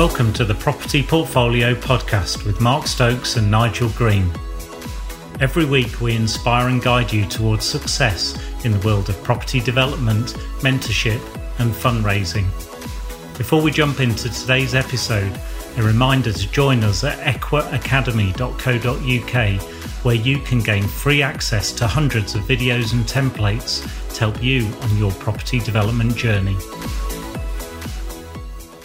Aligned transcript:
Welcome 0.00 0.32
to 0.32 0.44
the 0.46 0.54
Property 0.54 1.02
Portfolio 1.02 1.74
Podcast 1.74 2.46
with 2.46 2.58
Mark 2.58 2.86
Stokes 2.86 3.36
and 3.36 3.50
Nigel 3.50 3.90
Green. 3.90 4.32
Every 5.40 5.66
week, 5.66 6.00
we 6.00 6.16
inspire 6.16 6.68
and 6.68 6.80
guide 6.80 7.12
you 7.12 7.26
towards 7.26 7.66
success 7.66 8.34
in 8.64 8.72
the 8.72 8.78
world 8.78 9.10
of 9.10 9.22
property 9.22 9.60
development, 9.60 10.28
mentorship, 10.60 11.20
and 11.58 11.70
fundraising. 11.70 12.46
Before 13.36 13.60
we 13.60 13.70
jump 13.70 14.00
into 14.00 14.30
today's 14.30 14.74
episode, 14.74 15.38
a 15.76 15.82
reminder 15.82 16.32
to 16.32 16.50
join 16.50 16.82
us 16.82 17.04
at 17.04 17.18
equiacademy.co.uk, 17.18 19.62
where 20.02 20.14
you 20.14 20.38
can 20.38 20.60
gain 20.60 20.84
free 20.84 21.20
access 21.20 21.72
to 21.72 21.86
hundreds 21.86 22.34
of 22.34 22.40
videos 22.44 22.94
and 22.94 23.04
templates 23.04 23.82
to 24.14 24.20
help 24.20 24.42
you 24.42 24.66
on 24.80 24.96
your 24.96 25.12
property 25.12 25.58
development 25.58 26.16
journey. 26.16 26.56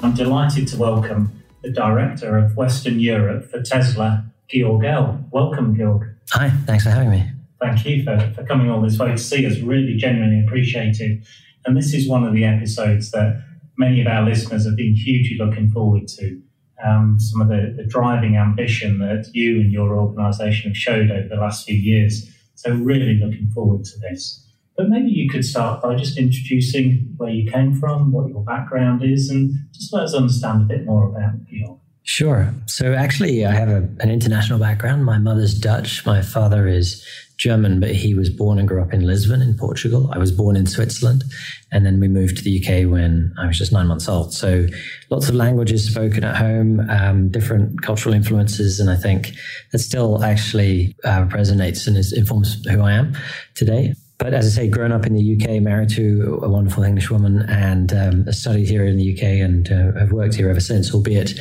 I'm 0.05 0.13
delighted 0.13 0.67
to 0.67 0.77
welcome 0.77 1.43
the 1.63 1.71
Director 1.71 2.37
of 2.37 2.55
Western 2.55 2.99
Europe 2.99 3.49
for 3.49 3.59
Tesla, 3.63 4.23
Georg 4.47 4.85
Ell. 4.85 5.19
Welcome, 5.31 5.75
Georg. 5.75 6.15
Hi, 6.29 6.51
thanks 6.67 6.83
for 6.83 6.91
having 6.91 7.09
me. 7.09 7.27
Thank 7.59 7.83
you 7.87 8.03
for, 8.03 8.19
for 8.35 8.43
coming 8.43 8.69
all 8.69 8.83
this 8.83 8.99
way 8.99 9.09
to 9.09 9.17
see 9.17 9.47
us. 9.47 9.57
Really 9.57 9.97
genuinely 9.97 10.45
appreciated. 10.45 11.25
And 11.65 11.75
this 11.75 11.91
is 11.95 12.07
one 12.07 12.23
of 12.23 12.35
the 12.35 12.45
episodes 12.45 13.09
that 13.11 13.43
many 13.79 13.99
of 13.99 14.05
our 14.05 14.23
listeners 14.23 14.63
have 14.67 14.75
been 14.75 14.93
hugely 14.93 15.43
looking 15.43 15.71
forward 15.71 16.07
to. 16.09 16.39
Um, 16.85 17.19
some 17.19 17.41
of 17.41 17.47
the, 17.47 17.73
the 17.75 17.87
driving 17.87 18.37
ambition 18.37 18.99
that 18.99 19.31
you 19.33 19.59
and 19.59 19.71
your 19.71 19.97
organisation 19.97 20.69
have 20.69 20.77
showed 20.77 21.09
over 21.09 21.27
the 21.27 21.37
last 21.37 21.65
few 21.65 21.77
years. 21.77 22.31
So, 22.53 22.71
really 22.75 23.15
looking 23.15 23.49
forward 23.55 23.85
to 23.85 23.99
this. 24.01 24.44
But 24.77 24.89
maybe 24.89 25.09
you 25.09 25.29
could 25.29 25.45
start 25.45 25.81
by 25.81 25.95
just 25.95 26.17
introducing 26.17 27.13
where 27.17 27.29
you 27.29 27.49
came 27.49 27.73
from, 27.79 28.11
what 28.11 28.27
your 28.27 28.43
background 28.43 29.03
is, 29.03 29.29
and 29.29 29.53
just 29.73 29.93
let 29.93 30.03
us 30.03 30.13
understand 30.13 30.63
a 30.63 30.65
bit 30.65 30.85
more 30.85 31.07
about 31.09 31.33
you. 31.49 31.79
Sure. 32.03 32.53
So 32.67 32.93
actually, 32.93 33.45
I 33.45 33.51
have 33.51 33.69
a, 33.69 33.77
an 33.99 34.11
international 34.11 34.59
background. 34.59 35.05
My 35.05 35.17
mother's 35.17 35.57
Dutch. 35.57 36.05
My 36.05 36.21
father 36.21 36.67
is 36.67 37.03
German, 37.37 37.79
but 37.79 37.95
he 37.95 38.13
was 38.13 38.29
born 38.29 38.59
and 38.59 38.67
grew 38.67 38.81
up 38.81 38.93
in 38.93 39.07
Lisbon 39.07 39.41
in 39.41 39.57
Portugal. 39.57 40.11
I 40.13 40.19
was 40.19 40.31
born 40.31 40.55
in 40.55 40.67
Switzerland. 40.67 41.23
And 41.71 41.83
then 41.83 41.99
we 41.99 42.07
moved 42.07 42.37
to 42.37 42.43
the 42.43 42.59
UK 42.59 42.89
when 42.89 43.33
I 43.39 43.47
was 43.47 43.57
just 43.57 43.71
nine 43.71 43.87
months 43.87 44.07
old. 44.07 44.33
So 44.33 44.67
lots 45.09 45.29
of 45.29 45.35
languages 45.35 45.89
spoken 45.89 46.23
at 46.23 46.35
home, 46.35 46.87
um, 46.91 47.29
different 47.29 47.81
cultural 47.81 48.13
influences. 48.13 48.79
And 48.79 48.89
I 48.89 48.95
think 48.95 49.31
that 49.71 49.79
still 49.79 50.23
actually 50.23 50.95
uh, 51.03 51.25
resonates 51.25 51.87
and 51.87 51.97
is, 51.97 52.13
informs 52.13 52.63
who 52.67 52.81
I 52.81 52.91
am 52.91 53.17
today 53.55 53.95
but 54.17 54.33
as 54.33 54.45
I 54.45 54.61
say, 54.61 54.67
grown 54.69 54.91
up 54.91 55.05
in 55.05 55.13
the 55.13 55.35
UK, 55.35 55.61
married 55.61 55.89
to 55.89 56.39
a 56.41 56.49
wonderful 56.49 56.83
English 56.83 57.09
woman, 57.09 57.41
and 57.49 57.93
um, 57.93 58.31
studied 58.31 58.69
here 58.69 58.85
in 58.85 58.97
the 58.97 59.13
UK, 59.13 59.23
and 59.23 59.71
uh, 59.71 59.99
I've 59.99 60.11
worked 60.11 60.35
here 60.35 60.49
ever 60.49 60.59
since. 60.59 60.93
Albeit 60.93 61.39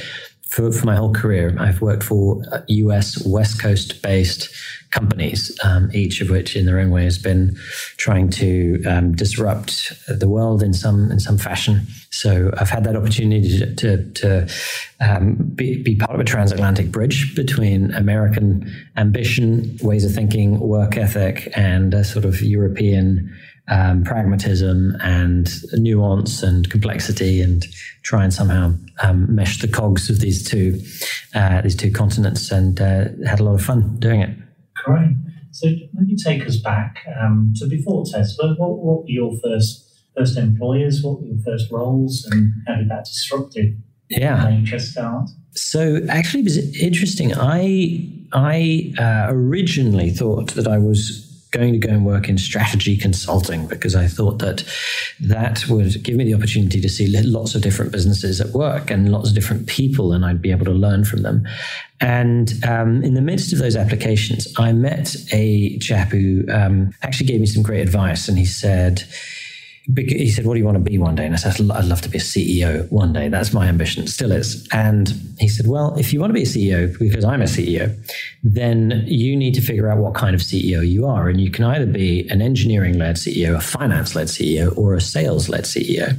for, 0.49 0.71
for 0.73 0.87
my 0.87 0.97
whole 0.97 1.13
career, 1.13 1.55
I've 1.59 1.81
worked 1.81 2.03
for 2.03 2.43
US 2.69 3.25
West 3.27 3.61
Coast 3.61 4.03
based 4.03 4.49
companies, 4.95 5.41
um, 5.65 5.91
each 5.93 6.21
of 6.23 6.31
which, 6.31 6.57
in 6.57 6.65
their 6.67 6.79
own 6.79 6.91
way, 6.91 7.05
has 7.05 7.19
been 7.19 7.57
trying 7.97 8.31
to 8.31 8.83
um, 8.85 9.07
disrupt 9.15 9.93
the 10.07 10.29
world 10.29 10.63
in 10.63 10.73
some 10.73 11.11
in 11.11 11.19
some 11.19 11.39
fashion. 11.39 11.77
So 12.11 12.31
I've 12.59 12.71
had 12.71 12.85
that 12.85 12.97
opportunity 12.97 13.75
to 13.75 13.97
to, 14.21 14.49
um, 15.01 15.35
be, 15.55 15.83
be 15.83 15.97
part 15.97 16.15
of 16.15 16.21
a 16.21 16.25
transatlantic 16.25 16.93
bridge 16.93 17.35
between 17.35 17.93
American 17.93 18.73
ambition, 18.97 19.77
ways 19.83 20.05
of 20.05 20.13
thinking, 20.15 20.61
work 20.61 20.97
ethic, 20.97 21.37
and 21.57 21.93
a 21.95 22.05
sort 22.05 22.25
of 22.25 22.41
European 22.41 23.35
um, 23.67 24.05
pragmatism 24.05 24.95
and 25.01 25.49
nuance 25.73 26.43
and 26.43 26.71
complexity, 26.71 27.43
and 27.43 27.67
try 28.03 28.23
and 28.23 28.33
somehow 28.33 28.75
um, 29.03 29.35
mesh 29.35 29.61
the 29.61 29.69
cogs 29.69 30.09
of 30.11 30.21
these 30.21 30.49
two 30.51 30.81
uh, 31.35 31.63
these 31.63 31.77
two 31.77 31.91
continents, 31.91 32.53
and 32.53 32.81
uh, 32.81 33.05
had 33.27 33.41
a 33.41 33.45
lot 33.45 33.55
of 33.55 33.63
fun 33.63 33.97
doing 33.99 34.21
it. 34.21 34.44
Great. 34.85 35.17
So 35.51 35.69
let 35.69 36.07
me 36.07 36.17
take 36.17 36.47
us 36.47 36.57
back 36.57 37.07
um, 37.21 37.53
to 37.57 37.67
before 37.67 38.05
Tesla. 38.05 38.55
What, 38.57 38.79
what, 38.79 39.03
were 39.03 39.09
your 39.09 39.39
first 39.43 39.89
first 40.17 40.37
employers? 40.37 41.03
What 41.03 41.21
were 41.21 41.27
your 41.27 41.43
first 41.45 41.71
roles, 41.71 42.29
and 42.31 42.53
how 42.67 42.77
did 42.77 42.91
that 42.91 43.05
disruptive 43.05 43.75
yeah. 44.11 44.79
start? 44.79 45.31
So 45.53 46.01
actually, 46.09 46.41
it 46.41 46.45
was 46.45 46.81
interesting. 46.81 47.33
I 47.35 48.11
I 48.33 48.93
uh, 48.99 49.27
originally 49.29 50.11
thought 50.11 50.55
that 50.55 50.67
I 50.67 50.79
was 50.79 51.24
going 51.55 51.73
to 51.73 51.79
go 51.79 51.91
and 51.91 52.05
work 52.05 52.29
in 52.29 52.37
strategy 52.37 52.97
consulting 52.97 53.67
because 53.67 53.95
I 53.95 54.09
thought 54.09 54.41
that 54.41 54.65
that 55.21 55.65
would 55.69 56.03
give 56.03 56.17
me 56.17 56.25
the 56.25 56.35
opportunity 56.35 56.81
to 56.81 56.89
see 56.89 57.07
lots 57.23 57.55
of 57.55 57.63
different 57.63 57.93
businesses 57.93 58.41
at 58.41 58.49
work 58.49 58.91
and 58.91 59.13
lots 59.13 59.29
of 59.29 59.35
different 59.35 59.69
people, 59.69 60.13
and 60.13 60.27
I'd 60.27 60.43
be 60.43 60.51
able 60.51 60.67
to 60.67 60.73
learn 60.73 61.05
from 61.05 61.23
them. 61.23 61.47
And 62.01 62.53
um, 62.65 63.03
in 63.05 63.15
the 63.15 63.23
midst 63.23 63.53
of 63.53 63.61
those 63.61 63.77
applications, 63.77 64.53
I 64.59 64.73
met 64.73 65.15
a 65.33 65.79
chap 65.79 66.09
who 66.09 66.45
um, 66.53 66.93
actually 67.03 67.29
gave 67.29 67.41
me 67.41 67.47
some 67.47 67.63
great 67.63 67.81
advice, 67.81 68.29
and 68.29 68.37
he 68.37 68.45
said, 68.45 69.05
he 69.97 70.31
said, 70.31 70.47
What 70.47 70.55
do 70.55 70.61
you 70.61 70.65
want 70.65 70.77
to 70.77 70.83
be 70.83 70.97
one 70.97 71.15
day? 71.15 71.27
And 71.27 71.35
I 71.35 71.37
said, 71.37 71.71
I'd 71.71 71.85
love 71.85 72.01
to 72.03 72.09
be 72.09 72.17
a 72.17 72.21
CEO 72.21 72.91
one 72.91 73.13
day. 73.13 73.29
That's 73.29 73.53
my 73.53 73.69
ambition, 73.69 74.07
still 74.07 74.33
is. 74.33 74.67
And 74.73 75.13
he 75.39 75.49
said, 75.49 75.67
Well, 75.67 75.95
if 75.99 76.13
you 76.13 76.21
want 76.21 76.31
to 76.31 76.35
be 76.35 76.43
a 76.43 76.47
CEO, 76.47 76.99
because 76.99 77.25
I'm 77.25 77.43
a 77.43 77.45
CEO, 77.45 77.95
then 78.43 79.05
you 79.07 79.37
need 79.37 79.55
to 79.55 79.61
figure 79.61 79.91
out 79.91 79.99
what 79.99 80.15
kind 80.15 80.35
of 80.35 80.41
CEO 80.41 80.89
you 80.89 81.07
are. 81.07 81.29
And 81.29 81.41
you 81.41 81.51
can 81.51 81.65
either 81.65 81.87
be 81.87 82.27
an 82.31 82.41
engineering 82.41 82.99
led 82.99 83.17
CEO, 83.17 83.57
a 83.57 83.61
finance 83.61 84.15
led 84.15 84.29
CEO, 84.29 84.77
or 84.79 84.95
a 84.95 85.01
sales 85.01 85.51
led 85.51 85.65
CEO. 85.65 86.19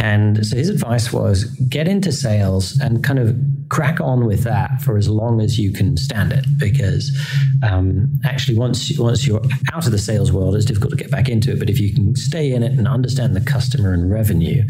And 0.00 0.46
so 0.46 0.56
his 0.56 0.70
advice 0.70 1.12
was 1.12 1.44
get 1.44 1.86
into 1.86 2.10
sales 2.10 2.78
and 2.80 3.04
kind 3.04 3.18
of 3.18 3.36
crack 3.68 4.00
on 4.00 4.24
with 4.24 4.44
that 4.44 4.80
for 4.80 4.96
as 4.96 5.08
long 5.08 5.42
as 5.42 5.58
you 5.58 5.72
can 5.72 5.98
stand 5.98 6.32
it, 6.32 6.46
because 6.58 7.14
um, 7.62 8.10
actually 8.24 8.56
once 8.56 8.98
once 8.98 9.26
you're 9.26 9.42
out 9.74 9.84
of 9.84 9.92
the 9.92 9.98
sales 9.98 10.32
world, 10.32 10.56
it's 10.56 10.64
difficult 10.64 10.90
to 10.90 10.96
get 10.96 11.10
back 11.10 11.28
into 11.28 11.52
it. 11.52 11.58
But 11.58 11.68
if 11.68 11.78
you 11.78 11.92
can 11.92 12.16
stay 12.16 12.52
in 12.52 12.62
it 12.62 12.72
and 12.72 12.88
understand 12.88 13.36
the 13.36 13.42
customer 13.42 13.92
and 13.92 14.10
revenue, 14.10 14.66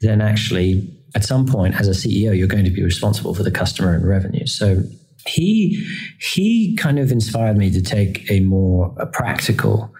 then 0.00 0.20
actually 0.20 0.92
at 1.14 1.24
some 1.24 1.46
point 1.46 1.76
as 1.76 1.86
a 1.86 1.92
CEO, 1.92 2.36
you're 2.36 2.48
going 2.48 2.64
to 2.64 2.70
be 2.70 2.82
responsible 2.82 3.34
for 3.34 3.44
the 3.44 3.50
customer 3.52 3.94
and 3.94 4.06
revenue. 4.06 4.46
So 4.46 4.82
he 5.26 5.86
he 6.18 6.74
kind 6.76 6.98
of 6.98 7.12
inspired 7.12 7.56
me 7.56 7.70
to 7.70 7.82
take 7.82 8.28
a 8.30 8.40
more 8.40 8.92
a 8.98 9.06
practical 9.06 9.94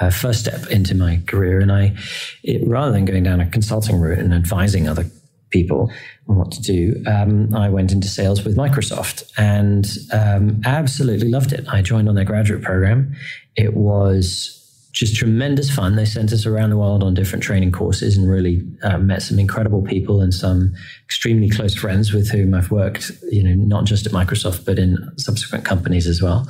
uh, 0.00 0.10
first 0.10 0.40
step 0.40 0.66
into 0.68 0.94
my 0.94 1.20
career. 1.26 1.60
And 1.60 1.72
I, 1.72 1.94
it, 2.42 2.66
rather 2.66 2.92
than 2.92 3.04
going 3.04 3.24
down 3.24 3.40
a 3.40 3.46
consulting 3.46 3.98
route 4.00 4.18
and 4.18 4.32
advising 4.32 4.88
other 4.88 5.06
people 5.50 5.90
on 6.28 6.36
what 6.36 6.50
to 6.52 6.62
do, 6.62 7.02
um, 7.06 7.54
I 7.54 7.68
went 7.68 7.92
into 7.92 8.08
sales 8.08 8.44
with 8.44 8.56
Microsoft 8.56 9.30
and 9.36 9.86
um, 10.12 10.62
absolutely 10.64 11.28
loved 11.28 11.52
it. 11.52 11.66
I 11.68 11.82
joined 11.82 12.08
on 12.08 12.14
their 12.14 12.24
graduate 12.24 12.62
program. 12.62 13.14
It 13.56 13.74
was 13.74 14.58
just 14.92 15.16
tremendous 15.16 15.70
fun. 15.70 15.96
They 15.96 16.04
sent 16.04 16.32
us 16.32 16.44
around 16.44 16.68
the 16.68 16.76
world 16.76 17.02
on 17.02 17.14
different 17.14 17.42
training 17.42 17.72
courses 17.72 18.16
and 18.16 18.28
really 18.28 18.62
uh, 18.82 18.98
met 18.98 19.22
some 19.22 19.38
incredible 19.38 19.82
people 19.82 20.20
and 20.20 20.34
some 20.34 20.74
extremely 21.06 21.48
close 21.48 21.74
friends 21.74 22.12
with 22.12 22.30
whom 22.30 22.52
I've 22.52 22.70
worked, 22.70 23.10
you 23.30 23.42
know, 23.42 23.54
not 23.54 23.84
just 23.84 24.06
at 24.06 24.12
Microsoft, 24.12 24.66
but 24.66 24.78
in 24.78 24.98
subsequent 25.16 25.64
companies 25.64 26.06
as 26.06 26.20
well. 26.20 26.46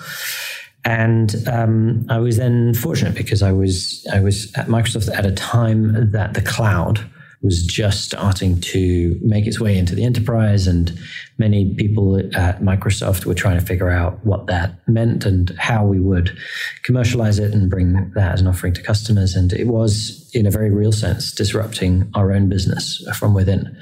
And 0.85 1.35
um, 1.49 2.07
I 2.09 2.19
was 2.19 2.39
then 2.39 2.75
fortunate 2.75 3.15
because 3.15 3.43
I 3.43 3.53
was 3.53 4.07
I 4.13 4.21
was 4.21 4.53
at 4.57 4.67
Microsoft 4.67 5.15
at 5.17 5.25
a 5.25 5.33
time 5.33 6.11
that 6.11 6.35
the 6.35 6.43
cloud 6.43 7.09
was 7.43 7.65
just 7.65 8.05
starting 8.05 8.61
to 8.61 9.19
make 9.21 9.47
its 9.47 9.59
way 9.59 9.77
into 9.77 9.97
the 9.97 10.05
enterprise, 10.05 10.69
and 10.69 10.97
many 11.39 11.75
people 11.75 12.17
at 12.17 12.61
Microsoft 12.61 13.27
were 13.27 13.35
trying 13.35 13.59
to 13.59 13.67
figure 13.67 13.91
out 13.91 14.25
what 14.25 14.47
that 14.47 14.77
meant 14.89 15.25
and 15.25 15.51
how 15.59 15.85
we 15.85 15.99
would 15.99 16.37
commercialize 16.85 17.41
it 17.41 17.53
and 17.53 17.69
bring 17.69 18.13
that 18.15 18.35
as 18.35 18.41
an 18.41 18.47
offering 18.47 18.73
to 18.75 18.83
customers. 18.83 19.35
And 19.35 19.53
it 19.53 19.67
was, 19.67 20.31
in 20.35 20.47
a 20.47 20.53
very 20.53 20.71
real 20.71 20.93
sense, 20.93 21.33
disrupting 21.33 22.09
our 22.15 22.33
own 22.33 22.49
business 22.49 23.05
from 23.19 23.35
within. 23.35 23.77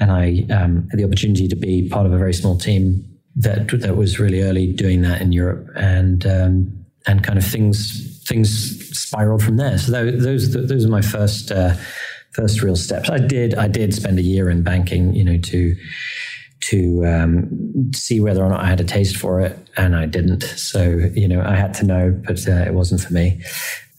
And 0.00 0.10
I 0.10 0.46
um, 0.50 0.88
had 0.90 0.98
the 0.98 1.04
opportunity 1.04 1.48
to 1.48 1.56
be 1.56 1.88
part 1.90 2.06
of 2.06 2.12
a 2.12 2.18
very 2.18 2.32
small 2.32 2.56
team 2.56 3.11
that 3.36 3.68
that 3.80 3.96
was 3.96 4.18
really 4.18 4.42
early 4.42 4.72
doing 4.72 5.02
that 5.02 5.20
in 5.20 5.32
Europe, 5.32 5.68
and 5.76 6.26
um, 6.26 6.84
and 7.06 7.24
kind 7.24 7.38
of 7.38 7.44
things 7.44 8.22
things 8.26 8.98
spiraled 8.98 9.42
from 9.42 9.56
there. 9.56 9.78
So 9.78 10.10
those 10.10 10.52
those 10.52 10.84
are 10.84 10.90
my 10.90 11.02
first 11.02 11.50
uh, 11.50 11.74
first 12.32 12.62
real 12.62 12.76
steps. 12.76 13.10
I 13.10 13.18
did 13.18 13.54
I 13.54 13.68
did 13.68 13.94
spend 13.94 14.18
a 14.18 14.22
year 14.22 14.50
in 14.50 14.62
banking, 14.62 15.14
you 15.14 15.24
know, 15.24 15.38
to 15.38 15.74
to 16.70 17.04
um, 17.06 17.90
see 17.94 18.20
whether 18.20 18.42
or 18.42 18.48
not 18.48 18.60
I 18.60 18.68
had 18.68 18.80
a 18.80 18.84
taste 18.84 19.16
for 19.16 19.40
it, 19.40 19.58
and 19.76 19.96
I 19.96 20.06
didn't. 20.06 20.42
So 20.42 20.82
you 21.14 21.28
know, 21.28 21.42
I 21.42 21.56
had 21.56 21.74
to 21.74 21.86
know, 21.86 22.20
but 22.26 22.46
uh, 22.46 22.64
it 22.66 22.74
wasn't 22.74 23.00
for 23.00 23.12
me. 23.12 23.42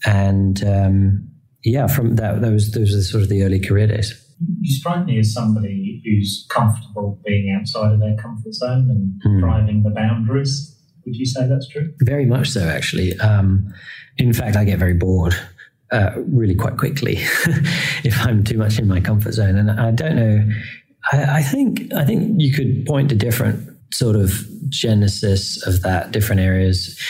And 0.06 0.62
um, 0.64 1.28
yeah, 1.64 1.86
from 1.86 2.16
that, 2.16 2.40
those 2.40 2.70
those 2.70 2.94
are 2.94 3.02
sort 3.02 3.22
of 3.22 3.28
the 3.28 3.42
early 3.42 3.60
career 3.60 3.86
days 3.88 4.20
you 4.60 4.74
strike 4.74 5.06
me 5.06 5.18
as 5.18 5.32
somebody 5.32 5.83
who's 6.04 6.46
comfortable 6.50 7.20
being 7.24 7.56
outside 7.58 7.92
of 7.92 8.00
their 8.00 8.16
comfort 8.16 8.52
zone 8.52 8.88
and 8.90 9.20
mm. 9.26 9.40
driving 9.40 9.82
the 9.82 9.90
boundaries. 9.90 10.76
Would 11.04 11.16
you 11.16 11.26
say 11.26 11.46
that's 11.46 11.68
true? 11.68 11.92
Very 12.00 12.26
much 12.26 12.50
so, 12.50 12.62
actually. 12.62 13.18
Um, 13.20 13.72
in 14.18 14.32
fact, 14.32 14.56
I 14.56 14.64
get 14.64 14.78
very 14.78 14.94
bored 14.94 15.34
uh, 15.90 16.10
really 16.16 16.54
quite 16.54 16.76
quickly 16.76 17.16
if 18.04 18.18
I'm 18.20 18.42
too 18.42 18.58
much 18.58 18.78
in 18.78 18.88
my 18.88 19.00
comfort 19.00 19.32
zone. 19.32 19.56
And 19.56 19.70
I 19.70 19.90
don't 19.90 20.16
know. 20.16 20.48
I, 21.12 21.38
I 21.38 21.42
think 21.42 21.92
I 21.94 22.04
think 22.04 22.40
you 22.40 22.52
could 22.52 22.86
point 22.86 23.10
to 23.10 23.14
different 23.14 23.70
sort 23.92 24.16
of 24.16 24.46
genesis 24.68 25.64
of 25.66 25.82
that, 25.82 26.10
different 26.10 26.40
areas 26.40 27.00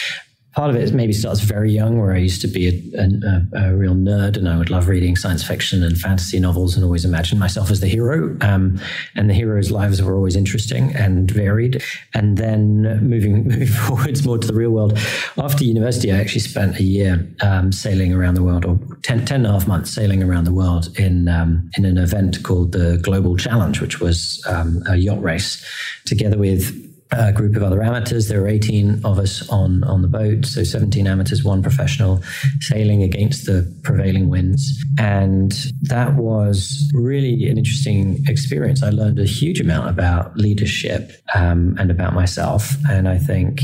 part 0.55 0.71
of 0.71 0.77
it 0.77 0.93
maybe 0.95 1.13
starts 1.13 1.41
very 1.41 1.73
young, 1.73 1.99
where 1.99 2.13
I 2.13 2.19
used 2.19 2.41
to 2.43 2.49
be 2.49 2.69
a, 2.69 3.01
a, 3.01 3.71
a, 3.71 3.77
real 3.77 3.95
nerd 3.95 4.37
and 4.37 4.49
I 4.49 4.57
would 4.57 4.71
love 4.71 4.89
reading 4.89 5.17
science 5.17 5.43
fiction 5.43 5.83
and 5.83 5.99
fantasy 5.99 6.39
novels 6.39 6.77
and 6.77 6.85
always 6.85 7.05
imagine 7.05 7.39
myself 7.39 7.71
as 7.71 7.81
the 7.81 7.89
hero. 7.89 8.37
Um, 8.41 8.81
and 9.17 9.29
the 9.29 9.35
heroes' 9.35 9.71
lives 9.71 10.01
were 10.01 10.15
always 10.15 10.37
interesting 10.37 10.95
and 10.95 11.29
varied. 11.31 11.83
And 12.15 12.37
then 12.37 12.83
moving, 13.03 13.49
moving 13.49 13.67
forwards 13.67 14.25
more 14.25 14.39
to 14.39 14.47
the 14.47 14.55
real 14.55 14.71
world, 14.71 14.97
after 15.37 15.65
university, 15.65 16.13
I 16.13 16.19
actually 16.19 16.41
spent 16.41 16.79
a 16.79 16.85
year 16.85 17.27
um, 17.41 17.73
sailing 17.73 18.13
around 18.13 18.35
the 18.35 18.43
world, 18.43 18.65
or 18.65 18.79
10, 19.03 19.27
10 19.27 19.37
and 19.41 19.47
a 19.47 19.53
half 19.53 19.67
months 19.67 19.91
sailing 19.91 20.23
around 20.23 20.45
the 20.45 20.53
world 20.53 20.97
in, 20.99 21.29
um, 21.29 21.69
in 21.77 21.85
an 21.85 21.99
event 21.99 22.43
called 22.45 22.73
the 22.73 22.99
Global 22.99 23.37
Challenge, 23.37 23.81
which 23.81 24.01
was 24.01 24.43
um, 24.47 24.85
a 24.89 24.97
yacht 24.97 25.21
race, 25.21 25.65
together 26.05 26.39
with 26.39 26.94
a 27.11 27.33
group 27.33 27.57
of 27.57 27.63
other 27.63 27.83
amateurs. 27.83 28.29
There 28.29 28.41
were 28.41 28.49
18 28.49 29.05
of 29.05 29.19
us 29.19 29.49
on, 29.49 29.85
on 29.85 30.03
the 30.03 30.09
boat, 30.09 30.47
so 30.47 30.65
17 30.65 31.07
amateurs, 31.07 31.45
one 31.45 31.63
professional, 31.63 32.23
sailing 32.61 33.03
against 33.03 33.47
the 33.47 33.73
prevailing 33.83 34.29
winds. 34.29 34.83
And 34.99 35.53
that 35.83 36.15
was 36.15 36.91
really 36.95 37.49
an 37.49 37.59
interesting 37.59 38.25
experience. 38.27 38.83
I 38.83 38.91
learned 38.91 39.19
a 39.19 39.25
huge 39.25 39.61
amount 39.61 39.89
about 39.89 40.37
leadership 40.37 41.13
um, 41.35 41.77
and 41.79 41.91
about 41.91 42.15
myself. 42.15 42.75
And 42.89 43.09
I 43.09 43.19
think 43.19 43.63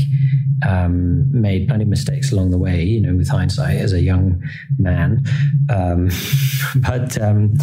um, 0.67 1.29
made 1.31 1.67
plenty 1.67 1.83
of 1.83 1.89
mistakes 1.89 2.31
along 2.31 2.51
the 2.51 2.57
way, 2.57 2.83
you 2.83 3.01
know, 3.01 3.15
with 3.15 3.29
hindsight 3.29 3.77
as 3.77 3.93
a 3.93 4.01
young 4.01 4.41
man. 4.77 5.23
Um, 5.69 6.09
but 6.75 7.19
um, 7.21 7.57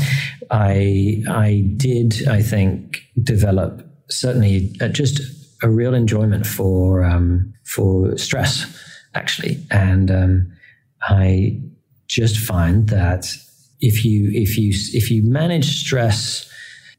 I, 0.50 1.22
I 1.30 1.72
did, 1.76 2.26
I 2.28 2.42
think, 2.42 3.02
develop 3.22 3.84
certainly 4.10 4.72
just 4.92 5.37
a 5.62 5.68
real 5.68 5.94
enjoyment 5.94 6.46
for 6.46 7.04
um, 7.04 7.52
for 7.64 8.16
stress, 8.16 8.66
actually, 9.14 9.62
and 9.70 10.10
um, 10.10 10.52
I 11.02 11.60
just 12.06 12.38
find 12.38 12.88
that 12.88 13.26
if 13.80 14.04
you 14.04 14.30
if 14.32 14.56
you 14.56 14.72
if 14.92 15.10
you 15.10 15.22
manage 15.22 15.80
stress. 15.80 16.46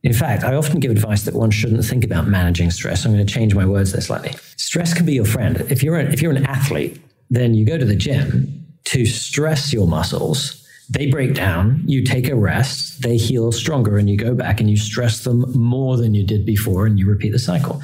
In 0.02 0.14
fact, 0.14 0.46
I 0.46 0.56
often 0.56 0.80
give 0.80 0.92
advice 0.92 1.24
that 1.24 1.34
one 1.34 1.52
shouldn't 1.52 1.84
think 1.84 2.06
about 2.06 2.26
managing 2.26 2.72
stress. 2.72 3.04
I'm 3.04 3.12
going 3.12 3.26
to 3.26 3.34
change 3.34 3.54
my 3.54 3.66
words 3.66 3.92
there 3.92 4.00
slightly. 4.00 4.32
Stress 4.56 4.94
can 4.94 5.06
be 5.06 5.14
your 5.14 5.26
friend. 5.26 5.58
If 5.70 5.84
you're 5.84 6.00
if 6.00 6.22
you're 6.22 6.32
an 6.32 6.46
athlete, 6.46 7.02
then 7.30 7.54
you 7.54 7.66
go 7.66 7.78
to 7.78 7.84
the 7.84 7.98
gym 7.98 8.66
to 8.86 9.06
stress 9.06 9.74
your 9.74 9.88
muscles. 9.88 10.56
They 10.90 11.06
break 11.06 11.36
down, 11.36 11.84
you 11.86 12.04
take 12.04 12.28
a 12.30 12.36
rest, 12.36 13.04
they 13.04 13.16
heal 13.16 13.52
stronger, 13.52 14.00
and 14.00 14.10
you 14.10 14.18
go 14.18 14.34
back 14.34 14.60
and 14.60 14.70
you 14.70 14.78
stress 14.78 15.24
them 15.24 15.46
more 15.54 15.98
than 15.98 16.16
you 16.16 16.26
did 16.26 16.46
before, 16.46 16.88
and 16.88 16.98
you 16.98 17.08
repeat 17.08 17.32
the 17.32 17.38
cycle. 17.38 17.84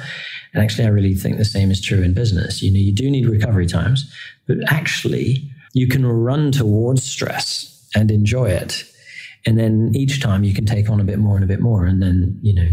And 0.56 0.64
actually, 0.64 0.86
I 0.86 0.88
really 0.88 1.14
think 1.14 1.36
the 1.36 1.44
same 1.44 1.70
is 1.70 1.82
true 1.82 2.02
in 2.02 2.14
business. 2.14 2.62
You 2.62 2.72
know, 2.72 2.78
you 2.78 2.90
do 2.90 3.10
need 3.10 3.26
recovery 3.26 3.66
times, 3.66 4.10
but 4.46 4.56
actually, 4.68 5.50
you 5.74 5.86
can 5.86 6.06
run 6.06 6.50
towards 6.50 7.02
stress 7.04 7.86
and 7.94 8.10
enjoy 8.10 8.46
it. 8.46 8.82
And 9.44 9.58
then 9.58 9.92
each 9.94 10.22
time 10.22 10.44
you 10.44 10.54
can 10.54 10.64
take 10.64 10.88
on 10.88 10.98
a 10.98 11.04
bit 11.04 11.18
more 11.18 11.34
and 11.34 11.44
a 11.44 11.46
bit 11.46 11.60
more. 11.60 11.84
And 11.84 12.02
then, 12.02 12.38
you 12.40 12.54
know, 12.54 12.68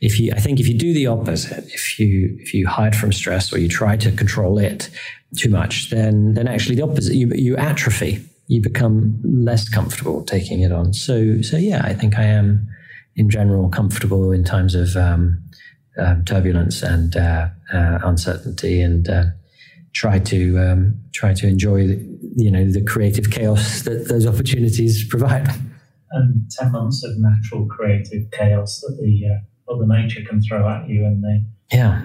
if 0.00 0.18
you, 0.18 0.32
I 0.32 0.40
think 0.40 0.58
if 0.58 0.66
you 0.66 0.76
do 0.76 0.92
the 0.92 1.06
opposite, 1.06 1.66
if 1.68 2.00
you, 2.00 2.36
if 2.40 2.52
you 2.52 2.66
hide 2.66 2.96
from 2.96 3.12
stress 3.12 3.52
or 3.52 3.58
you 3.58 3.68
try 3.68 3.96
to 3.98 4.10
control 4.10 4.58
it 4.58 4.90
too 5.36 5.50
much, 5.50 5.90
then, 5.90 6.34
then 6.34 6.48
actually 6.48 6.74
the 6.74 6.82
opposite, 6.82 7.14
you, 7.14 7.30
you 7.36 7.56
atrophy, 7.56 8.24
you 8.48 8.60
become 8.60 9.20
less 9.22 9.68
comfortable 9.68 10.24
taking 10.24 10.62
it 10.62 10.72
on. 10.72 10.94
So, 10.94 11.42
so 11.42 11.56
yeah, 11.56 11.82
I 11.84 11.94
think 11.94 12.18
I 12.18 12.24
am 12.24 12.68
in 13.14 13.30
general 13.30 13.68
comfortable 13.68 14.32
in 14.32 14.42
times 14.42 14.74
of, 14.74 14.96
um, 14.96 15.44
um, 15.98 16.24
turbulence 16.24 16.82
and 16.82 17.16
uh, 17.16 17.48
uh, 17.72 17.98
uncertainty, 18.02 18.80
and 18.80 19.08
uh, 19.08 19.24
try 19.92 20.18
to 20.18 20.58
um, 20.58 21.00
try 21.12 21.34
to 21.34 21.46
enjoy 21.46 21.86
the, 21.86 22.18
you 22.36 22.50
know 22.50 22.70
the 22.70 22.82
creative 22.82 23.30
chaos 23.30 23.82
that 23.82 24.08
those 24.08 24.26
opportunities 24.26 25.06
provide. 25.08 25.48
And 26.12 26.50
ten 26.50 26.72
months 26.72 27.04
of 27.04 27.12
natural 27.18 27.66
creative 27.66 28.30
chaos 28.32 28.80
that 28.80 28.98
the 29.00 29.26
uh, 29.26 29.74
other 29.74 29.86
nature 29.86 30.22
can 30.28 30.40
throw 30.42 30.68
at 30.68 30.88
you, 30.88 31.04
and 31.04 31.22
the 31.22 31.44
yeah 31.72 32.04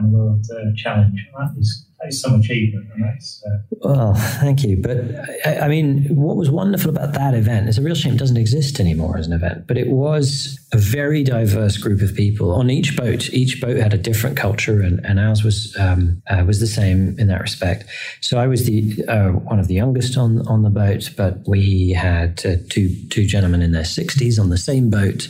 the, 0.00 0.08
the 0.08 0.16
world 0.16 0.44
uh, 0.52 0.70
challenge 0.76 1.20
that 1.36 1.58
is 1.58 1.86
that 2.00 2.08
is 2.08 2.20
some 2.20 2.40
achievement, 2.40 2.88
and 2.94 3.04
that's. 3.04 3.44
Uh, 3.44 3.58
well, 3.82 4.14
thank 4.14 4.62
you. 4.64 4.76
But 4.76 4.98
I, 5.44 5.60
I, 5.60 5.68
mean, 5.68 6.04
what 6.14 6.36
was 6.36 6.50
wonderful 6.50 6.90
about 6.90 7.12
that 7.14 7.34
event 7.34 7.68
is 7.68 7.78
a 7.78 7.82
real 7.82 7.94
shame 7.94 8.14
it 8.14 8.18
doesn't 8.18 8.36
exist 8.36 8.80
anymore 8.80 9.18
as 9.18 9.26
an 9.26 9.32
event. 9.32 9.66
But 9.66 9.76
it 9.76 9.88
was 9.88 10.58
a 10.72 10.78
very 10.78 11.22
diverse 11.22 11.76
group 11.76 12.00
of 12.00 12.14
people 12.14 12.52
on 12.52 12.70
each 12.70 12.96
boat. 12.96 13.28
Each 13.30 13.60
boat 13.60 13.76
had 13.76 13.92
a 13.92 13.98
different 13.98 14.36
culture, 14.36 14.80
and, 14.80 15.04
and 15.04 15.20
ours 15.20 15.44
was 15.44 15.76
um, 15.78 16.22
uh, 16.30 16.44
was 16.46 16.60
the 16.60 16.66
same 16.66 17.18
in 17.18 17.26
that 17.28 17.40
respect. 17.40 17.84
So 18.20 18.38
I 18.38 18.46
was 18.46 18.64
the 18.64 19.04
uh, 19.06 19.30
one 19.30 19.58
of 19.58 19.68
the 19.68 19.74
youngest 19.74 20.16
on 20.16 20.46
on 20.48 20.62
the 20.62 20.70
boat, 20.70 21.10
but 21.16 21.38
we 21.46 21.90
had 21.90 22.44
uh, 22.46 22.56
two 22.70 22.94
two 23.08 23.26
gentlemen 23.26 23.62
in 23.62 23.72
their 23.72 23.84
sixties 23.84 24.38
on 24.38 24.48
the 24.48 24.58
same 24.58 24.88
boat, 24.88 25.28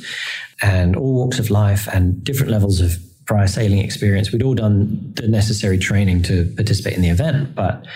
and 0.62 0.94
all 0.94 1.14
walks 1.14 1.40
of 1.40 1.50
life 1.50 1.88
and 1.92 2.22
different 2.22 2.52
levels 2.52 2.80
of 2.80 2.98
prior 3.30 3.46
sailing 3.46 3.78
experience. 3.78 4.32
We'd 4.32 4.42
all 4.42 4.56
done 4.56 5.12
the 5.14 5.28
necessary 5.28 5.78
training 5.78 6.22
to 6.24 6.52
participate 6.56 6.94
in 6.94 7.02
the 7.02 7.10
event, 7.10 7.54
but 7.54 7.86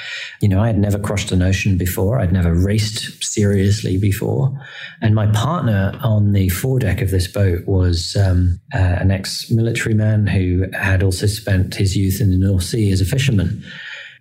you 0.41 0.49
know, 0.49 0.61
I 0.63 0.69
had 0.69 0.79
never 0.79 0.97
crossed 0.97 1.33
an 1.33 1.43
ocean 1.43 1.77
before. 1.77 2.21
I'd 2.21 2.33
never 2.33 2.55
raced 2.55 3.25
seriously 3.25 3.99
before, 3.99 4.57
and 5.03 5.13
my 5.13 5.27
partner 5.33 5.99
on 6.05 6.35
the 6.35 6.51
foredeck 6.51 7.03
of 7.03 7.11
this 7.11 7.27
boat 7.27 7.67
was 7.67 8.15
um, 8.15 8.61
uh, 8.73 8.79
an 8.79 9.11
ex-military 9.11 9.97
man 9.97 10.29
who 10.29 10.67
had 10.73 11.03
also 11.03 11.27
spent 11.27 11.75
his 11.75 11.97
youth 11.97 12.21
in 12.21 12.31
the 12.31 12.39
North 12.39 12.63
Sea 12.63 12.93
as 12.93 13.01
a 13.01 13.05
fisherman. 13.05 13.65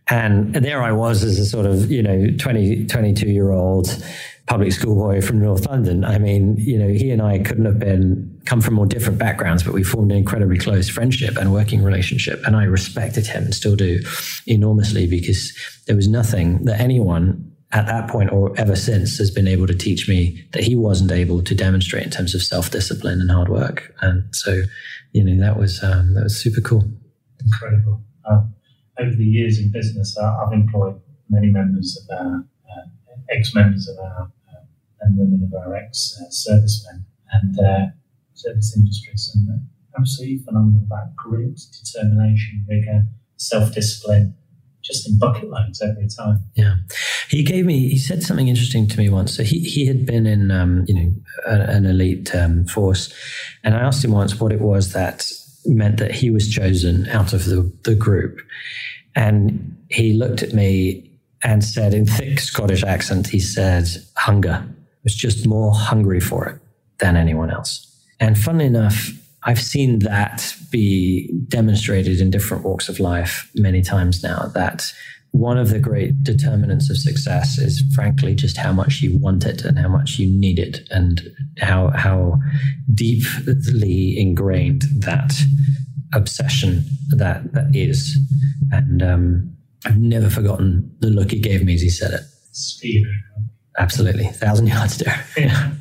And 0.10 0.56
there 0.56 0.82
I 0.82 0.94
was 0.94 1.24
as 1.24 1.38
a 1.38 1.46
sort 1.46 1.68
of, 1.68 1.92
you 1.92 2.02
know, 2.02 2.26
20, 2.40 2.88
22 2.88 3.28
year 3.28 3.52
old 3.52 4.04
public 4.48 4.72
school 4.72 4.96
boy 4.96 5.22
from 5.22 5.40
North 5.40 5.68
London. 5.68 6.04
I 6.04 6.18
mean, 6.18 6.58
you 6.58 6.80
know, 6.80 6.88
he 6.88 7.12
and 7.12 7.22
I 7.22 7.38
couldn't 7.38 7.66
have 7.66 7.80
been 7.80 8.33
come 8.46 8.62
from 8.62 8.74
more 8.74 8.86
different 8.86 9.18
backgrounds, 9.18 9.64
but 9.64 9.74
we 9.74 9.84
formed 9.84 10.12
an 10.12 10.18
incredibly 10.18 10.58
close 10.58 10.90
friendship 10.90 11.38
and 11.38 11.54
working 11.54 11.84
relationship. 11.84 12.42
And 12.46 12.56
I 12.56 12.66
respected 12.66 13.26
him 13.26 13.44
and 13.46 13.56
still 13.56 13.76
do 13.76 14.00
enormously 14.48 15.08
because 15.08 15.54
there 15.88 15.96
was 15.96 16.08
nothing 16.08 16.66
that 16.66 16.80
anyone 16.80 17.50
at 17.72 17.88
that 17.88 18.10
point 18.10 18.32
or 18.32 18.54
ever 18.60 18.76
since 18.76 19.18
has 19.18 19.32
been 19.32 19.48
able 19.48 19.66
to 19.66 19.74
teach 19.74 20.08
me 20.08 20.46
that 20.52 20.64
he 20.64 20.76
wasn't 20.76 21.12
able 21.12 21.42
to 21.42 21.56
demonstrate 21.56 22.04
in 22.04 22.12
terms 22.12 22.36
of 22.36 22.44
self-discipline 22.44 23.20
and 23.20 23.32
hard 23.32 23.50
work. 23.50 23.94
And 24.02 24.24
so, 24.36 24.62
you 25.12 25.24
know, 25.24 25.44
that 25.44 25.58
was 25.58 25.84
um, 25.84 26.14
that 26.14 26.24
was 26.24 26.36
super 26.36 26.62
cool. 26.62 26.84
Incredible. 27.44 28.02
Um, 28.30 28.54
over 29.00 29.16
the 29.16 29.26
years 29.26 29.58
in 29.58 29.72
business, 29.72 30.16
uh, 30.18 30.46
I've 30.46 30.54
employed 30.54 31.02
many 31.30 31.48
members 31.48 32.00
of 32.02 32.18
our 32.20 32.46
uh, 32.70 32.86
ex-members 33.32 33.90
of 33.90 33.98
our 33.98 34.32
uh, 34.52 34.66
and 35.02 35.18
women 35.18 35.50
of 35.52 35.54
our 35.60 35.76
ex-servicemen, 35.76 37.06
and 37.32 37.60
uh, 37.60 37.86
service 38.34 38.76
industries 38.76 39.32
and 39.36 39.48
the 39.48 39.66
absolutely 39.98 40.40
phenomenal 40.40 40.82
about 40.86 41.16
grit, 41.16 41.60
determination, 41.72 42.66
rigor, 42.68 43.04
self 43.38 43.74
discipline, 43.74 44.36
just 44.84 45.08
in 45.08 45.18
bucket 45.18 45.50
loads 45.50 45.82
every 45.82 46.08
time. 46.08 46.40
Yeah, 46.56 46.76
he 47.30 47.44
gave 47.44 47.66
me. 47.66 47.90
He 47.90 47.98
said 47.98 48.24
something 48.24 48.48
interesting 48.48 48.88
to 48.88 48.98
me 48.98 49.10
once. 49.10 49.36
So 49.36 49.44
he 49.44 49.60
he 49.60 49.86
had 49.86 50.06
been 50.06 50.26
in 50.26 50.52
um, 50.52 50.86
you 50.88 50.94
know 50.94 51.12
a, 51.46 51.62
an 51.70 51.86
elite 51.86 52.34
um, 52.36 52.66
force, 52.66 53.14
and 53.64 53.76
I 53.76 53.80
asked 53.80 54.04
him 54.04 54.12
once 54.12 54.40
what 54.40 54.52
it 54.52 54.62
was 54.62 54.94
that 54.94 55.32
meant 55.66 55.98
that 55.98 56.12
he 56.12 56.30
was 56.30 56.50
chosen 56.50 57.08
out 57.10 57.34
of 57.34 57.46
the 57.46 57.72
the 57.84 57.96
group, 57.96 58.40
and 59.16 59.78
he 59.90 60.14
looked 60.14 60.44
at 60.44 60.54
me 60.54 61.10
and 61.44 61.64
said 61.64 61.94
in 61.94 62.06
thick 62.06 62.40
Scottish 62.40 62.84
accent, 62.84 63.28
he 63.28 63.40
said, 63.40 63.88
"Hunger." 64.18 64.68
was 65.04 65.16
just 65.16 65.46
more 65.46 65.74
hungry 65.74 66.20
for 66.20 66.48
it 66.48 66.62
than 67.00 67.18
anyone 67.18 67.52
else. 67.52 67.93
And 68.24 68.38
funnily 68.38 68.68
enough, 68.68 69.10
I've 69.44 69.62
seen 69.62 70.00
that 70.00 70.56
be 70.72 71.30
demonstrated 71.50 72.22
in 72.22 72.32
different 72.32 72.64
walks 72.64 72.88
of 72.88 73.02
life 73.02 73.52
many 73.54 73.82
times 73.82 74.24
now 74.24 74.50
that 74.56 74.94
one 75.32 75.58
of 75.58 75.72
the 75.72 75.80
great 75.80 76.24
determinants 76.24 76.90
of 76.90 76.96
success 76.98 77.58
is 77.58 77.84
frankly 77.94 78.34
just 78.34 78.56
how 78.56 78.72
much 78.72 79.02
you 79.02 79.18
want 79.18 79.46
it 79.46 79.66
and 79.66 79.78
how 79.78 79.90
much 79.90 80.20
you 80.20 80.30
need 80.30 80.58
it 80.58 80.88
and 80.90 81.22
how 81.60 81.90
how 81.90 82.40
deeply 82.94 84.18
ingrained 84.18 84.84
that 85.00 85.34
obsession 86.14 86.86
that 87.10 87.52
that 87.52 87.70
is. 87.74 88.18
And 88.72 89.04
um, 89.04 89.54
I've 89.86 89.98
never 89.98 90.30
forgotten 90.30 90.96
the 91.00 91.10
look 91.10 91.32
he 91.32 91.42
gave 91.42 91.66
me 91.66 91.74
as 91.74 91.82
he 91.82 91.90
said 91.90 92.14
it. 92.14 92.22
Steve. 92.54 93.06
Absolutely. 93.78 94.28
Thousand 94.28 94.68
yards 94.68 94.98
there. 94.98 95.26
Yeah. 95.38 95.72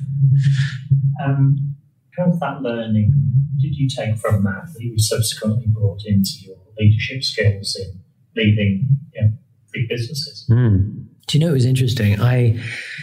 um, 1.25 1.72
of 2.19 2.41
that 2.41 2.63
learning 2.63 3.13
did 3.61 3.77
you 3.77 3.89
take 3.89 4.19
from 4.19 4.45
that 4.45 4.69
that 4.73 4.83
you 4.83 4.99
subsequently 4.99 5.67
brought 5.69 6.03
into 6.05 6.31
your 6.41 6.57
leadership 6.79 7.23
skills 7.23 7.77
in 7.77 8.01
leading 8.37 8.99
you 9.15 9.23
know, 9.23 9.33
big 9.73 9.89
businesses? 9.89 10.47
Mm. 10.51 11.07
Do 11.29 11.39
you 11.39 11.45
know 11.45 11.51
it 11.51 11.55
was 11.55 11.65
interesting? 11.65 12.21
I, 12.21 12.59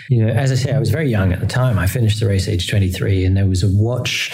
you 0.09 0.23
know, 0.23 0.31
as 0.31 0.51
I 0.51 0.55
say, 0.55 0.73
I 0.73 0.79
was 0.79 0.91
very 0.91 1.09
young 1.09 1.31
at 1.31 1.39
the 1.39 1.47
time. 1.47 1.79
I 1.79 1.87
finished 1.87 2.19
the 2.19 2.27
race 2.27 2.47
age 2.47 2.69
23, 2.69 3.25
and 3.25 3.37
there 3.37 3.47
was 3.47 3.63
a 3.63 3.69
watch 3.69 4.31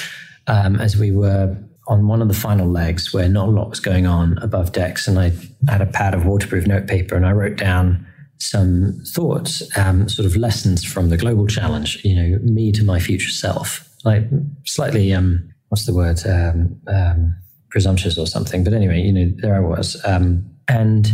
um, 0.47 0.77
as 0.77 0.97
we 0.97 1.11
were 1.11 1.55
on 1.87 2.07
one 2.07 2.21
of 2.21 2.27
the 2.27 2.33
final 2.33 2.67
legs 2.67 3.13
where 3.13 3.29
not 3.29 3.47
a 3.47 3.51
lot 3.51 3.69
was 3.69 3.79
going 3.79 4.07
on 4.07 4.37
above 4.39 4.71
decks, 4.71 5.07
and 5.07 5.19
I 5.19 5.31
had 5.69 5.81
a 5.81 5.85
pad 5.85 6.15
of 6.15 6.25
waterproof 6.25 6.65
notepaper, 6.65 7.15
and 7.15 7.25
I 7.25 7.31
wrote 7.31 7.57
down 7.57 8.05
some 8.39 9.01
thoughts, 9.13 9.63
um, 9.77 10.09
sort 10.09 10.25
of 10.25 10.35
lessons 10.35 10.83
from 10.83 11.09
the 11.09 11.17
global 11.17 11.47
challenge. 11.47 12.03
You 12.03 12.15
know, 12.15 12.39
me 12.39 12.71
to 12.71 12.83
my 12.83 12.99
future 12.99 13.29
self, 13.29 13.87
like 14.05 14.23
slightly, 14.65 15.13
um, 15.13 15.49
what's 15.69 15.85
the 15.85 15.93
word, 15.93 16.25
um, 16.25 16.79
um 16.87 17.35
presumptuous 17.69 18.17
or 18.17 18.25
something. 18.25 18.63
But 18.63 18.71
anyway, 18.73 19.01
you 19.01 19.11
know, 19.11 19.31
there 19.41 19.55
I 19.55 19.59
was, 19.59 20.01
um, 20.05 20.49
and 20.69 21.11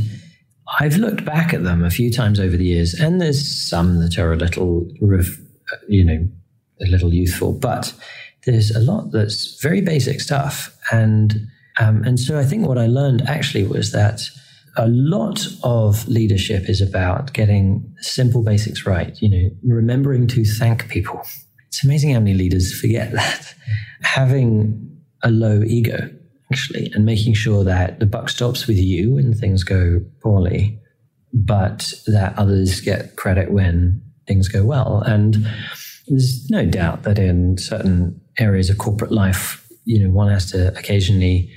I've 0.79 0.97
looked 0.97 1.25
back 1.25 1.53
at 1.53 1.63
them 1.63 1.83
a 1.83 1.89
few 1.89 2.11
times 2.11 2.39
over 2.39 2.55
the 2.55 2.65
years, 2.65 2.93
and 2.93 3.19
there's 3.19 3.69
some 3.69 3.99
that 3.99 4.19
are 4.19 4.31
a 4.31 4.37
little, 4.37 4.87
you 5.87 6.03
know, 6.03 6.27
a 6.81 6.85
little 6.85 7.13
youthful, 7.13 7.53
but 7.53 7.93
there's 8.45 8.71
a 8.71 8.79
lot 8.79 9.11
that's 9.11 9.59
very 9.61 9.81
basic 9.81 10.21
stuff. 10.21 10.77
And 10.91 11.47
um, 11.79 12.03
and 12.03 12.19
so 12.19 12.37
I 12.37 12.45
think 12.45 12.67
what 12.67 12.77
I 12.77 12.87
learned 12.87 13.23
actually 13.27 13.65
was 13.65 13.91
that 13.91 14.21
a 14.77 14.87
lot 14.87 15.45
of 15.63 16.07
leadership 16.07 16.69
is 16.69 16.81
about 16.81 17.33
getting 17.33 17.93
simple 17.99 18.43
basics 18.43 18.85
right. 18.85 19.19
You 19.21 19.29
know, 19.29 19.49
remembering 19.63 20.27
to 20.27 20.45
thank 20.45 20.89
people. 20.89 21.21
It's 21.71 21.85
amazing 21.85 22.13
how 22.13 22.19
many 22.19 22.33
leaders 22.33 22.77
forget 22.77 23.11
that. 23.13 23.53
Having 24.01 24.89
a 25.23 25.31
low 25.31 25.61
ego, 25.63 26.09
actually, 26.51 26.91
and 26.93 27.05
making 27.05 27.33
sure 27.33 27.63
that 27.63 27.99
the 27.99 28.05
buck 28.05 28.29
stops 28.29 28.67
with 28.67 28.77
you 28.77 29.15
when 29.15 29.33
things 29.33 29.63
go 29.63 30.01
poorly, 30.21 30.79
but 31.33 31.93
that 32.07 32.37
others 32.37 32.81
get 32.81 33.15
credit 33.15 33.51
when 33.51 34.01
things 34.27 34.47
go 34.47 34.65
well. 34.65 35.01
And 35.05 35.47
there's 36.07 36.49
no 36.49 36.65
doubt 36.65 37.03
that 37.03 37.17
in 37.17 37.57
certain 37.57 38.19
areas 38.37 38.69
of 38.69 38.77
corporate 38.77 39.11
life, 39.11 39.65
you 39.85 40.03
know, 40.03 40.11
one 40.11 40.29
has 40.29 40.51
to 40.51 40.77
occasionally 40.77 41.49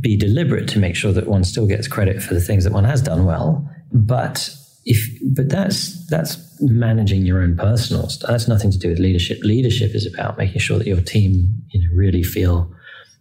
be 0.00 0.16
deliberate 0.16 0.68
to 0.68 0.78
make 0.78 0.94
sure 0.96 1.12
that 1.12 1.26
one 1.26 1.44
still 1.44 1.66
gets 1.66 1.88
credit 1.88 2.22
for 2.22 2.34
the 2.34 2.40
things 2.40 2.64
that 2.64 2.72
one 2.72 2.84
has 2.84 3.00
done 3.00 3.24
well. 3.24 3.66
But 3.92 4.54
if 4.86 5.18
but 5.34 5.48
that's 5.48 6.06
that's 6.06 6.38
managing 6.60 7.26
your 7.26 7.42
own 7.42 7.56
personal 7.56 8.08
stuff. 8.08 8.30
That's 8.30 8.48
nothing 8.48 8.70
to 8.70 8.78
do 8.78 8.88
with 8.88 9.00
leadership. 9.00 9.40
Leadership 9.42 9.94
is 9.94 10.06
about 10.06 10.38
making 10.38 10.60
sure 10.60 10.78
that 10.78 10.86
your 10.86 11.00
team, 11.00 11.62
you 11.70 11.80
know, 11.80 11.94
really 11.94 12.22
feel 12.22 12.72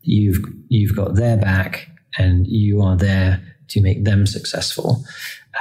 you've 0.03 0.37
you've 0.69 0.95
got 0.95 1.15
their 1.15 1.37
back 1.37 1.89
and 2.17 2.47
you 2.47 2.81
are 2.81 2.95
there 2.95 3.41
to 3.69 3.81
make 3.81 4.05
them 4.05 4.27
successful 4.27 5.03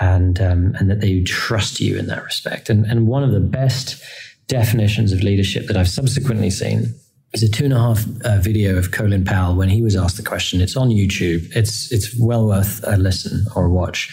and 0.01 0.41
um, 0.41 0.75
and 0.79 0.91
that 0.91 1.01
they 1.01 1.23
trust 1.23 1.81
you 1.81 1.99
in 1.99 2.07
that 2.07 2.23
respect. 2.23 2.69
And 2.69 2.85
and 2.85 3.09
one 3.09 3.25
of 3.25 3.33
the 3.33 3.41
best 3.41 4.03
definitions 4.47 5.11
of 5.11 5.23
leadership 5.23 5.67
that 5.69 5.77
I've 5.77 5.89
subsequently 5.89 6.51
seen 6.51 6.95
is 7.35 7.43
a 7.43 7.51
two 7.51 7.65
and 7.65 7.73
a 7.73 7.79
half 7.79 8.05
uh, 8.25 8.39
video 8.39 8.77
of 8.77 8.93
Colin 8.93 9.25
Powell 9.25 9.57
when 9.57 9.69
he 9.69 9.83
was 9.83 9.97
asked 9.97 10.17
the 10.17 10.23
question. 10.23 10.61
It's 10.61 10.77
on 10.77 10.89
YouTube. 10.89 11.55
It's 11.55 11.91
it's 11.93 12.17
well 12.19 12.47
worth 12.47 12.81
a 12.87 12.97
listen 12.97 13.45
or 13.57 13.67
a 13.67 13.71
watch. 13.71 14.09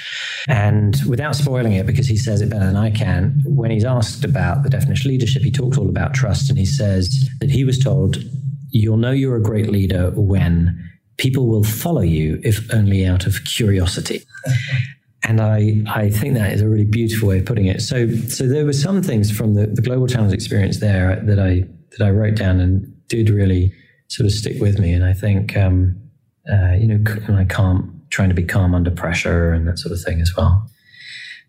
And 0.47 0.97
without 1.07 1.35
spoiling 1.35 1.73
it, 1.73 1.85
because 1.85 2.07
he 2.07 2.17
says 2.17 2.41
it 2.41 2.49
better 2.49 2.65
than 2.65 2.75
I 2.75 2.89
can, 2.89 3.43
when 3.45 3.69
he's 3.69 3.85
asked 3.85 4.25
about 4.25 4.63
the 4.63 4.69
definition 4.69 5.09
of 5.09 5.11
leadership, 5.11 5.43
he 5.43 5.51
talks 5.51 5.77
all 5.77 5.87
about 5.87 6.13
trust, 6.15 6.49
and 6.49 6.57
he 6.57 6.65
says 6.65 7.29
that 7.39 7.51
he 7.51 7.63
was 7.63 7.77
told, 7.77 8.17
"You'll 8.71 8.97
know 8.97 9.11
you're 9.11 9.37
a 9.37 9.43
great 9.43 9.69
leader 9.69 10.11
when 10.11 10.89
people 11.17 11.47
will 11.47 11.63
follow 11.63 12.01
you, 12.01 12.41
if 12.43 12.73
only 12.73 13.05
out 13.05 13.27
of 13.27 13.45
curiosity." 13.45 14.23
And 15.23 15.39
I, 15.39 15.83
I 15.87 16.09
think 16.09 16.33
that 16.33 16.51
is 16.51 16.61
a 16.61 16.67
really 16.67 16.83
beautiful 16.83 17.29
way 17.29 17.37
of 17.37 17.45
putting 17.45 17.67
it. 17.67 17.83
So, 17.83 18.09
so 18.27 18.47
there 18.47 18.65
were 18.65 18.73
some 18.73 19.03
things 19.03 19.29
from 19.29 19.53
the, 19.53 19.67
the 19.67 19.81
global 19.83 20.07
challenge 20.07 20.33
experience 20.33 20.79
there 20.79 21.21
that 21.27 21.37
I 21.39 21.63
that 21.91 22.07
I 22.07 22.09
wrote 22.09 22.35
down 22.35 22.59
and 22.59 22.91
did 23.11 23.29
really 23.29 23.73
sort 24.07 24.25
of 24.25 24.31
stick 24.31 24.61
with 24.61 24.79
me. 24.79 24.93
And 24.93 25.05
I 25.05 25.13
think, 25.13 25.55
um, 25.57 25.99
uh, 26.51 26.73
you 26.79 26.87
know, 26.87 26.99
like 27.29 27.49
calm, 27.49 28.01
trying 28.09 28.29
to 28.29 28.35
be 28.35 28.43
calm 28.43 28.73
under 28.73 28.91
pressure 28.91 29.53
and 29.53 29.67
that 29.67 29.77
sort 29.77 29.91
of 29.91 30.01
thing 30.01 30.21
as 30.21 30.31
well. 30.35 30.69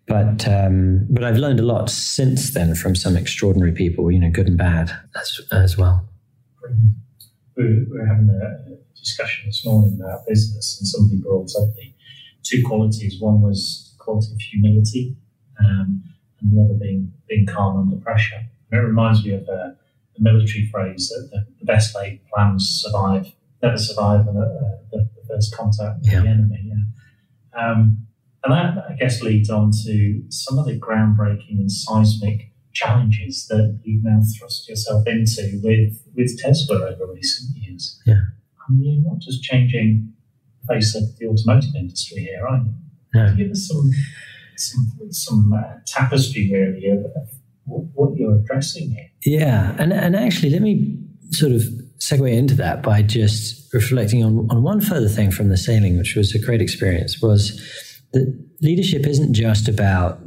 But 0.09 0.49
um, 0.49 1.07
but 1.09 1.23
I've 1.23 1.37
learned 1.37 1.61
a 1.61 1.63
lot 1.63 1.89
since 1.89 2.53
then 2.55 2.75
from 2.75 2.95
some 2.97 3.17
extraordinary 3.17 3.73
people, 3.73 4.11
you 4.11 4.19
know, 4.19 4.31
good 4.31 4.49
and 4.49 4.59
bad 4.59 4.91
as 5.15 5.41
as 5.53 5.79
well. 5.79 6.09
We 7.57 7.87
were 7.89 8.05
having 8.05 8.29
a 8.29 8.99
discussion 8.99 9.47
this 9.47 9.65
morning 9.65 10.01
about 10.01 10.27
business, 10.27 10.77
and 10.79 10.89
somebody 10.89 11.21
brought 11.23 11.51
up 11.57 11.75
the 11.77 11.93
two 12.43 12.63
qualities. 12.67 13.21
One 13.21 13.43
was 13.43 13.95
quality 13.99 14.33
of 14.33 14.41
humility, 14.41 15.17
um, 15.61 16.03
and 16.41 16.51
the 16.51 16.61
other 16.65 16.75
being 16.75 17.13
being 17.29 17.47
calm 17.47 17.79
under 17.79 17.97
pressure. 18.03 18.43
And 18.71 18.81
it 18.81 18.85
reminds 18.85 19.25
me 19.25 19.35
of 19.35 19.47
a, 19.49 19.77
a 20.19 20.23
military 20.23 20.67
phrase 20.67 21.09
that 21.09 21.31
the, 21.31 21.47
the, 21.59 21.65
best 21.65 21.95
laid 21.95 22.21
plans 22.27 22.83
survive, 22.83 23.27
never 23.63 23.79
survive 23.79 24.27
the, 24.27 24.31
uh, 24.31 24.79
the, 24.91 25.09
the 25.17 25.27
first 25.29 25.55
contact 25.57 26.01
with 26.01 26.13
yeah. 26.13 26.23
the 26.23 26.29
enemy. 26.29 26.63
Yeah. 26.65 27.61
Um, 27.61 28.07
and 28.45 28.53
that, 28.53 28.85
I 28.91 28.95
guess, 28.95 29.23
leads 29.23 29.51
on 29.51 29.71
to 29.85 30.23
some 30.29 30.59
of 30.59 30.67
the 30.67 30.79
groundbreaking 30.79 31.61
and 31.61 31.71
seismic 31.71 32.53
challenges 32.73 33.47
that 33.49 33.79
you've 33.85 34.05
now 34.05 34.21
thrust 34.39 34.69
yourself 34.69 35.07
into 35.07 35.61
with, 35.63 36.03
with 36.17 36.39
Tesla 36.39 36.77
over 36.77 37.13
recent 37.13 37.57
years. 37.57 38.01
Yeah. 38.05 38.21
I 38.69 38.73
mean, 38.73 39.03
you're 39.03 39.13
not 39.13 39.21
just 39.21 39.43
changing 39.43 40.13
the 40.61 40.75
face 40.75 40.95
of 40.95 41.17
the 41.19 41.27
automotive 41.27 41.75
industry 41.77 42.23
here, 42.25 42.47
are 42.47 42.59
you? 42.59 42.75
No. 43.15 43.35
Give 43.37 43.51
us 43.51 43.69
some 43.69 43.91
some, 44.57 44.93
some 45.11 45.53
uh, 45.53 45.79
tapestry 45.87 46.51
really 46.53 46.87
of 46.89 47.05
what 47.65 48.17
you're 48.17 48.37
addressing 48.37 48.91
here. 48.91 49.41
Yeah, 49.41 49.77
and 49.79 49.93
and 49.93 50.17
actually, 50.17 50.51
let 50.51 50.63
me 50.63 50.99
sort 51.31 51.53
of 51.53 51.63
segue 51.99 52.31
into 52.33 52.55
that 52.55 52.83
by 52.83 53.01
just 53.01 53.73
reflecting 53.73 54.25
on, 54.25 54.49
on 54.51 54.63
one 54.63 54.81
further 54.81 55.09
thing 55.09 55.31
from 55.31 55.49
the 55.49 55.57
sailing, 55.57 55.97
which 55.97 56.17
was 56.17 56.35
a 56.35 56.39
great 56.39 56.61
experience, 56.61 57.23
was 57.23 57.59
that 58.13 58.27
leadership 58.61 59.07
isn't 59.07 59.33
just 59.33 59.69
about 59.69 60.21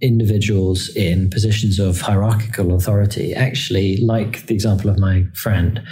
individuals 0.00 0.94
in 0.96 1.30
positions 1.30 1.78
of 1.78 2.00
hierarchical 2.00 2.74
authority. 2.74 3.34
Actually, 3.34 3.98
like 3.98 4.46
the 4.46 4.54
example 4.54 4.90
of 4.90 4.98
my 4.98 5.24
friend, 5.34 5.82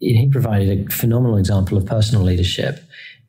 he 0.00 0.28
provided 0.30 0.88
a 0.88 0.90
phenomenal 0.90 1.36
example 1.36 1.78
of 1.78 1.86
personal 1.86 2.24
leadership 2.24 2.80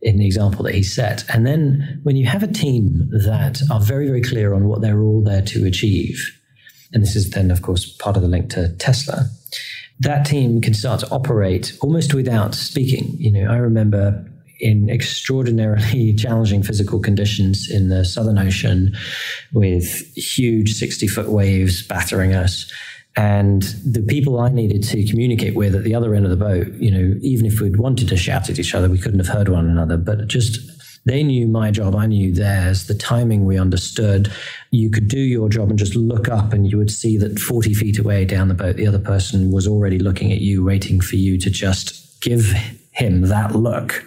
in 0.02 0.18
the 0.18 0.26
example 0.26 0.64
that 0.64 0.76
he 0.76 0.84
set. 0.84 1.24
And 1.30 1.46
then 1.46 2.00
when 2.04 2.16
you 2.16 2.26
have 2.28 2.44
a 2.44 2.48
team 2.48 3.10
that 3.12 3.62
are 3.72 3.80
very, 3.80 4.08
very 4.08 4.22
clear 4.22 4.54
on 4.54 4.68
what 4.68 4.82
they're 4.82 5.02
all 5.02 5.24
there 5.24 5.42
to 5.42 5.66
achieve, 5.66 6.37
and 6.94 7.04
this 7.04 7.16
is 7.16 7.32
then, 7.32 7.52
of 7.52 7.62
course, 7.62 7.86
part 7.98 8.16
of 8.16 8.22
the 8.22 8.28
link 8.28 8.50
to 8.52 8.70
Tesla, 8.78 9.30
that 10.00 10.26
team 10.26 10.62
can 10.62 10.74
start 10.74 11.00
to 11.02 11.10
operate 11.10 11.78
almost 11.82 12.14
without 12.14 12.56
speaking. 12.56 13.16
You 13.18 13.32
know, 13.32 13.52
I 13.52 13.58
remember 13.58 14.26
in 14.60 14.90
extraordinarily 14.90 16.14
challenging 16.18 16.64
physical 16.64 17.00
conditions 17.00 17.70
in 17.70 17.90
the 17.90 18.06
Southern 18.06 18.38
Ocean 18.38 18.96
with 19.54 19.86
huge 20.16 20.74
60 20.74 21.08
foot 21.08 21.30
waves 21.30 21.86
battering 21.86 22.34
us 22.34 22.72
and 23.18 23.64
the 23.84 24.04
people 24.04 24.40
I 24.40 24.50
needed 24.50 24.84
to 24.84 25.04
communicate 25.08 25.56
with 25.56 25.74
at 25.74 25.84
the 25.84 25.96
other 25.96 26.14
end 26.14 26.26
of 26.26 26.30
the 26.30 26.38
boat, 26.38 26.68
you 26.74 26.92
know, 26.92 27.18
even 27.22 27.48
if 27.48 27.60
we'd 27.60 27.78
wanted 27.78 28.08
to 28.10 28.16
shout 28.16 28.48
at 28.48 28.60
each 28.60 28.76
other, 28.76 28.90
we 28.90 29.00
couldn't 29.00 29.18
have 29.18 29.36
heard 29.36 29.50
one 29.50 29.68
another. 29.68 29.98
But 29.98 30.28
just 30.28 30.60
they 31.08 31.24
knew 31.24 31.48
my 31.48 31.72
job, 31.72 31.96
I 31.96 32.06
knew 32.06 32.34
theirs. 32.34 32.88
The 32.88 32.96
timing 32.96 33.46
we 33.46 33.58
understood. 33.58 34.32
You 34.72 34.90
could 34.90 35.08
do 35.08 35.20
your 35.20 35.50
job 35.50 35.70
and 35.70 35.80
just 35.80 35.96
look 35.96 36.30
up, 36.30 36.54
and 36.54 36.70
you 36.70 36.78
would 36.78 36.92
see 36.92 37.18
that 37.18 37.40
40 37.40 37.74
feet 37.74 38.00
away 38.00 38.26
down 38.26 38.48
the 38.48 38.54
boat, 38.54 38.76
the 38.76 38.88
other 38.88 39.00
person 39.00 39.52
was 39.52 39.68
already 39.68 40.00
looking 40.00 40.32
at 40.32 40.42
you, 40.42 40.64
waiting 40.64 41.00
for 41.02 41.16
you 41.16 41.38
to 41.40 41.50
just 41.50 42.22
give 42.22 42.52
him 42.92 43.22
that 43.22 43.56
look 43.56 44.04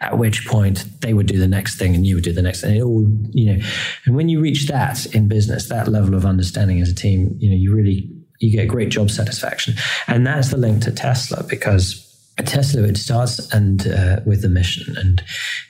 at 0.00 0.16
which 0.16 0.46
point 0.46 0.86
they 1.00 1.12
would 1.12 1.26
do 1.26 1.38
the 1.38 1.46
next 1.46 1.78
thing 1.78 1.94
and 1.94 2.06
you 2.06 2.14
would 2.14 2.24
do 2.24 2.32
the 2.32 2.40
next 2.40 2.62
thing. 2.62 2.76
It 2.76 2.82
all, 2.82 3.06
you 3.32 3.52
know, 3.52 3.62
and 4.06 4.16
when 4.16 4.30
you 4.30 4.40
reach 4.40 4.66
that 4.68 5.04
in 5.14 5.28
business, 5.28 5.68
that 5.68 5.88
level 5.88 6.14
of 6.14 6.24
understanding 6.24 6.80
as 6.80 6.88
a 6.88 6.94
team, 6.94 7.36
you 7.38 7.50
know, 7.50 7.56
you 7.56 7.74
really 7.74 8.08
you 8.40 8.50
get 8.50 8.68
great 8.68 8.88
job 8.88 9.10
satisfaction. 9.10 9.74
And 10.08 10.26
that's 10.26 10.48
the 10.48 10.56
link 10.56 10.82
to 10.84 10.90
Tesla 10.90 11.44
because 11.44 12.09
Tesla, 12.38 12.82
it 12.82 12.96
starts 12.96 13.52
and 13.52 13.86
uh, 13.86 14.20
with 14.24 14.42
the 14.42 14.48
mission 14.48 14.96
and, 14.96 15.22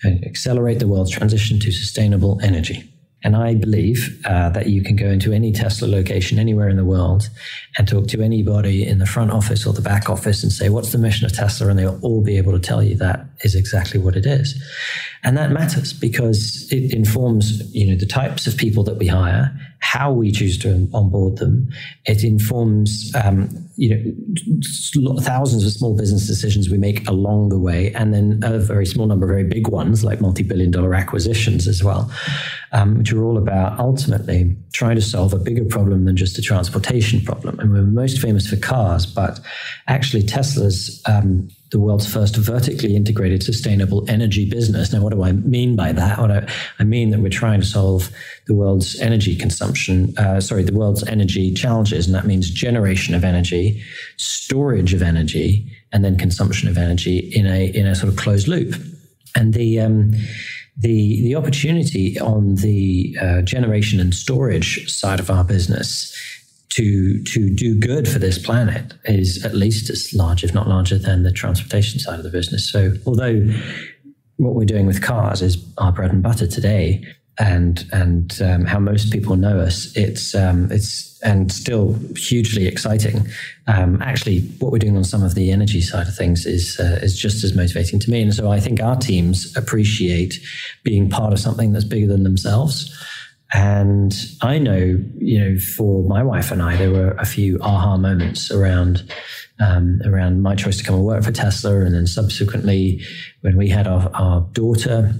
and, 0.03 0.25
accelerate 0.25 0.79
the 0.79 0.87
world's 0.87 1.11
transition 1.11 1.59
to 1.59 1.73
sustainable 1.73 2.41
energy. 2.43 2.91
And 3.23 3.37
I 3.37 3.55
believe 3.55 4.23
uh, 4.25 4.49
that 4.51 4.69
you 4.69 4.83
can 4.83 4.97
go 4.97 5.07
into 5.07 5.33
any 5.33 5.53
Tesla 5.53 5.89
location 5.89 6.39
anywhere 6.39 6.69
in 6.69 6.77
the 6.77 6.85
world 6.85 7.29
and 7.77 7.87
talk 7.87 8.07
to 8.09 8.23
anybody 8.23 8.87
in 8.87 8.99
the 8.99 9.07
front 9.07 9.31
office 9.31 9.67
or 9.67 9.75
the 9.75 9.83
back 9.83 10.09
office 10.09 10.43
and 10.43 10.51
say, 10.51 10.71
What's 10.71 10.93
the 10.93 10.99
mission 10.99 11.27
of 11.27 11.35
Tesla? 11.35 11.69
And 11.69 11.79
they'll 11.79 12.01
all 12.03 12.23
be 12.23 12.39
able 12.39 12.53
to 12.53 12.61
tell 12.61 12.83
you 12.83 12.97
that 12.97 13.27
is 13.45 13.55
exactly 13.55 14.01
what 14.01 14.17
it 14.17 14.25
is. 14.25 14.63
And 15.23 15.37
that 15.37 15.51
matters 15.51 15.93
because 15.93 16.67
it 16.73 16.95
informs 16.95 17.75
you 17.75 17.91
know, 17.91 17.99
the 17.99 18.07
types 18.07 18.47
of 18.47 18.57
people 18.57 18.83
that 18.85 18.97
we 18.97 19.07
hire, 19.07 19.55
how 19.81 20.13
we 20.13 20.31
choose 20.31 20.59
to 20.59 20.89
onboard 20.95 21.37
them. 21.37 21.69
It 22.07 22.25
informs 22.25 23.13
um, 23.15 23.49
you 23.77 23.95
know 23.95 25.21
thousands 25.23 25.65
of 25.65 25.73
small 25.73 25.97
business 25.97 26.27
decisions 26.27 26.69
we 26.69 26.79
make 26.79 27.07
along 27.09 27.49
the 27.49 27.59
way, 27.59 27.93
and 27.95 28.13
then 28.13 28.41
a 28.43 28.59
very 28.59 28.87
small 28.87 29.07
number 29.07 29.27
of 29.27 29.31
very 29.31 29.45
big 29.45 29.69
ones 29.69 30.05
like 30.05 30.21
multi-billion 30.21 30.71
dollar 30.71 30.95
acquisitions 30.95 31.67
as 31.67 31.83
well 31.83 32.11
um, 32.73 32.99
which 32.99 33.13
are 33.13 33.23
all 33.25 33.39
about 33.39 33.79
ultimately 33.79 34.57
trying 34.73 34.97
to 34.97 35.03
solve 35.03 35.33
a 35.33 35.39
bigger 35.39 35.65
problem 35.65 36.05
than 36.05 36.17
just 36.17 36.39
a 36.39 36.43
transportation 36.43 37.21
problem. 37.21 37.59
And 37.59 37.73
we're 37.73 37.83
most 37.83 38.21
famous 38.21 38.49
for 38.49 38.57
cars, 38.57 39.07
but 39.07 39.41
actually 39.89 40.23
Tesla's 40.23 41.03
um, 41.07 41.49
the 41.71 41.79
world's 41.79 42.13
first 42.13 42.37
vertically 42.37 42.97
integrated 42.97 43.43
sustainable 43.43 44.05
energy 44.09 44.49
business. 44.49 44.93
Now, 44.93 45.03
what 45.03 45.13
do 45.13 45.23
I 45.23 45.33
mean 45.33 45.77
by 45.77 45.93
that? 45.93 46.19
What 46.19 46.31
I, 46.31 46.49
I 46.79 46.85
mean 46.85 47.11
that 47.11 47.21
we're 47.21 47.29
trying 47.29 47.61
to 47.61 47.67
solve 47.67 48.11
the 48.47 48.55
world's 48.55 48.99
energy 49.01 49.37
consumption, 49.37 50.17
uh, 50.19 50.41
sorry, 50.41 50.65
the 50.65 50.73
world's 50.73 51.07
energy 51.07 51.55
challenges, 51.55 52.07
and 52.07 52.15
that 52.15 52.27
means 52.27 52.51
generation 52.51 53.15
of 53.15 53.25
energy, 53.25 53.83
storage 54.17 54.95
of 54.95 55.03
energy, 55.03 55.71
and 55.93 56.05
then 56.05 56.19
consumption 56.19 56.69
of 56.69 56.77
energy 56.77 57.19
in 57.19 57.47
a 57.47 57.67
in 57.67 57.87
a 57.87 57.95
sort 57.95 58.13
of 58.13 58.19
closed 58.19 58.49
loop. 58.49 58.75
And 59.37 59.55
the 59.55 59.79
um, 59.79 60.13
the 60.77 61.23
the 61.23 61.37
opportunity 61.37 62.19
on 62.19 62.57
the 62.57 63.17
uh, 63.21 63.43
generation 63.43 64.01
and 64.01 64.15
storage 64.15 64.91
side 64.91 65.21
of 65.21 65.31
our 65.31 65.45
business 65.45 66.10
to 66.71 67.23
to 67.25 67.51
do 67.51 67.79
good 67.79 68.09
for 68.09 68.19
this 68.19 68.39
planet 68.39 68.95
is 69.05 69.45
at 69.45 69.55
least 69.55 69.91
as 69.91 70.13
large, 70.15 70.45
if 70.45 70.55
not 70.55 70.69
larger, 70.69 70.99
than 70.99 71.23
the 71.23 71.33
transportation 71.33 71.99
side 71.99 72.19
of 72.19 72.25
the 72.25 72.31
business. 72.31 72.71
So, 72.71 72.93
although 73.07 73.47
what 74.37 74.55
we're 74.55 74.65
doing 74.65 74.87
with 74.87 75.03
cars 75.03 75.43
is 75.43 75.63
our 75.79 75.93
bread 75.93 76.11
and 76.11 76.23
butter 76.23 76.47
today, 76.47 77.05
and 77.39 77.85
and 77.93 78.41
um, 78.43 78.65
how 78.65 78.79
most 78.79 79.13
people 79.13 79.37
know 79.37 79.59
us, 79.59 79.95
it's 79.97 80.35
um, 80.35 80.71
it's 80.71 81.19
and 81.23 81.53
still 81.53 81.99
hugely 82.17 82.67
exciting. 82.67 83.27
Um, 83.67 84.01
actually, 84.01 84.41
what 84.59 84.73
we're 84.73 84.79
doing 84.79 84.97
on 84.97 85.05
some 85.05 85.23
of 85.23 85.35
the 85.35 85.51
energy 85.51 85.81
side 85.81 86.07
of 86.07 86.15
things 86.15 86.47
is 86.47 86.79
uh, 86.79 86.99
is 87.03 87.19
just 87.19 87.43
as 87.43 87.55
motivating 87.55 87.99
to 88.01 88.11
me. 88.11 88.23
And 88.23 88.33
so, 88.33 88.51
I 88.51 88.61
think 88.61 88.81
our 88.81 88.97
teams 88.97 89.57
appreciate 89.57 90.39
being 90.85 91.11
part 91.11 91.33
of 91.33 91.41
something 91.41 91.73
that's 91.73 91.85
bigger 91.85 92.07
than 92.07 92.23
themselves. 92.23 92.97
And 93.53 94.15
I 94.43 94.59
know, 94.59 95.03
you 95.19 95.41
know, 95.41 95.59
for 95.59 96.05
my 96.05 96.23
wife 96.23 96.53
and 96.53 96.63
I, 96.63 96.77
there 96.77 96.91
were 96.91 97.13
a 97.13 97.27
few 97.27 97.59
aha 97.61 97.97
moments 97.97 98.51
around 98.51 99.03
um, 99.59 100.01
around 100.07 100.43
my 100.43 100.55
choice 100.55 100.79
to 100.79 100.85
come 100.85 100.95
and 100.95 101.05
work 101.05 101.25
for 101.25 101.33
Tesla, 101.33 101.81
and 101.81 101.95
then 101.95 102.07
subsequently 102.07 103.03
when 103.43 103.57
we 103.57 103.69
had 103.69 103.87
our, 103.87 104.11
our 104.15 104.41
daughter, 104.53 105.13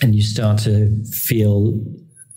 and 0.00 0.14
you 0.14 0.22
start 0.22 0.60
to 0.60 1.04
feel 1.04 1.78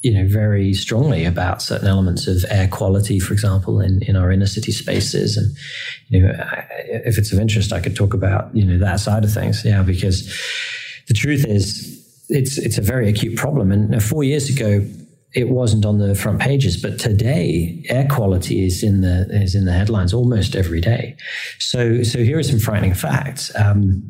you 0.02 0.14
know 0.14 0.28
very 0.28 0.74
strongly 0.74 1.26
about 1.26 1.62
certain 1.62 1.88
elements 1.88 2.28
of 2.28 2.46
air 2.50 2.68
quality 2.68 3.20
for 3.20 3.34
example 3.34 3.82
in, 3.82 4.04
in 4.04 4.16
our 4.16 4.32
inner 4.32 4.46
city 4.46 4.72
spaces. 4.72 5.38
And 5.38 5.56
you 6.10 6.22
know 6.22 6.34
if 7.06 7.18
it's 7.18 7.32
of 7.32 7.40
interest 7.40 7.74
i 7.74 7.80
could 7.80 7.96
talk 7.96 8.14
about 8.14 8.56
you 8.56 8.64
know 8.64 8.78
that 8.80 9.00
side 9.00 9.24
of 9.24 9.34
things. 9.34 9.64
Yeah 9.66 9.82
because 9.82 10.28
the 11.08 11.14
truth 11.14 11.46
is 11.46 11.94
it's 12.30 12.58
it's 12.58 12.78
a 12.78 12.82
very 12.82 13.08
acute 13.10 13.38
problem. 13.38 13.72
And 13.72 14.04
four 14.04 14.24
years 14.24 14.50
ago 14.50 14.86
it 15.34 15.50
wasn't 15.50 15.86
on 15.86 15.98
the 15.98 16.16
front 16.16 16.40
pages, 16.40 16.82
but 16.82 17.00
today 17.00 17.84
air 17.90 18.08
quality 18.10 18.66
is 18.66 18.84
in 18.84 19.02
the 19.02 19.28
is 19.30 19.56
in 19.56 19.66
the 19.66 19.74
headlines 19.74 20.14
almost 20.14 20.56
every 20.56 20.82
day. 20.82 21.16
So 21.60 22.04
so 22.04 22.20
here 22.20 22.38
are 22.38 22.44
some 22.44 22.60
frightening 22.60 22.94
facts. 22.94 23.52
Um, 23.56 24.04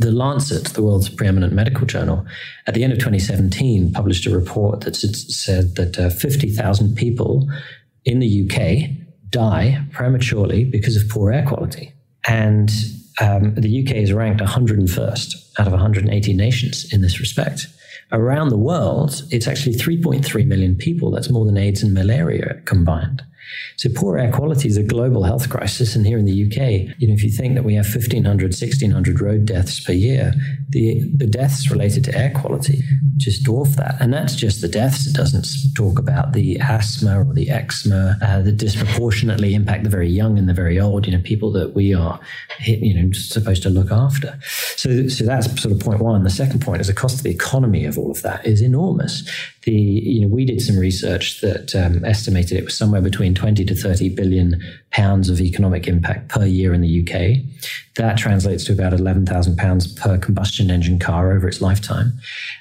the 0.00 0.12
Lancet, 0.12 0.66
the 0.74 0.82
world's 0.82 1.08
preeminent 1.08 1.52
medical 1.52 1.84
journal, 1.84 2.24
at 2.68 2.74
the 2.74 2.84
end 2.84 2.92
of 2.92 3.00
2017 3.00 3.92
published 3.92 4.26
a 4.26 4.30
report 4.30 4.82
that 4.82 4.94
said 4.94 5.74
that 5.74 5.98
uh, 5.98 6.08
50,000 6.08 6.94
people 6.94 7.48
in 8.04 8.20
the 8.20 8.44
UK 8.44 8.90
die 9.30 9.84
prematurely 9.92 10.64
because 10.64 10.96
of 10.96 11.08
poor 11.08 11.32
air 11.32 11.44
quality. 11.44 11.92
And 12.28 12.70
um, 13.20 13.54
the 13.56 13.82
UK 13.82 13.96
is 13.96 14.12
ranked 14.12 14.40
101st 14.40 15.58
out 15.58 15.66
of 15.66 15.72
180 15.72 16.32
nations 16.32 16.92
in 16.92 17.02
this 17.02 17.18
respect. 17.18 17.66
Around 18.10 18.48
the 18.48 18.56
world, 18.56 19.22
it's 19.30 19.46
actually 19.46 19.76
3.3 19.76 20.46
million 20.46 20.76
people. 20.76 21.10
That's 21.10 21.30
more 21.30 21.44
than 21.44 21.58
AIDS 21.58 21.82
and 21.82 21.92
malaria 21.92 22.60
combined. 22.64 23.22
So 23.76 23.88
poor 23.94 24.18
air 24.18 24.32
quality 24.32 24.68
is 24.68 24.76
a 24.76 24.82
global 24.82 25.22
health 25.22 25.48
crisis. 25.48 25.94
And 25.96 26.06
here 26.06 26.18
in 26.18 26.24
the 26.24 26.44
UK, 26.44 26.96
you 26.98 27.08
know, 27.08 27.14
if 27.14 27.22
you 27.22 27.30
think 27.30 27.54
that 27.54 27.64
we 27.64 27.74
have 27.74 27.86
1,500, 27.86 28.24
1,600 28.26 29.20
road 29.20 29.46
deaths 29.46 29.80
per 29.80 29.92
year, 29.92 30.34
the, 30.68 31.00
the 31.16 31.26
deaths 31.26 31.70
related 31.70 32.04
to 32.04 32.16
air 32.16 32.32
quality 32.34 32.82
just 33.16 33.44
dwarf 33.44 33.74
that. 33.76 33.96
And 34.00 34.12
that's 34.12 34.34
just 34.34 34.60
the 34.60 34.68
deaths. 34.68 35.06
It 35.06 35.14
doesn't 35.14 35.46
talk 35.74 35.98
about 35.98 36.32
the 36.32 36.58
asthma 36.60 37.20
or 37.20 37.34
the 37.34 37.50
eczema 37.50 38.16
uh, 38.22 38.42
that 38.42 38.56
disproportionately 38.56 39.54
impact 39.54 39.84
the 39.84 39.90
very 39.90 40.08
young 40.08 40.38
and 40.38 40.48
the 40.48 40.54
very 40.54 40.78
old, 40.78 41.06
you 41.06 41.12
know, 41.12 41.22
people 41.22 41.52
that 41.52 41.74
we 41.74 41.94
are, 41.94 42.20
you 42.64 42.94
know, 42.94 43.12
supposed 43.12 43.62
to 43.64 43.70
look 43.70 43.90
after. 43.90 44.38
So, 44.76 45.08
so 45.08 45.24
that's 45.24 45.60
sort 45.60 45.72
of 45.72 45.80
point 45.80 46.00
one. 46.00 46.22
The 46.24 46.30
second 46.30 46.60
point 46.60 46.80
is 46.80 46.86
the 46.86 46.94
cost 46.94 47.18
of 47.18 47.22
the 47.24 47.30
economy 47.30 47.84
of 47.84 47.98
all 47.98 48.10
of 48.10 48.22
that 48.22 48.46
is 48.46 48.62
enormous. 48.62 49.28
The, 49.68 49.74
you 49.74 50.22
know, 50.22 50.28
we 50.28 50.46
did 50.46 50.62
some 50.62 50.78
research 50.78 51.42
that 51.42 51.76
um, 51.76 52.02
estimated 52.02 52.56
it 52.56 52.64
was 52.64 52.74
somewhere 52.74 53.02
between 53.02 53.34
20 53.34 53.66
to 53.66 53.74
30 53.74 54.08
billion 54.08 54.62
pounds 54.92 55.28
of 55.28 55.42
economic 55.42 55.86
impact 55.86 56.30
per 56.30 56.46
year 56.46 56.72
in 56.72 56.80
the 56.80 57.02
UK. 57.02 57.44
That 57.96 58.16
translates 58.16 58.64
to 58.64 58.72
about 58.72 58.94
11,000 58.94 59.58
pounds 59.58 59.86
per 59.86 60.16
combustion 60.16 60.70
engine 60.70 60.98
car 60.98 61.32
over 61.32 61.46
its 61.46 61.60
lifetime. 61.60 62.14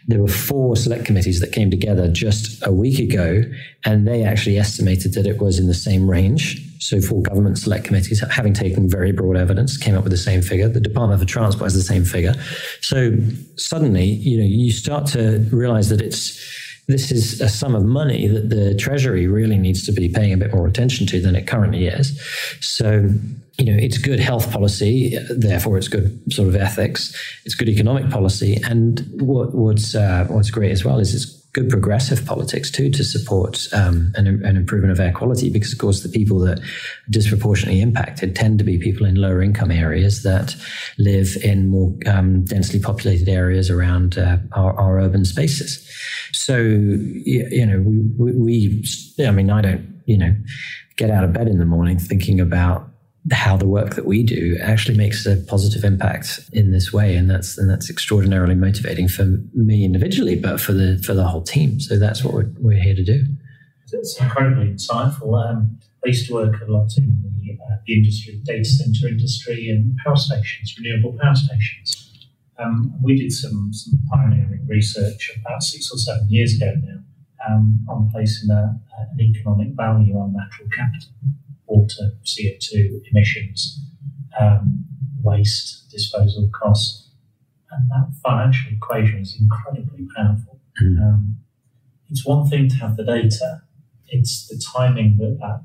There 0.05 0.19
were 0.19 0.27
four 0.27 0.75
select 0.75 1.05
committees 1.05 1.39
that 1.39 1.53
came 1.53 1.71
together 1.71 2.09
just 2.09 2.61
a 2.67 2.73
week 2.73 2.99
ago, 2.99 3.43
and 3.85 4.05
they 4.05 4.23
actually 4.25 4.57
estimated 4.57 5.13
that 5.13 5.25
it 5.25 5.41
was 5.41 5.59
in 5.59 5.67
the 5.67 5.73
same 5.73 6.11
range. 6.11 6.61
So, 6.79 6.99
four 6.99 7.21
government 7.21 7.57
select 7.57 7.85
committees, 7.85 8.21
having 8.31 8.53
taken 8.53 8.89
very 8.89 9.13
broad 9.13 9.37
evidence, 9.37 9.77
came 9.77 9.95
up 9.95 10.03
with 10.03 10.11
the 10.11 10.17
same 10.17 10.41
figure. 10.41 10.67
The 10.67 10.81
Department 10.81 11.21
for 11.21 11.25
Transport 11.25 11.67
has 11.67 11.73
the 11.73 11.81
same 11.81 12.03
figure. 12.03 12.33
So, 12.81 13.17
suddenly, 13.55 14.03
you 14.03 14.39
know, 14.39 14.45
you 14.45 14.73
start 14.73 15.05
to 15.07 15.47
realize 15.53 15.87
that 15.87 16.01
it's 16.01 16.66
this 16.87 17.11
is 17.11 17.41
a 17.41 17.49
sum 17.49 17.75
of 17.75 17.83
money 17.83 18.27
that 18.27 18.49
the 18.49 18.73
Treasury 18.75 19.27
really 19.27 19.57
needs 19.57 19.85
to 19.85 19.91
be 19.91 20.07
paying 20.07 20.33
a 20.33 20.37
bit 20.37 20.53
more 20.53 20.67
attention 20.67 21.05
to 21.07 21.19
than 21.19 21.35
it 21.35 21.45
currently 21.45 21.87
is. 21.87 22.19
So, 22.61 23.09
you 23.57 23.65
know, 23.65 23.77
it's 23.77 23.97
good 23.97 24.19
health 24.19 24.51
policy, 24.51 25.17
therefore 25.29 25.77
it's 25.77 25.89
good 25.89 26.19
sort 26.31 26.47
of 26.47 26.55
ethics. 26.55 27.13
It's 27.43 27.55
good 27.55 27.69
economic 27.69 28.09
policy, 28.09 28.59
and 28.63 29.05
what, 29.19 29.53
what's 29.53 29.95
uh, 29.95 30.25
what's 30.29 30.49
great 30.49 30.71
as 30.71 30.85
well 30.85 30.99
is 30.99 31.13
it's 31.13 31.36
good 31.57 31.69
progressive 31.71 32.23
politics 32.23 32.69
too 32.69 32.91
to 32.91 33.03
support 33.03 33.67
um, 33.73 34.11
an, 34.13 34.27
an, 34.45 34.55
improvement 34.55 34.91
of 34.91 34.99
air 34.99 35.11
quality 35.11 35.49
because 35.49 35.73
of 35.73 35.79
course 35.79 36.03
the 36.03 36.09
people 36.09 36.37
that 36.37 36.59
are 36.59 36.63
disproportionately 37.09 37.81
impacted 37.81 38.35
tend 38.35 38.59
to 38.59 38.63
be 38.63 38.77
people 38.77 39.07
in 39.07 39.15
lower 39.15 39.41
income 39.41 39.71
areas 39.71 40.21
that 40.21 40.55
live 40.99 41.35
in 41.43 41.67
more 41.67 41.91
um, 42.05 42.45
densely 42.45 42.79
populated 42.79 43.27
areas 43.27 43.71
around 43.71 44.19
uh, 44.19 44.37
our, 44.51 44.79
our, 44.79 44.99
urban 44.99 45.25
spaces. 45.25 45.83
So 46.31 46.57
you 46.57 47.65
know 47.65 47.79
we, 47.79 47.97
we, 48.17 48.31
we 49.17 49.25
i 49.25 49.31
mean 49.31 49.49
i 49.49 49.61
don't 49.61 50.01
you 50.05 50.17
know 50.17 50.35
get 50.95 51.09
out 51.09 51.23
of 51.23 51.33
bed 51.33 51.47
in 51.47 51.57
the 51.57 51.65
morning 51.65 51.97
thinking 51.97 52.39
about 52.39 52.87
how 53.31 53.57
the 53.57 53.67
work 53.67 53.95
that 53.95 54.05
we 54.05 54.23
do 54.23 54.57
actually 54.61 54.97
makes 54.97 55.25
a 55.25 55.37
positive 55.37 55.83
impact 55.83 56.39
in 56.53 56.71
this 56.71 56.93
way. 56.93 57.15
And 57.15 57.29
that's 57.29 57.57
and 57.57 57.69
that's 57.69 57.89
extraordinarily 57.89 58.55
motivating 58.55 59.07
for 59.07 59.25
me 59.53 59.83
individually 59.83 60.35
but 60.35 60.59
for 60.59 60.73
the 60.73 61.01
for 61.05 61.13
the 61.13 61.23
whole 61.23 61.41
team. 61.41 61.79
So 61.79 61.97
that's 61.97 62.23
what 62.23 62.33
we're, 62.33 62.51
we're 62.59 62.81
here 62.81 62.95
to 62.95 63.03
do. 63.03 63.25
It's 63.91 64.19
incredibly 64.19 64.67
insightful. 64.67 65.49
Um, 65.49 65.79
I 66.05 66.09
used 66.09 66.27
to 66.27 66.33
work 66.33 66.61
a 66.61 66.71
lot 66.71 66.89
in 66.97 67.23
the, 67.41 67.53
uh, 67.53 67.77
the 67.85 67.93
industry 67.93 68.41
data 68.43 68.65
center 68.65 69.07
industry 69.07 69.69
and 69.69 69.97
power 70.05 70.17
stations 70.17 70.75
renewable 70.77 71.17
power 71.21 71.35
stations. 71.35 72.03
Um, 72.59 72.93
we 73.03 73.15
did 73.15 73.31
some, 73.31 73.71
some 73.71 73.99
pioneering 74.11 74.65
research 74.67 75.31
about 75.39 75.61
six 75.61 75.91
or 75.91 75.97
seven 75.97 76.27
years 76.27 76.55
ago 76.55 76.73
now 76.83 76.99
um, 77.47 77.85
on 77.87 78.09
placing 78.11 78.49
a, 78.49 78.79
an 78.97 79.21
economic 79.21 79.69
value 79.75 80.15
on 80.17 80.33
natural 80.33 80.67
capital 80.69 81.09
water, 81.67 82.11
CO2 82.23 83.01
emissions, 83.11 83.79
um, 84.39 84.85
waste 85.21 85.89
disposal 85.91 86.49
costs. 86.53 87.09
And 87.71 87.89
that 87.89 88.17
financial 88.23 88.71
equation 88.71 89.19
is 89.19 89.37
incredibly 89.39 90.07
powerful. 90.15 90.61
Mm. 90.81 91.01
Um, 91.01 91.37
it's 92.09 92.25
one 92.25 92.49
thing 92.49 92.69
to 92.69 92.75
have 92.75 92.95
the 92.95 93.03
data, 93.03 93.61
it's 94.07 94.47
the 94.47 94.61
timing 94.73 95.17
that, 95.17 95.37
that 95.41 95.63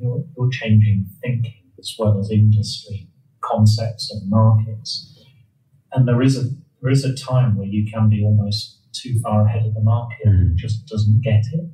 you're, 0.00 0.24
you're 0.36 0.50
changing 0.50 1.06
thinking 1.22 1.62
as 1.78 1.94
well 1.98 2.18
as 2.18 2.30
industry 2.30 3.08
concepts 3.40 4.10
and 4.10 4.28
markets. 4.28 5.08
And 5.92 6.08
there 6.08 6.22
is 6.22 6.36
a 6.36 6.50
there 6.80 6.90
is 6.90 7.04
a 7.04 7.14
time 7.14 7.56
where 7.56 7.66
you 7.66 7.88
can 7.90 8.08
be 8.08 8.24
almost 8.24 8.80
too 8.92 9.20
far 9.20 9.46
ahead 9.46 9.64
of 9.66 9.74
the 9.74 9.80
market 9.80 10.26
mm. 10.26 10.30
and 10.30 10.56
just 10.56 10.86
doesn't 10.86 11.22
get 11.22 11.44
it. 11.52 11.70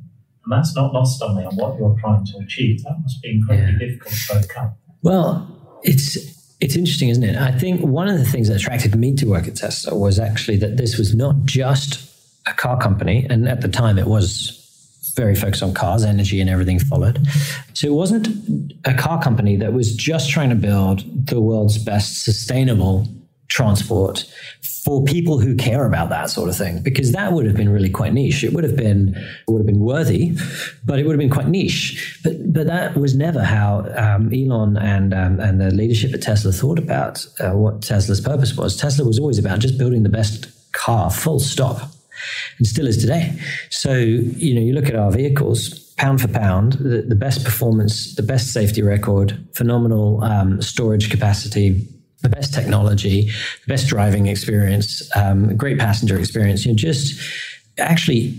And 0.49 0.59
that's 0.59 0.75
not 0.75 0.95
lost 0.95 1.23
on 1.23 1.37
me 1.37 1.45
on 1.45 1.55
what 1.57 1.79
you're 1.79 1.97
trying 2.01 2.25
to 2.25 2.39
achieve. 2.39 2.83
That 2.85 2.97
must 3.03 3.21
be 3.23 3.33
incredibly 3.33 3.73
yeah. 3.73 3.79
difficult 3.79 4.15
to 4.15 4.35
overcome. 4.35 4.73
Well, 5.03 5.81
it's 5.83 6.17
it's 6.61 6.75
interesting, 6.75 7.11
isn't 7.11 7.23
it? 7.23 7.37
I 7.37 7.53
think 7.53 7.83
one 7.83 8.09
of 8.09 8.19
the 8.19 8.25
things 8.25 8.49
that 8.49 8.57
attracted 8.57 8.95
me 8.97 9.15
to 9.17 9.27
work 9.27 9.47
at 9.47 9.57
Tesla 9.57 9.97
was 9.97 10.19
actually 10.19 10.57
that 10.59 10.77
this 10.77 10.97
was 10.97 11.15
not 11.15 11.45
just 11.45 12.11
a 12.47 12.55
car 12.55 12.79
company, 12.79 13.27
and 13.29 13.47
at 13.47 13.61
the 13.61 13.69
time 13.69 13.99
it 13.99 14.07
was 14.07 14.55
very 15.15 15.35
focused 15.35 15.63
on 15.63 15.75
cars, 15.75 16.05
energy, 16.05 16.41
and 16.41 16.49
everything 16.49 16.79
followed. 16.79 17.27
So 17.75 17.89
it 17.89 17.93
wasn't 17.93 18.29
a 18.85 18.95
car 18.95 19.21
company 19.21 19.57
that 19.57 19.73
was 19.73 19.95
just 19.95 20.31
trying 20.31 20.49
to 20.49 20.55
build 20.55 21.27
the 21.27 21.41
world's 21.41 21.77
best 21.77 22.25
sustainable 22.25 23.07
transport 23.49 24.25
for 24.85 25.03
people 25.05 25.41
who 25.41 25.57
care 25.57 25.87
about 25.87 26.11
that 26.11 26.31
sort 26.31 26.49
of 26.49 26.57
thing 26.57 26.83
because 26.83 27.13
that 27.13 27.33
would 27.33 27.47
have 27.47 27.57
been 27.57 27.71
really 27.71 27.91
quite 27.91 28.13
niche. 28.13 28.45
It 28.45 28.53
would 28.53 28.65
have 28.65 28.77
been 28.77 29.15
it 29.17 29.51
would 29.51 29.59
have 29.59 29.67
been 29.67 29.81
worthy 29.81 30.37
but 30.85 30.99
it 30.99 31.07
would 31.07 31.13
have 31.13 31.19
been 31.19 31.31
quite 31.31 31.49
niche. 31.49 32.21
But 32.23 32.53
but 32.53 32.67
that 32.67 32.97
was 32.97 33.15
never 33.15 33.43
how 33.43 33.87
um, 33.97 34.33
Elon 34.33 34.77
and 34.77 35.15
um, 35.15 35.41
and 35.41 35.61
the 35.61 35.71
leadership 35.71 36.13
at 36.15 36.23
Tesla 36.23 36.53
thought 36.53 36.79
about 36.79 37.27
uh, 37.41 37.53
what 37.53 37.83
Tesla's 37.83 38.21
purpose 38.21 38.57
was. 38.57 38.77
Tesla 38.77 39.05
was 39.07 39.19
always 39.19 39.39
about 39.39 39.59
just 39.59 39.79
building 39.79 40.03
the 40.03 40.09
best 40.09 40.49
car 40.73 41.11
full 41.11 41.41
stop 41.41 41.91
and 42.59 42.67
still 42.67 42.87
is 42.87 42.99
today. 42.99 43.39
So 43.71 43.95
you 43.95 44.55
know 44.55 44.61
you 44.61 44.75
look 44.75 44.87
at 44.87 44.97
our 44.97 45.11
vehicles 45.11 45.87
pound 45.97 46.21
for 46.21 46.29
pound, 46.29 46.75
the, 46.75 47.03
the, 47.03 47.17
best 47.17 47.45
performance, 47.45 48.15
the 48.15 48.23
best 48.23 48.53
safety 48.53 48.83
record, 48.83 49.37
phenomenal 49.55 50.23
um, 50.23 50.63
storage 50.63 51.11
capacity, 51.11 51.89
the 52.23 52.29
best 52.29 52.53
technology, 52.53 53.27
the 53.27 53.69
best 53.69 53.89
driving 53.89 54.27
experience, 54.27 55.09
um, 55.17 55.57
great 55.57 55.79
passenger 55.79 56.19
experience. 56.19 56.65
You 56.65 56.73
know, 56.73 56.77
just 56.77 57.21
actually, 57.79 58.39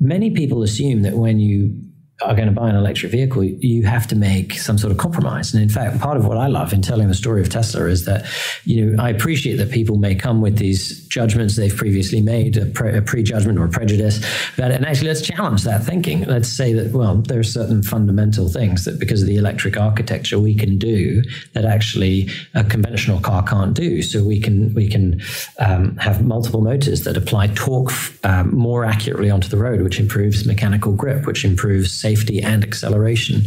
many 0.00 0.30
people 0.30 0.62
assume 0.62 1.02
that 1.02 1.14
when 1.14 1.40
you 1.40 1.74
are 2.22 2.34
going 2.34 2.48
to 2.48 2.54
buy 2.54 2.70
an 2.70 2.76
electric 2.76 3.12
vehicle, 3.12 3.44
you 3.44 3.84
have 3.84 4.06
to 4.06 4.16
make 4.16 4.54
some 4.54 4.78
sort 4.78 4.90
of 4.90 4.96
compromise. 4.96 5.52
And 5.52 5.62
in 5.62 5.68
fact, 5.68 6.00
part 6.00 6.16
of 6.16 6.26
what 6.26 6.38
I 6.38 6.46
love 6.46 6.72
in 6.72 6.80
telling 6.80 7.08
the 7.08 7.14
story 7.14 7.42
of 7.42 7.50
Tesla 7.50 7.84
is 7.86 8.06
that, 8.06 8.24
you 8.64 8.86
know, 8.86 9.02
I 9.02 9.10
appreciate 9.10 9.56
that 9.56 9.70
people 9.70 9.98
may 9.98 10.14
come 10.14 10.40
with 10.40 10.56
these 10.56 11.06
judgments 11.08 11.56
they've 11.56 11.74
previously 11.74 12.22
made, 12.22 12.56
a, 12.56 12.66
pre- 12.66 12.96
a 12.96 13.02
prejudgment 13.02 13.58
or 13.58 13.64
a 13.64 13.68
prejudice 13.68 14.18
it. 14.56 14.60
And 14.60 14.86
actually, 14.86 15.08
let's 15.08 15.20
challenge 15.20 15.64
that 15.64 15.84
thinking. 15.84 16.24
Let's 16.24 16.48
say 16.48 16.72
that, 16.72 16.92
well, 16.92 17.16
there 17.16 17.38
are 17.38 17.44
certain 17.44 17.82
fundamental 17.82 18.48
things 18.48 18.84
that 18.86 18.98
because 18.98 19.22
of 19.22 19.28
the 19.28 19.36
electric 19.36 19.76
architecture 19.76 20.38
we 20.38 20.54
can 20.54 20.78
do 20.78 21.22
that 21.52 21.64
actually 21.64 22.30
a 22.54 22.64
conventional 22.64 23.20
car 23.20 23.42
can't 23.42 23.74
do. 23.74 24.00
So 24.00 24.24
we 24.24 24.40
can, 24.40 24.72
we 24.74 24.88
can 24.88 25.20
um, 25.58 25.96
have 25.98 26.24
multiple 26.24 26.62
motors 26.62 27.04
that 27.04 27.16
apply 27.16 27.48
torque 27.48 27.92
um, 28.24 28.54
more 28.54 28.84
accurately 28.84 29.30
onto 29.30 29.48
the 29.48 29.58
road, 29.58 29.82
which 29.82 30.00
improves 30.00 30.46
mechanical 30.46 30.92
grip, 30.92 31.26
which 31.26 31.44
improves 31.44 32.05
safety 32.06 32.40
and 32.40 32.62
acceleration. 32.62 33.42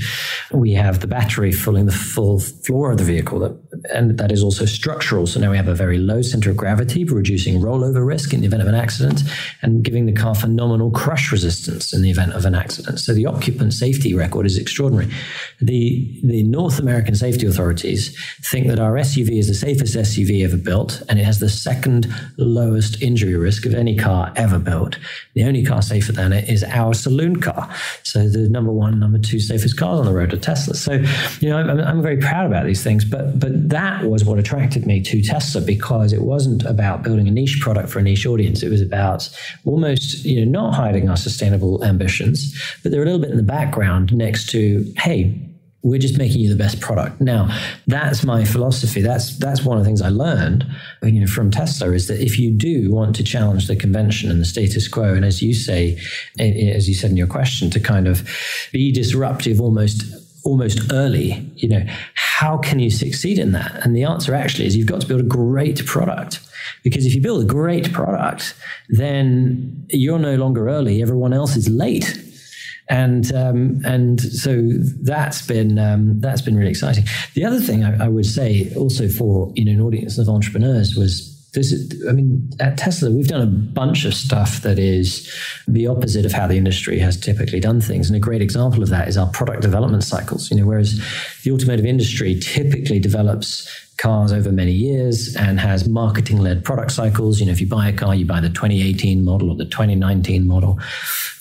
We 0.51 0.73
have 0.73 0.99
the 0.99 1.07
battery 1.07 1.53
filling 1.53 1.85
the 1.85 1.99
full 2.15 2.39
floor 2.65 2.91
of 2.91 2.97
the 2.97 3.05
vehicle, 3.05 3.39
that, 3.39 3.55
and 3.93 4.17
that 4.17 4.31
is 4.33 4.43
also 4.43 4.65
structural. 4.65 5.25
So 5.27 5.39
now 5.39 5.51
we 5.51 5.55
have 5.55 5.69
a 5.69 5.83
very 5.85 5.97
low 5.97 6.21
center 6.21 6.49
of 6.51 6.57
gravity, 6.57 7.05
reducing 7.05 7.61
rollover 7.61 8.05
risk 8.05 8.33
in 8.33 8.41
the 8.41 8.47
event 8.47 8.61
of 8.61 8.67
an 8.67 8.75
accident, 8.75 9.21
and 9.61 9.81
giving 9.81 10.05
the 10.07 10.11
car 10.23 10.35
phenomenal 10.35 10.91
crush 10.91 11.31
resistance 11.31 11.93
in 11.93 12.01
the 12.01 12.09
event 12.09 12.33
of 12.33 12.43
an 12.45 12.53
accident. 12.53 12.99
So 12.99 13.13
the 13.13 13.27
occupant 13.27 13.73
safety 13.73 14.13
record 14.13 14.45
is 14.45 14.57
extraordinary. 14.57 15.09
The 15.61 16.19
the 16.23 16.43
North 16.43 16.79
American 16.79 17.15
safety 17.15 17.45
authorities 17.47 18.01
think 18.51 18.67
that 18.67 18.79
our 18.79 18.95
SUV 18.95 19.39
is 19.39 19.47
the 19.47 19.53
safest 19.53 19.95
SUV 19.95 20.43
ever 20.43 20.57
built, 20.57 21.01
and 21.07 21.17
it 21.17 21.23
has 21.23 21.39
the 21.39 21.49
second 21.49 22.13
lowest 22.37 23.01
injury 23.01 23.35
risk 23.35 23.65
of 23.65 23.73
any 23.73 23.95
car 23.95 24.33
ever 24.35 24.59
built. 24.59 24.99
The 25.33 25.45
only 25.45 25.63
car 25.63 25.81
safer 25.81 26.11
than 26.11 26.33
it 26.33 26.49
is 26.49 26.63
our 26.63 26.93
saloon 26.93 27.37
car. 27.37 27.63
So 28.03 28.27
the 28.27 28.48
number 28.49 28.71
one, 28.71 28.99
number 28.99 29.17
two 29.19 29.39
safest 29.39 29.77
cars 29.77 29.99
on 29.99 30.05
the 30.05 30.13
road 30.13 30.33
are 30.33 30.37
Tesla. 30.37 30.73
So, 30.73 30.93
you 31.39 31.49
know, 31.49 31.57
I'm, 31.57 31.79
I'm 31.79 32.01
very 32.01 32.17
proud 32.17 32.45
about 32.45 32.65
these 32.65 32.83
things. 32.83 33.05
But 33.05 33.39
but 33.39 33.69
that 33.69 34.05
was 34.05 34.23
what 34.25 34.39
attracted 34.39 34.85
me 34.85 35.01
to 35.01 35.21
Tesla 35.21 35.61
because 35.61 36.13
it 36.13 36.21
wasn't 36.21 36.63
about 36.63 37.03
building 37.03 37.27
a 37.27 37.31
niche 37.31 37.59
product 37.61 37.89
for 37.89 37.99
a 37.99 38.03
niche 38.03 38.25
audience. 38.25 38.63
It 38.63 38.69
was 38.69 38.81
about 38.81 39.29
almost 39.65 40.25
you 40.25 40.43
know 40.43 40.51
not 40.51 40.75
hiding 40.75 41.09
our 41.09 41.17
sustainable 41.17 41.83
ambitions, 41.83 42.59
but 42.83 42.91
they're 42.91 43.01
a 43.01 43.05
little 43.05 43.21
bit 43.21 43.31
in 43.31 43.37
the 43.37 43.43
background 43.43 44.13
next 44.13 44.49
to 44.51 44.91
hey 44.97 45.45
we're 45.81 45.99
just 45.99 46.17
making 46.17 46.41
you 46.41 46.49
the 46.49 46.61
best 46.61 46.81
product. 46.81 47.21
Now, 47.21 47.57
that's 47.87 48.23
my 48.23 48.43
philosophy. 48.43 49.01
That's 49.01 49.37
that's 49.37 49.63
one 49.63 49.77
of 49.77 49.83
the 49.83 49.87
things 49.87 50.01
I 50.01 50.09
learned, 50.09 50.65
you 51.03 51.19
know, 51.19 51.27
from 51.27 51.51
Tesla 51.51 51.91
is 51.91 52.07
that 52.07 52.21
if 52.21 52.37
you 52.37 52.51
do 52.51 52.91
want 52.91 53.15
to 53.15 53.23
challenge 53.23 53.67
the 53.67 53.75
convention 53.75 54.29
and 54.29 54.41
the 54.41 54.45
status 54.45 54.87
quo, 54.87 55.13
and 55.13 55.23
as 55.25 55.41
you 55.41 55.53
say, 55.53 55.97
as 56.39 56.87
you 56.87 56.95
said 56.95 57.11
in 57.11 57.17
your 57.17 57.27
question, 57.27 57.69
to 57.69 57.79
kind 57.79 58.07
of 58.07 58.27
be 58.71 58.91
disruptive 58.91 59.61
almost 59.61 60.03
almost 60.45 60.91
early, 60.93 61.51
you 61.55 61.67
know, 61.67 61.83
how 62.15 62.57
can 62.57 62.79
you 62.79 62.89
succeed 62.89 63.37
in 63.37 63.51
that? 63.51 63.85
And 63.85 63.95
the 63.95 64.03
answer 64.03 64.33
actually 64.33 64.65
is 64.67 64.75
you've 64.75 64.87
got 64.87 65.01
to 65.01 65.07
build 65.07 65.19
a 65.19 65.23
great 65.23 65.85
product. 65.85 66.39
Because 66.83 67.05
if 67.05 67.13
you 67.13 67.21
build 67.21 67.43
a 67.43 67.47
great 67.47 67.91
product, 67.91 68.55
then 68.87 69.85
you're 69.89 70.19
no 70.19 70.35
longer 70.35 70.69
early, 70.69 71.01
everyone 71.01 71.33
else 71.33 71.55
is 71.55 71.67
late 71.69 72.17
and 72.89 73.31
um, 73.33 73.81
and 73.85 74.19
so 74.19 74.63
that's 75.01 75.45
been 75.45 75.77
um, 75.77 76.19
that's 76.19 76.41
been 76.41 76.57
really 76.57 76.71
exciting. 76.71 77.05
The 77.35 77.45
other 77.45 77.59
thing 77.59 77.83
I, 77.83 78.05
I, 78.05 78.07
would 78.07 78.25
say 78.25 78.73
also 78.75 79.07
for 79.07 79.51
you 79.55 79.65
know 79.65 79.71
an 79.71 79.81
audience 79.81 80.17
of 80.17 80.27
entrepreneurs 80.27 80.95
was. 80.95 81.35
This, 81.53 81.73
I 82.07 82.11
mean, 82.11 82.47
at 82.59 82.77
Tesla, 82.77 83.09
we've 83.09 83.27
done 83.27 83.41
a 83.41 83.47
bunch 83.47 84.05
of 84.05 84.13
stuff 84.13 84.61
that 84.61 84.77
is 84.77 85.33
the 85.67 85.87
opposite 85.87 86.25
of 86.25 86.31
how 86.31 86.45
the 86.45 86.57
industry 86.57 86.99
has 86.99 87.19
typically 87.19 87.59
done 87.59 87.81
things. 87.81 88.07
And 88.07 88.15
a 88.15 88.19
great 88.19 88.41
example 88.41 88.83
of 88.83 88.89
that 88.89 89.07
is 89.07 89.17
our 89.17 89.27
product 89.31 89.61
development 89.61 90.03
cycles. 90.03 90.51
You 90.51 90.57
know, 90.57 90.67
whereas 90.67 91.01
the 91.43 91.51
automotive 91.51 91.85
industry 91.85 92.39
typically 92.39 92.99
develops 92.99 93.67
cars 93.97 94.31
over 94.31 94.51
many 94.51 94.71
years 94.71 95.35
and 95.35 95.59
has 95.59 95.87
marketing 95.87 96.37
led 96.37 96.63
product 96.63 96.91
cycles. 96.91 97.39
You 97.39 97.47
know, 97.47 97.51
if 97.51 97.61
you 97.61 97.67
buy 97.67 97.89
a 97.89 97.93
car, 97.93 98.15
you 98.15 98.25
buy 98.25 98.39
the 98.39 98.49
2018 98.49 99.25
model 99.25 99.49
or 99.49 99.55
the 99.55 99.65
2019 99.65 100.47
model. 100.47 100.79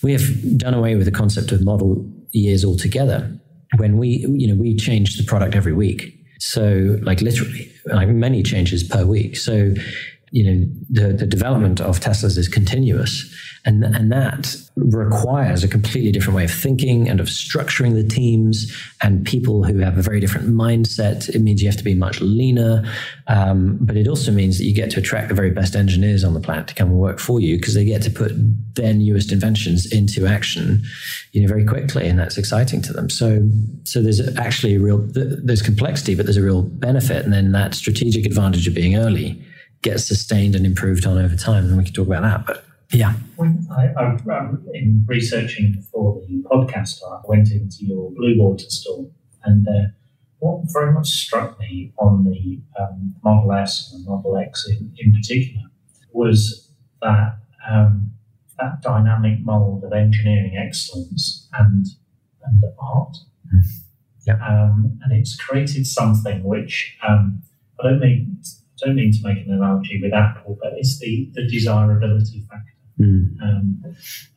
We 0.03 0.13
have 0.13 0.59
done 0.59 0.75
away 0.75 0.97
with 0.97 1.05
the 1.05 1.13
concept 1.13 1.53
of 1.53 1.65
model 1.65 2.05
years 2.31 2.65
altogether 2.65 3.39
when 3.77 3.99
we, 3.99 4.27
you 4.29 4.49
know, 4.49 4.55
we 4.55 4.77
change 4.77 5.17
the 5.17 5.25
product 5.25 5.55
every 5.55 5.73
week. 5.73 6.18
So, 6.39 6.99
like 7.03 7.21
literally, 7.21 7.73
like 7.87 8.09
many 8.09 8.43
changes 8.43 8.83
per 8.83 9.05
week. 9.05 9.37
So, 9.37 9.75
you 10.31 10.45
know, 10.45 10.67
the, 10.91 11.13
the 11.13 11.27
development 11.27 11.81
of 11.81 12.01
Teslas 12.01 12.37
is 12.37 12.49
continuous. 12.49 13.35
And, 13.65 13.85
and 13.85 14.11
that 14.13 14.57
requires 14.77 15.65
a 15.65 15.69
completely 15.69 16.13
different 16.13 16.37
way 16.37 16.45
of 16.45 16.51
thinking 16.51 17.09
and 17.09 17.21
of 17.21 17.27
structuring 17.27 17.95
the 17.95 18.07
teams 18.07 18.73
and 19.03 19.27
people 19.27 19.65
who 19.65 19.79
have 19.79 19.99
a 19.99 20.03
very 20.03 20.21
different 20.21 20.49
mindset. 20.49 21.29
It 21.29 21.41
means 21.41 21.61
you 21.61 21.69
have 21.69 21.77
to 21.77 21.85
be 21.85 21.95
much 21.95 22.21
leaner, 22.21 22.85
um, 23.27 23.79
but 23.81 23.97
it 23.97 24.09
also 24.09 24.31
means 24.31 24.59
that 24.59 24.65
you 24.65 24.75
get 24.75 24.91
to 24.93 25.01
attract 25.01 25.29
the 25.29 25.35
very 25.35 25.51
best 25.51 25.77
engineers 25.77 26.25
on 26.25 26.35
the 26.35 26.41
planet 26.41 26.69
to 26.69 26.75
come 26.75 26.89
and 26.89 26.99
work 26.99 27.19
for 27.19 27.41
you 27.41 27.59
because 27.59 27.75
they 27.75 27.85
get 27.85 28.03
to 28.03 28.11
put 28.11 28.33
their 28.75 28.95
newest 28.95 29.33
inventions 29.33 29.91
into 29.93 30.27
action, 30.27 30.83
you 31.33 31.43
know, 31.43 31.49
very 31.49 31.65
quickly, 31.65 32.09
and 32.09 32.19
that's 32.19 32.39
exciting 32.39 32.81
to 32.83 32.93
them. 32.93 33.11
So, 33.11 33.47
so 33.85 34.01
there's 34.01 34.21
actually 34.39 34.77
a 34.77 34.81
real 34.81 34.99
there's 35.13 35.63
complexity, 35.63 36.15
but 36.15 36.25
there's 36.27 36.37
a 36.37 36.43
real 36.43 36.63
benefit, 36.63 37.25
and 37.25 37.33
then 37.33 37.53
that 37.53 37.75
strategic 37.75 38.25
advantage 38.25 38.67
of 38.69 38.75
being 38.75 38.97
early 38.97 39.45
gets 39.83 40.07
sustained 40.07 40.55
and 40.55 40.67
improved 40.67 41.07
on 41.07 41.19
over 41.19 41.37
time. 41.37 41.65
And 41.65 41.79
we 41.79 41.85
can 41.85 41.95
talk 41.95 42.07
about 42.07 42.23
that, 42.23 42.47
but 42.47 42.65
yeah. 42.93 43.15
I, 43.39 43.89
I, 43.97 44.17
in 44.73 45.05
researching 45.07 45.85
for 45.93 46.21
the 46.27 46.43
podcast, 46.51 47.01
I 47.07 47.21
went 47.25 47.51
into 47.51 47.85
your 47.85 48.11
Bluewater 48.13 48.71
store, 48.71 49.11
and 49.45 49.67
uh, 49.69 49.89
what 50.39 50.63
very 50.73 50.93
much 50.93 51.09
struck 51.09 51.59
me 51.59 51.93
on 51.99 52.25
the 52.25 52.61
um, 52.81 53.15
Model 53.23 53.53
S 53.53 53.93
and 53.93 54.05
the 54.05 54.11
Model 54.11 54.39
X 54.39 54.67
in, 54.69 54.93
in 54.99 55.13
particular 55.13 55.65
was 56.13 56.71
that 57.03 57.39
um, 57.71 58.13
that 58.59 58.81
dynamic 58.83 59.41
mold 59.45 59.85
of 59.85 59.93
engineering 59.93 60.57
excellence 60.57 61.49
and 61.59 61.87
and 62.45 62.63
art. 62.81 63.17
Mm. 63.55 63.63
Yeah. 64.27 64.35
Um, 64.35 64.99
and 65.03 65.13
it's 65.13 65.37
created 65.37 65.87
something 65.87 66.43
which 66.43 66.97
um, 67.07 67.43
I 67.81 67.89
don't 67.89 68.01
mean 68.01 68.41
don't 68.81 68.97
mean 68.97 69.13
to 69.13 69.19
make 69.23 69.45
an 69.47 69.53
analogy 69.53 70.01
with 70.03 70.13
Apple, 70.13 70.59
but 70.63 70.73
it's 70.77 70.99
the, 70.99 71.31
the 71.35 71.47
desirability 71.49 72.45
factor. 72.49 72.73
Mm. 73.01 73.41
Um, 73.43 73.83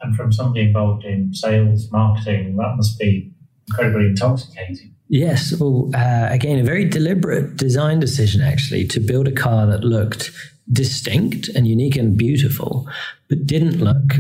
and 0.02 0.16
from 0.16 0.32
somebody 0.32 0.68
involved 0.68 1.04
in 1.04 1.34
sales, 1.34 1.92
marketing, 1.92 2.56
that 2.58 2.76
must 2.76 3.00
be 3.00 3.32
incredibly 3.68 4.08
intoxicating. 4.08 4.96
Yes. 5.10 5.54
Well, 5.60 5.90
uh, 5.94 6.28
again, 6.30 6.60
a 6.60 6.64
very 6.64 6.86
deliberate 6.88 7.58
design 7.58 8.00
decision, 8.00 8.42
actually, 8.42 8.88
to 8.88 9.00
build 9.00 9.28
a 9.28 9.32
car 9.32 9.66
that 9.68 9.84
looked 9.84 10.32
distinct 10.72 11.50
and 11.50 11.68
unique 11.68 11.98
and 11.98 12.16
beautiful, 12.16 12.88
but 13.28 13.46
didn't 13.46 13.80
look 13.82 14.14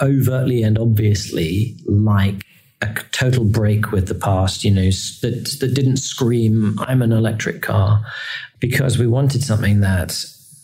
overtly 0.00 0.62
and 0.62 0.78
obviously 0.78 1.76
like 1.86 2.42
a 2.80 2.94
total 3.12 3.44
break 3.44 3.92
with 3.92 4.08
the 4.08 4.14
past, 4.14 4.64
you 4.64 4.70
know, 4.70 4.90
that, 5.20 5.56
that 5.60 5.74
didn't 5.74 5.98
scream, 5.98 6.78
I'm 6.80 7.02
an 7.02 7.12
electric 7.12 7.62
car, 7.62 8.04
because 8.62 8.96
we 8.96 9.08
wanted 9.08 9.42
something 9.42 9.80
that 9.80 10.12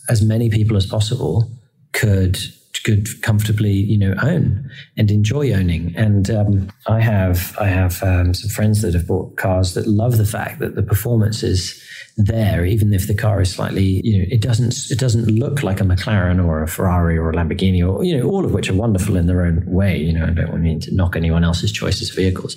as 0.08 0.22
many 0.22 0.48
people 0.48 0.76
as 0.76 0.86
possible 0.86 1.50
could 1.92 2.38
could 2.78 3.20
comfortably, 3.22 3.72
you 3.72 3.98
know, 3.98 4.14
own 4.22 4.70
and 4.96 5.10
enjoy 5.10 5.52
owning. 5.52 5.94
And 5.96 6.30
um, 6.30 6.68
I 6.86 7.00
have 7.00 7.56
I 7.60 7.66
have 7.66 8.02
um, 8.02 8.34
some 8.34 8.50
friends 8.50 8.82
that 8.82 8.94
have 8.94 9.06
bought 9.06 9.36
cars 9.36 9.74
that 9.74 9.86
love 9.86 10.18
the 10.18 10.26
fact 10.26 10.60
that 10.60 10.74
the 10.74 10.82
performance 10.82 11.42
is 11.42 11.82
there, 12.16 12.64
even 12.64 12.92
if 12.92 13.06
the 13.06 13.14
car 13.14 13.40
is 13.40 13.54
slightly, 13.54 14.00
you 14.04 14.18
know, 14.18 14.24
it 14.30 14.40
doesn't 14.40 14.90
it 14.90 14.98
doesn't 14.98 15.26
look 15.26 15.62
like 15.62 15.80
a 15.80 15.84
McLaren 15.84 16.44
or 16.44 16.62
a 16.62 16.68
Ferrari 16.68 17.16
or 17.16 17.30
a 17.30 17.34
Lamborghini 17.34 17.86
or 17.86 18.04
you 18.04 18.16
know, 18.16 18.28
all 18.28 18.44
of 18.44 18.52
which 18.52 18.68
are 18.68 18.74
wonderful 18.74 19.16
in 19.16 19.26
their 19.26 19.42
own 19.42 19.64
way. 19.66 19.96
You 19.96 20.12
know, 20.12 20.26
I 20.26 20.30
don't 20.30 20.62
mean 20.62 20.80
to 20.80 20.94
knock 20.94 21.14
anyone 21.14 21.44
else's 21.44 21.70
choices 21.70 22.10
of 22.10 22.16
vehicles, 22.16 22.56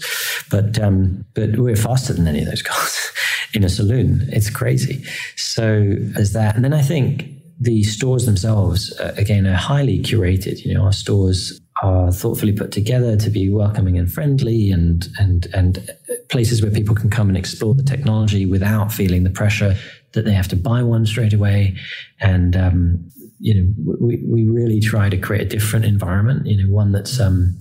but 0.50 0.80
um, 0.80 1.26
but 1.36 1.58
we're 1.58 1.76
faster 1.76 2.14
than 2.14 2.28
any 2.28 2.40
of 2.40 2.48
those 2.48 2.62
cars 2.64 3.12
in 3.54 3.64
a 3.64 3.70
saloon. 3.70 4.28
It's 4.32 4.50
crazy. 4.50 5.06
So 5.36 5.96
as 6.16 6.34
that, 6.34 6.56
and 6.56 6.64
then 6.66 6.74
I 6.74 6.82
think 6.82 7.41
the 7.62 7.84
stores 7.84 8.26
themselves, 8.26 8.91
uh, 9.00 9.13
again, 9.17 9.45
are 9.45 9.54
highly 9.54 10.00
curated. 10.00 10.65
You 10.65 10.74
know, 10.74 10.84
our 10.86 10.91
stores 10.91 11.62
are 11.84 12.12
thoughtfully 12.12 12.54
put 12.54 12.71
together 12.71 13.15
to 13.17 13.30
be 13.30 13.50
welcoming 13.50 14.00
and 14.00 14.12
friendly, 14.12 14.71
and 14.71 15.08
and 15.19 15.45
and 15.54 15.89
places 16.30 16.63
where 16.63 16.71
people 16.71 16.95
can 16.95 17.12
come 17.12 17.30
and 17.30 17.38
explore 17.38 17.76
the 17.76 17.84
technology 17.84 18.47
without 18.47 18.91
feeling 18.91 19.24
the 19.24 19.30
pressure 19.30 19.76
that 20.13 20.26
they 20.26 20.34
have 20.34 20.47
to 20.47 20.56
buy 20.56 20.82
one 20.82 21.06
straight 21.06 21.34
away. 21.34 21.78
And 22.19 22.58
um, 22.58 23.12
you 23.39 23.54
know, 23.54 23.95
we 24.02 24.24
we 24.26 24.43
really 24.43 24.80
try 24.80 25.10
to 25.10 25.17
create 25.17 25.43
a 25.43 25.45
different 25.45 25.86
environment. 25.86 26.47
You 26.47 26.63
know, 26.63 26.74
one 26.74 26.91
that's 26.91 27.19
um, 27.19 27.60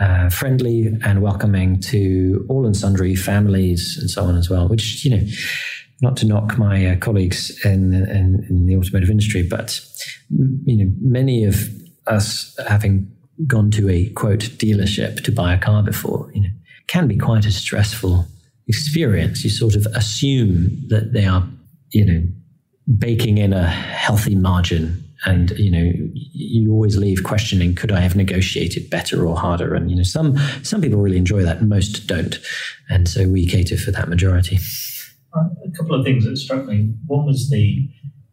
uh, 0.00 0.30
friendly 0.30 0.90
and 1.04 1.20
welcoming 1.20 1.80
to 1.80 2.46
all 2.48 2.64
and 2.64 2.76
sundry 2.76 3.14
families 3.14 3.98
and 4.00 4.10
so 4.10 4.24
on 4.24 4.36
as 4.36 4.48
well. 4.48 4.68
Which 4.68 5.04
you 5.04 5.16
know 5.16 5.26
not 6.00 6.16
to 6.18 6.26
knock 6.26 6.58
my 6.58 6.86
uh, 6.86 6.96
colleagues 6.96 7.58
in, 7.64 7.94
in, 7.94 8.46
in, 8.48 8.66
the 8.66 8.76
automotive 8.76 9.10
industry, 9.10 9.46
but 9.48 9.80
you 10.64 10.76
know, 10.76 10.92
many 11.00 11.44
of 11.44 11.68
us 12.06 12.58
having 12.68 13.10
gone 13.46 13.70
to 13.70 13.88
a 13.88 14.08
quote 14.10 14.40
dealership 14.40 15.24
to 15.24 15.32
buy 15.32 15.54
a 15.54 15.58
car 15.58 15.82
before, 15.82 16.30
you 16.34 16.42
know, 16.42 16.48
can 16.86 17.08
be 17.08 17.16
quite 17.16 17.46
a 17.46 17.52
stressful 17.52 18.26
experience. 18.66 19.44
You 19.44 19.50
sort 19.50 19.76
of 19.76 19.86
assume 19.94 20.88
that 20.88 21.12
they 21.12 21.26
are, 21.26 21.46
you 21.90 22.04
know, 22.04 22.22
baking 22.98 23.38
in 23.38 23.52
a 23.52 23.66
healthy 23.66 24.34
margin 24.34 25.00
and 25.26 25.52
you 25.52 25.70
know 25.70 25.90
you 26.12 26.70
always 26.70 26.98
leave 26.98 27.24
questioning 27.24 27.74
could 27.74 27.90
i 27.90 28.00
have 28.00 28.14
negotiated 28.14 28.90
better 28.90 29.26
or 29.26 29.36
harder? 29.36 29.74
And 29.74 29.90
you 29.90 29.96
know 29.96 30.02
some 30.02 30.36
some 30.62 30.82
people 30.82 31.00
really 31.00 31.16
enjoy 31.16 31.42
that 31.44 31.62
most 31.62 32.06
don't. 32.06 32.38
And 32.90 33.08
so 33.08 33.26
we 33.28 33.46
cater 33.46 33.78
for 33.78 33.90
that 33.90 34.08
majority 34.08 34.58
a 35.34 35.70
couple 35.76 35.94
of 35.94 36.04
things 36.04 36.24
that 36.24 36.36
struck 36.36 36.66
me. 36.66 36.94
One 37.06 37.26
was 37.26 37.50
the 37.50 37.90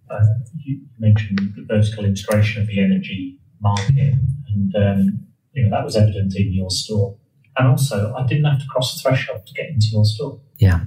uh, 0.10 0.26
you 0.64 0.82
mentioned 1.00 1.54
the 1.56 1.64
vertical 1.64 2.06
integration 2.06 2.62
of 2.62 2.68
the 2.68 2.80
energy 2.80 3.40
market, 3.62 4.16
and 4.54 4.76
um, 4.76 5.28
you 5.54 5.64
know 5.64 5.70
that 5.70 5.84
was 5.84 5.96
evident 5.96 6.36
in 6.36 6.54
your 6.54 6.70
store. 6.70 7.18
And 7.58 7.68
also, 7.68 8.14
I 8.14 8.26
didn't 8.26 8.46
have 8.46 8.60
to 8.60 8.68
cross 8.68 8.96
a 8.96 9.02
threshold 9.02 9.46
to 9.46 9.54
get 9.54 9.70
into 9.70 9.88
your 9.92 10.06
store. 10.06 10.40
Yeah, 10.58 10.82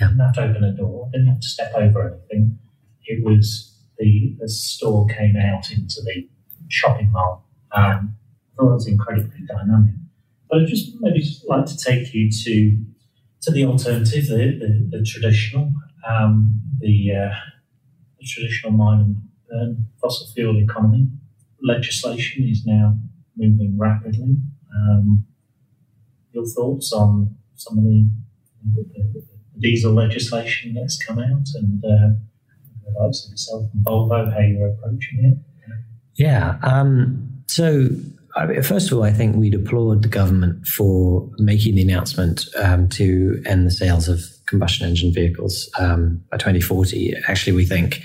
yeah. 0.00 0.06
I 0.06 0.10
didn't 0.10 0.20
have 0.20 0.34
to 0.34 0.42
open 0.42 0.64
a 0.64 0.72
door. 0.72 1.08
I 1.08 1.18
didn't 1.18 1.28
have 1.28 1.40
to 1.40 1.48
step 1.48 1.72
over 1.74 2.08
anything. 2.08 2.58
It 3.04 3.24
was 3.24 3.76
the 3.98 4.36
the 4.38 4.48
store 4.48 5.06
came 5.06 5.36
out 5.36 5.70
into 5.70 6.02
the 6.02 6.28
shopping 6.68 7.10
mall. 7.12 7.48
Um, 7.72 8.16
I 8.52 8.56
thought 8.56 8.70
it 8.70 8.74
was 8.74 8.88
incredibly 8.88 9.46
dynamic. 9.46 9.94
But 10.48 10.62
I'd 10.62 10.68
just 10.68 10.92
maybe 11.00 11.20
just 11.20 11.46
like 11.48 11.66
to 11.66 11.76
take 11.76 12.14
you 12.14 12.30
to 12.30 12.78
to 13.46 13.52
the 13.52 13.64
alternative, 13.64 14.26
the, 14.26 14.58
the, 14.58 14.98
the 14.98 15.04
traditional, 15.04 15.72
um, 16.08 16.60
the, 16.80 17.12
uh, 17.12 17.34
the, 18.18 18.26
traditional 18.26 18.72
mine 18.72 19.00
and 19.00 19.16
burn 19.48 19.86
fossil 20.02 20.26
fuel 20.34 20.58
economy. 20.58 21.08
Legislation 21.62 22.44
is 22.44 22.66
now 22.66 22.98
moving 23.36 23.76
rapidly. 23.78 24.36
Um, 24.74 25.24
your 26.32 26.44
thoughts 26.44 26.92
on 26.92 27.36
some 27.54 27.78
of 27.78 27.84
the, 27.84 28.08
diesel 29.58 29.94
legislation 29.94 30.74
that's 30.74 31.02
come 31.02 31.18
out 31.18 31.46
and 31.54 31.82
uh, 31.84 32.10
the 32.84 33.00
likes 33.00 33.24
of 33.24 33.30
yourself 33.30 33.64
and 33.72 33.84
Volvo, 33.86 34.30
how 34.30 34.40
you're 34.40 34.68
approaching 34.68 35.24
it? 35.24 35.38
Yeah. 36.16 36.58
Um, 36.62 37.42
so 37.46 37.88
first 38.62 38.90
of 38.90 38.98
all, 38.98 39.04
I 39.04 39.12
think 39.12 39.36
we'd 39.36 39.54
applaud 39.54 40.02
the 40.02 40.08
government 40.08 40.66
for 40.66 41.28
making 41.38 41.74
the 41.74 41.82
announcement 41.82 42.46
um, 42.56 42.88
to 42.90 43.42
end 43.46 43.66
the 43.66 43.70
sales 43.70 44.08
of 44.08 44.20
combustion 44.46 44.88
engine 44.88 45.12
vehicles 45.12 45.70
um, 45.78 46.22
by 46.30 46.36
2040. 46.36 47.14
Actually, 47.28 47.54
we 47.54 47.64
think 47.64 48.02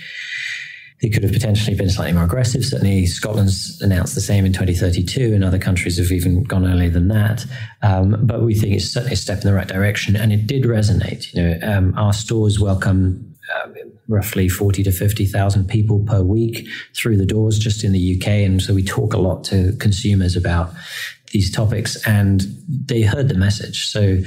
they 1.02 1.10
could 1.10 1.24
have 1.24 1.32
potentially 1.34 1.76
been 1.76 1.90
slightly 1.90 2.14
more 2.14 2.24
aggressive. 2.24 2.64
Certainly, 2.64 3.08
Scotland's 3.08 3.82
announced 3.82 4.14
the 4.16 4.22
same 4.22 4.46
in 4.46 4.54
2032, 4.54 5.34
and 5.34 5.44
other 5.44 5.58
countries 5.58 5.98
have 5.98 6.12
even 6.12 6.44
gone 6.44 6.66
earlier 6.66 6.90
than 6.90 7.08
that. 7.08 7.46
Um, 7.82 8.18
but 8.22 8.44
we 8.44 8.54
think 8.54 8.76
it's 8.76 8.86
certainly 8.86 9.14
a 9.14 9.18
step 9.18 9.42
in 9.42 9.48
the 9.48 9.54
right 9.54 9.68
direction, 9.68 10.16
and 10.16 10.32
it 10.32 10.46
did 10.46 10.64
resonate. 10.64 11.34
You 11.34 11.42
know, 11.42 11.60
um, 11.64 11.94
our 11.98 12.14
stores 12.14 12.60
welcome 12.60 13.31
uh, 13.56 13.68
roughly 14.08 14.50
40 14.50 14.84
to 14.84 14.92
50,000 14.92 15.68
people 15.68 16.04
per 16.06 16.22
week 16.22 16.68
through 16.96 17.18
the 17.18 17.26
doors 17.26 17.60
just 17.60 17.84
in 17.84 17.92
the 17.92 18.16
UK. 18.16 18.28
And 18.28 18.62
so 18.62 18.74
we 18.74 18.84
talk 18.84 19.14
a 19.14 19.18
lot 19.18 19.44
to 19.46 19.74
consumers 19.80 20.36
about 20.36 20.72
these 21.32 21.52
topics 21.52 21.96
and 22.08 22.44
they 22.68 23.02
heard 23.02 23.30
the 23.30 23.38
message. 23.38 23.88
So 23.88 24.18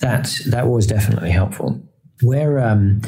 that, 0.00 0.30
that 0.46 0.68
was 0.68 0.86
definitely 0.86 1.30
helpful. 1.30 1.80
Where, 2.22 2.58
um, 2.58 3.00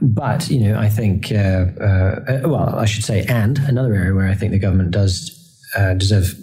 but, 0.00 0.48
you 0.48 0.60
know, 0.60 0.78
I 0.78 0.88
think, 0.88 1.32
uh, 1.32 1.66
uh, 1.80 2.40
well, 2.44 2.74
I 2.76 2.84
should 2.84 3.04
say, 3.04 3.24
and 3.26 3.58
another 3.58 3.94
area 3.94 4.14
where 4.14 4.28
I 4.28 4.34
think 4.34 4.52
the 4.52 4.58
government 4.58 4.92
does 4.92 5.36
uh, 5.76 5.94
deserve 5.94 6.34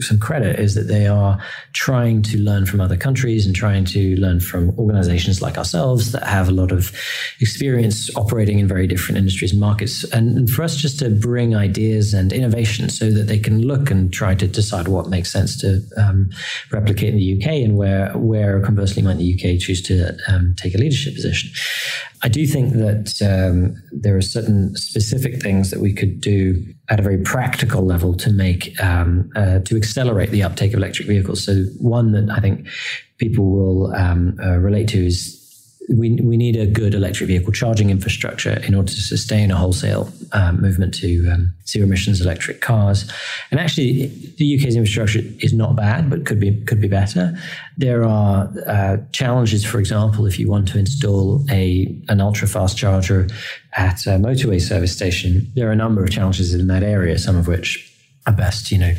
some 0.00 0.18
credit 0.18 0.58
is 0.58 0.74
that 0.74 0.88
they 0.88 1.06
are 1.06 1.38
trying 1.72 2.22
to 2.22 2.38
learn 2.38 2.66
from 2.66 2.80
other 2.80 2.96
countries 2.96 3.46
and 3.46 3.54
trying 3.54 3.84
to 3.84 4.16
learn 4.16 4.40
from 4.40 4.70
organizations 4.78 5.42
like 5.42 5.58
ourselves 5.58 6.12
that 6.12 6.24
have 6.24 6.48
a 6.48 6.52
lot 6.52 6.72
of 6.72 6.92
experience 7.40 8.14
operating 8.16 8.58
in 8.58 8.68
very 8.68 8.86
different 8.86 9.18
industries 9.18 9.52
and 9.52 9.60
markets. 9.60 10.04
And, 10.12 10.36
and 10.36 10.50
for 10.50 10.62
us 10.62 10.76
just 10.76 10.98
to 11.00 11.10
bring 11.10 11.54
ideas 11.54 12.14
and 12.14 12.32
innovation 12.32 12.88
so 12.88 13.10
that 13.10 13.24
they 13.24 13.38
can 13.38 13.62
look 13.62 13.90
and 13.90 14.12
try 14.12 14.34
to 14.34 14.46
decide 14.46 14.88
what 14.88 15.08
makes 15.08 15.32
sense 15.32 15.58
to 15.60 15.80
um, 15.96 16.30
replicate 16.70 17.14
in 17.14 17.16
the 17.16 17.36
UK 17.36 17.64
and 17.64 17.76
where, 17.76 18.12
where 18.16 18.60
conversely 18.60 19.02
might 19.02 19.18
the 19.18 19.34
UK 19.34 19.60
choose 19.60 19.82
to 19.82 20.16
um, 20.28 20.54
take 20.56 20.74
a 20.74 20.78
leadership 20.78 21.14
position. 21.14 21.50
I 22.22 22.28
do 22.28 22.46
think 22.46 22.74
that 22.74 23.20
um, 23.22 23.80
there 23.92 24.16
are 24.16 24.22
certain 24.22 24.74
specific 24.76 25.40
things 25.42 25.70
that 25.70 25.80
we 25.80 25.92
could 25.92 26.20
do 26.20 26.74
at 26.88 26.98
a 26.98 27.02
very 27.02 27.18
practical 27.18 27.84
level 27.84 28.14
to 28.14 28.32
make 28.32 28.80
um, 28.82 29.30
uh, 29.36 29.58
to 29.60 29.76
accelerate 29.76 30.30
the 30.30 30.42
uptake 30.42 30.72
of 30.72 30.78
electric 30.78 31.08
vehicles. 31.08 31.44
So 31.44 31.64
one 31.78 32.12
that 32.12 32.30
I 32.30 32.40
think 32.40 32.66
people 33.18 33.50
will 33.50 33.94
um, 33.94 34.38
uh, 34.42 34.58
relate 34.58 34.88
to 34.88 35.06
is 35.06 35.37
we, 35.88 36.16
we 36.22 36.36
need 36.36 36.56
a 36.56 36.66
good 36.66 36.94
electric 36.94 37.28
vehicle 37.28 37.52
charging 37.52 37.90
infrastructure 37.90 38.60
in 38.66 38.74
order 38.74 38.92
to 38.92 39.00
sustain 39.00 39.50
a 39.50 39.56
wholesale 39.56 40.12
um, 40.32 40.60
movement 40.60 40.92
to 40.94 41.28
um, 41.28 41.54
zero 41.66 41.86
emissions 41.86 42.20
electric 42.20 42.60
cars. 42.60 43.10
And 43.50 43.58
actually, 43.58 44.08
the 44.36 44.58
UK's 44.58 44.76
infrastructure 44.76 45.20
is 45.40 45.52
not 45.52 45.76
bad, 45.76 46.10
but 46.10 46.26
could 46.26 46.40
be 46.40 46.60
could 46.64 46.80
be 46.80 46.88
better. 46.88 47.38
There 47.76 48.04
are 48.04 48.52
uh, 48.66 48.98
challenges, 49.12 49.64
for 49.64 49.78
example, 49.78 50.26
if 50.26 50.38
you 50.38 50.48
want 50.48 50.68
to 50.68 50.78
install 50.78 51.44
a 51.50 51.96
an 52.08 52.20
ultra 52.20 52.46
fast 52.46 52.76
charger 52.76 53.28
at 53.74 54.06
a 54.06 54.18
motorway 54.18 54.60
service 54.60 54.94
station. 54.94 55.50
There 55.54 55.68
are 55.68 55.72
a 55.72 55.76
number 55.76 56.02
of 56.02 56.10
challenges 56.10 56.52
in 56.52 56.66
that 56.66 56.82
area, 56.82 57.18
some 57.18 57.36
of 57.36 57.46
which 57.46 57.87
best, 58.32 58.70
you 58.70 58.78
know, 58.78 58.92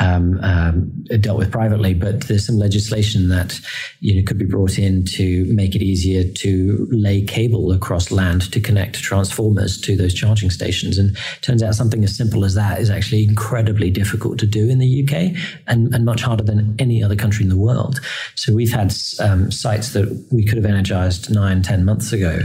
um, 0.00 0.38
um, 0.42 1.04
dealt 1.20 1.38
with 1.38 1.50
privately. 1.50 1.94
But 1.94 2.28
there's 2.28 2.46
some 2.46 2.56
legislation 2.56 3.28
that 3.28 3.60
you 4.00 4.14
know 4.14 4.22
could 4.26 4.38
be 4.38 4.44
brought 4.44 4.78
in 4.78 5.04
to 5.16 5.44
make 5.46 5.74
it 5.74 5.82
easier 5.82 6.24
to 6.24 6.88
lay 6.90 7.22
cable 7.22 7.72
across 7.72 8.10
land 8.10 8.52
to 8.52 8.60
connect 8.60 8.96
transformers 8.96 9.80
to 9.82 9.96
those 9.96 10.14
charging 10.14 10.50
stations. 10.50 10.98
And 10.98 11.16
turns 11.42 11.62
out 11.62 11.74
something 11.74 12.04
as 12.04 12.16
simple 12.16 12.44
as 12.44 12.54
that 12.54 12.80
is 12.80 12.90
actually 12.90 13.24
incredibly 13.24 13.90
difficult 13.90 14.38
to 14.38 14.46
do 14.46 14.68
in 14.68 14.78
the 14.78 15.02
UK 15.02 15.40
and, 15.66 15.94
and 15.94 16.04
much 16.04 16.22
harder 16.22 16.44
than 16.44 16.74
any 16.78 17.02
other 17.02 17.16
country 17.16 17.44
in 17.44 17.48
the 17.48 17.56
world. 17.56 18.00
So 18.34 18.54
we've 18.54 18.72
had 18.72 18.94
um, 19.20 19.50
sites 19.50 19.92
that 19.92 20.26
we 20.30 20.44
could 20.44 20.56
have 20.56 20.66
energized 20.66 21.32
nine, 21.32 21.62
ten 21.62 21.84
months 21.84 22.12
ago 22.12 22.40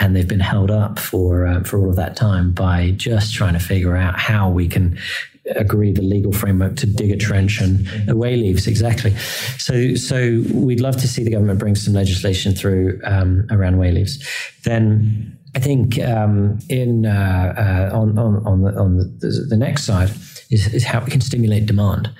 and 0.00 0.14
they've 0.14 0.28
been 0.28 0.40
held 0.40 0.70
up 0.70 0.98
for 0.98 1.46
uh, 1.46 1.62
for 1.64 1.78
all 1.78 1.90
of 1.90 1.96
that 1.96 2.16
time 2.16 2.52
by 2.52 2.92
just 2.92 3.34
trying 3.34 3.54
to 3.54 3.58
figure 3.58 3.96
out 3.96 4.18
how 4.18 4.48
we 4.48 4.68
can 4.68 4.98
agree 5.56 5.92
the 5.92 6.02
legal 6.02 6.32
framework 6.32 6.76
to 6.76 6.86
dig 6.86 7.10
a 7.10 7.16
trench 7.16 7.60
and 7.60 7.86
wayleaves 8.08 8.66
exactly. 8.66 9.14
So, 9.58 9.94
so 9.94 10.42
we'd 10.52 10.80
love 10.80 10.96
to 10.98 11.08
see 11.08 11.24
the 11.24 11.30
government 11.30 11.58
bring 11.58 11.74
some 11.74 11.94
legislation 11.94 12.54
through 12.54 13.00
um, 13.04 13.46
around 13.50 13.76
wayleaves. 13.76 14.22
Then 14.64 15.38
I 15.54 15.60
think 15.60 15.98
um, 16.00 16.58
in 16.68 17.06
uh, 17.06 17.90
uh, 17.92 17.96
on 17.96 18.18
on 18.18 18.46
on 18.46 18.62
the, 18.62 18.78
on 18.78 18.98
the, 18.98 19.46
the 19.48 19.56
next 19.56 19.84
side 19.84 20.10
is, 20.50 20.72
is 20.72 20.84
how 20.84 21.00
we 21.00 21.10
can 21.10 21.20
stimulate 21.20 21.66
demand. 21.66 22.10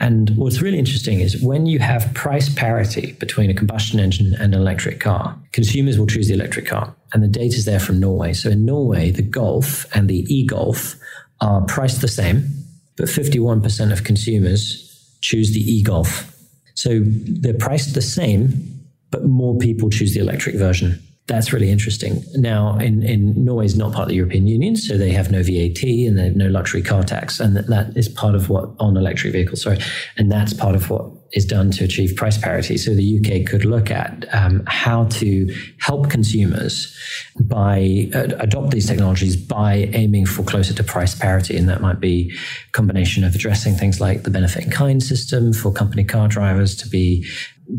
And 0.00 0.30
what's 0.36 0.62
really 0.62 0.78
interesting 0.78 1.20
is 1.20 1.42
when 1.42 1.66
you 1.66 1.80
have 1.80 2.12
price 2.14 2.48
parity 2.48 3.12
between 3.12 3.50
a 3.50 3.54
combustion 3.54 3.98
engine 3.98 4.34
and 4.34 4.54
an 4.54 4.60
electric 4.60 5.00
car, 5.00 5.36
consumers 5.52 5.98
will 5.98 6.06
choose 6.06 6.28
the 6.28 6.34
electric 6.34 6.66
car. 6.66 6.94
And 7.12 7.22
the 7.22 7.28
data 7.28 7.56
is 7.56 7.64
there 7.64 7.80
from 7.80 7.98
Norway. 7.98 8.32
So 8.32 8.50
in 8.50 8.64
Norway, 8.64 9.10
the 9.10 9.22
Golf 9.22 9.86
and 9.94 10.08
the 10.08 10.24
e 10.32 10.46
Golf 10.46 10.96
are 11.40 11.62
priced 11.62 12.00
the 12.00 12.08
same 12.08 12.57
but 12.98 13.06
51% 13.06 13.92
of 13.92 14.04
consumers 14.04 14.84
choose 15.20 15.52
the 15.52 15.60
e-golf. 15.60 16.34
So 16.74 17.00
they're 17.04 17.54
priced 17.54 17.94
the 17.94 18.02
same, 18.02 18.84
but 19.10 19.24
more 19.24 19.56
people 19.58 19.88
choose 19.90 20.14
the 20.14 20.20
electric 20.20 20.56
version. 20.56 21.02
That's 21.26 21.52
really 21.52 21.70
interesting. 21.70 22.24
Now, 22.34 22.78
in, 22.78 23.02
in 23.02 23.44
Norway 23.44 23.66
is 23.66 23.76
not 23.76 23.92
part 23.92 24.04
of 24.04 24.08
the 24.08 24.14
European 24.14 24.46
Union, 24.46 24.76
so 24.76 24.96
they 24.96 25.10
have 25.12 25.30
no 25.30 25.42
VAT 25.42 25.82
and 25.82 26.18
they 26.18 26.24
have 26.24 26.36
no 26.36 26.48
luxury 26.48 26.82
car 26.82 27.02
tax, 27.02 27.38
and 27.38 27.54
that, 27.56 27.66
that 27.66 27.96
is 27.96 28.08
part 28.08 28.34
of 28.34 28.48
what 28.48 28.70
on 28.80 28.96
electric 28.96 29.34
vehicles. 29.34 29.62
Sorry, 29.62 29.78
and 30.16 30.32
that's 30.32 30.54
part 30.54 30.74
of 30.74 30.88
what 30.88 31.10
is 31.32 31.44
done 31.44 31.70
to 31.72 31.84
achieve 31.84 32.16
price 32.16 32.38
parity. 32.38 32.76
So 32.78 32.94
the 32.94 33.18
UK 33.18 33.48
could 33.48 33.64
look 33.64 33.90
at 33.90 34.26
um, 34.32 34.62
how 34.66 35.04
to 35.04 35.54
help 35.78 36.10
consumers 36.10 36.96
by 37.40 38.10
uh, 38.14 38.28
adopt 38.38 38.70
these 38.70 38.86
technologies 38.86 39.36
by 39.36 39.90
aiming 39.92 40.26
for 40.26 40.42
closer 40.42 40.72
to 40.74 40.84
price 40.84 41.14
parity, 41.14 41.56
and 41.56 41.68
that 41.68 41.80
might 41.80 42.00
be 42.00 42.32
a 42.68 42.72
combination 42.72 43.24
of 43.24 43.34
addressing 43.34 43.74
things 43.74 44.00
like 44.00 44.22
the 44.22 44.30
benefit 44.30 44.64
in 44.64 44.70
kind 44.70 45.02
system 45.02 45.52
for 45.52 45.72
company 45.72 46.04
car 46.04 46.28
drivers 46.28 46.74
to 46.76 46.88
be 46.88 47.26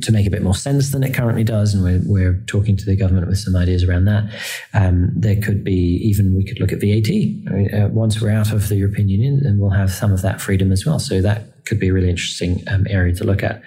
to 0.02 0.12
make 0.12 0.28
a 0.28 0.30
bit 0.30 0.44
more 0.44 0.56
sense 0.56 0.92
than 0.92 1.04
it 1.04 1.14
currently 1.14 1.44
does, 1.44 1.74
and 1.74 1.84
we're, 1.84 2.02
we're 2.06 2.44
talking 2.46 2.78
to 2.78 2.86
the 2.86 2.96
government 2.96 3.28
with 3.28 3.40
some 3.40 3.56
ideas 3.56 3.84
around 3.84 4.06
that. 4.06 4.24
Um, 4.74 5.10
there 5.16 5.36
could 5.42 5.64
be 5.64 6.00
even 6.04 6.36
we 6.36 6.46
could 6.46 6.60
look 6.60 6.72
at 6.72 6.80
VAT. 6.80 7.10
I 7.10 7.56
mean, 7.56 7.74
uh, 7.74 7.88
once 7.88 8.22
we're 8.22 8.30
out 8.30 8.52
of 8.52 8.70
the 8.70 8.76
European 8.76 9.10
Union, 9.10 9.42
then 9.44 9.58
we'll 9.58 9.72
have 9.72 9.92
some 9.92 10.12
of 10.12 10.22
that 10.22 10.42
freedom 10.42 10.72
as 10.72 10.86
well. 10.86 11.00
So 11.00 11.22
that 11.22 11.59
could 11.66 11.80
be 11.80 11.90
a 11.90 11.94
really 11.94 12.10
interesting 12.10 12.64
um, 12.68 12.86
area 12.90 13.14
to 13.16 13.24
look 13.24 13.44
at. 13.44 13.62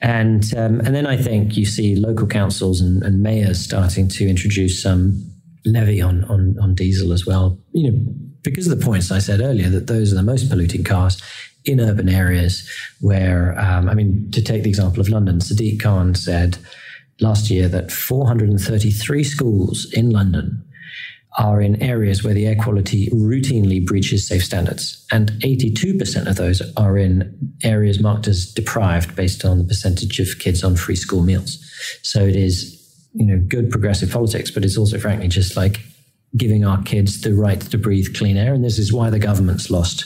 And 0.00 0.44
um, 0.54 0.80
and 0.80 0.94
then 0.94 1.06
I 1.06 1.16
think 1.16 1.56
you 1.56 1.64
see 1.64 1.96
local 1.96 2.26
councils 2.26 2.80
and, 2.80 3.02
and 3.02 3.22
mayors 3.22 3.58
starting 3.58 4.08
to 4.08 4.28
introduce 4.28 4.82
some 4.82 5.32
levy 5.64 6.00
on, 6.00 6.24
on 6.24 6.56
on 6.60 6.74
diesel 6.74 7.12
as 7.12 7.26
well. 7.26 7.58
You 7.72 7.90
know, 7.90 7.98
because 8.42 8.66
of 8.68 8.78
the 8.78 8.84
points 8.84 9.10
I 9.10 9.18
said 9.18 9.40
earlier 9.40 9.68
that 9.70 9.86
those 9.86 10.12
are 10.12 10.16
the 10.16 10.22
most 10.22 10.48
polluting 10.50 10.84
cars 10.84 11.20
in 11.64 11.80
urban 11.80 12.08
areas 12.08 12.68
where, 13.00 13.58
um, 13.58 13.88
I 13.88 13.94
mean, 13.94 14.30
to 14.30 14.40
take 14.40 14.62
the 14.62 14.68
example 14.68 15.00
of 15.00 15.08
London, 15.08 15.38
Sadiq 15.38 15.82
Khan 15.82 16.14
said 16.14 16.58
last 17.20 17.50
year 17.50 17.68
that 17.68 17.90
433 17.90 19.24
schools 19.24 19.92
in 19.92 20.10
London 20.10 20.65
are 21.38 21.60
in 21.60 21.82
areas 21.82 22.24
where 22.24 22.34
the 22.34 22.46
air 22.46 22.56
quality 22.56 23.08
routinely 23.10 23.84
breaches 23.84 24.26
safe 24.26 24.44
standards. 24.44 25.06
And 25.12 25.30
82% 25.42 26.26
of 26.26 26.36
those 26.36 26.62
are 26.76 26.96
in 26.96 27.54
areas 27.62 28.00
marked 28.00 28.26
as 28.26 28.46
deprived 28.52 29.14
based 29.14 29.44
on 29.44 29.58
the 29.58 29.64
percentage 29.64 30.18
of 30.18 30.38
kids 30.38 30.64
on 30.64 30.76
free 30.76 30.96
school 30.96 31.22
meals. 31.22 31.58
So 32.02 32.22
it 32.24 32.36
is, 32.36 32.72
you 33.12 33.26
know, 33.26 33.38
good 33.48 33.70
progressive 33.70 34.10
politics, 34.10 34.50
but 34.50 34.64
it's 34.64 34.78
also 34.78 34.98
frankly 34.98 35.28
just 35.28 35.56
like 35.56 35.80
giving 36.36 36.64
our 36.64 36.82
kids 36.82 37.20
the 37.20 37.34
right 37.34 37.60
to 37.60 37.78
breathe 37.78 38.14
clean 38.16 38.36
air. 38.36 38.54
And 38.54 38.64
this 38.64 38.78
is 38.78 38.92
why 38.92 39.10
the 39.10 39.18
government's 39.18 39.70
lost 39.70 40.04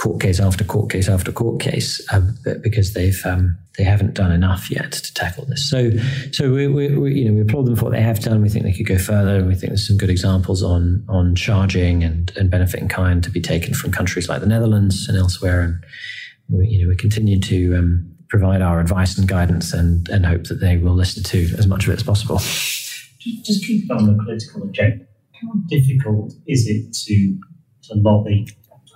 court 0.00 0.18
case 0.18 0.40
after 0.40 0.64
court 0.64 0.90
case 0.90 1.10
after 1.10 1.30
court 1.30 1.60
case 1.60 2.00
uh, 2.10 2.22
because 2.62 2.94
they've 2.94 3.20
um, 3.26 3.58
they 3.76 3.84
haven't 3.84 4.14
done 4.14 4.32
enough 4.32 4.70
yet 4.70 4.92
to 4.92 5.12
tackle 5.12 5.44
this. 5.44 5.68
So 5.68 5.90
so 6.32 6.50
we, 6.50 6.66
we, 6.68 6.96
we, 6.96 7.14
you 7.16 7.26
know 7.26 7.34
we 7.34 7.42
applaud 7.42 7.66
them 7.66 7.76
for 7.76 7.84
what 7.84 7.92
they 7.92 8.00
have 8.00 8.20
done. 8.20 8.40
We 8.40 8.48
think 8.48 8.64
they 8.64 8.72
could 8.72 8.86
go 8.86 8.96
further, 8.96 9.36
and 9.36 9.46
we 9.46 9.54
think 9.54 9.72
there's 9.72 9.86
some 9.86 9.98
good 9.98 10.08
examples 10.08 10.62
on 10.62 11.04
on 11.10 11.34
charging 11.34 12.02
and 12.02 12.32
and 12.34 12.50
benefit 12.50 12.80
in 12.80 12.88
kind 12.88 13.22
to 13.24 13.30
be 13.30 13.42
taken 13.42 13.74
from 13.74 13.92
countries 13.92 14.26
like 14.26 14.40
the 14.40 14.46
Netherlands 14.46 15.06
and 15.06 15.18
elsewhere. 15.18 15.60
And 15.60 15.84
we, 16.48 16.66
you 16.68 16.82
know 16.82 16.88
we 16.88 16.96
continue 16.96 17.38
to 17.38 17.76
um, 17.76 18.10
provide 18.30 18.62
our 18.62 18.80
advice 18.80 19.18
and 19.18 19.28
guidance 19.28 19.74
and 19.74 20.08
and 20.08 20.24
hope 20.24 20.44
that 20.44 20.60
they 20.60 20.78
will 20.78 20.94
listen 20.94 21.22
to 21.24 21.54
as 21.58 21.66
much 21.66 21.84
of 21.84 21.90
it 21.90 21.98
as 21.98 22.02
possible. 22.02 22.38
Just, 22.38 23.44
just 23.44 23.66
keep 23.66 23.90
on 23.90 24.06
the 24.06 24.14
political 24.24 24.66
agenda. 24.66 25.04
How 25.42 25.52
difficult 25.68 26.32
is 26.46 26.66
it 26.68 26.94
to 27.04 27.38
to 27.82 28.00
lobby 28.00 28.46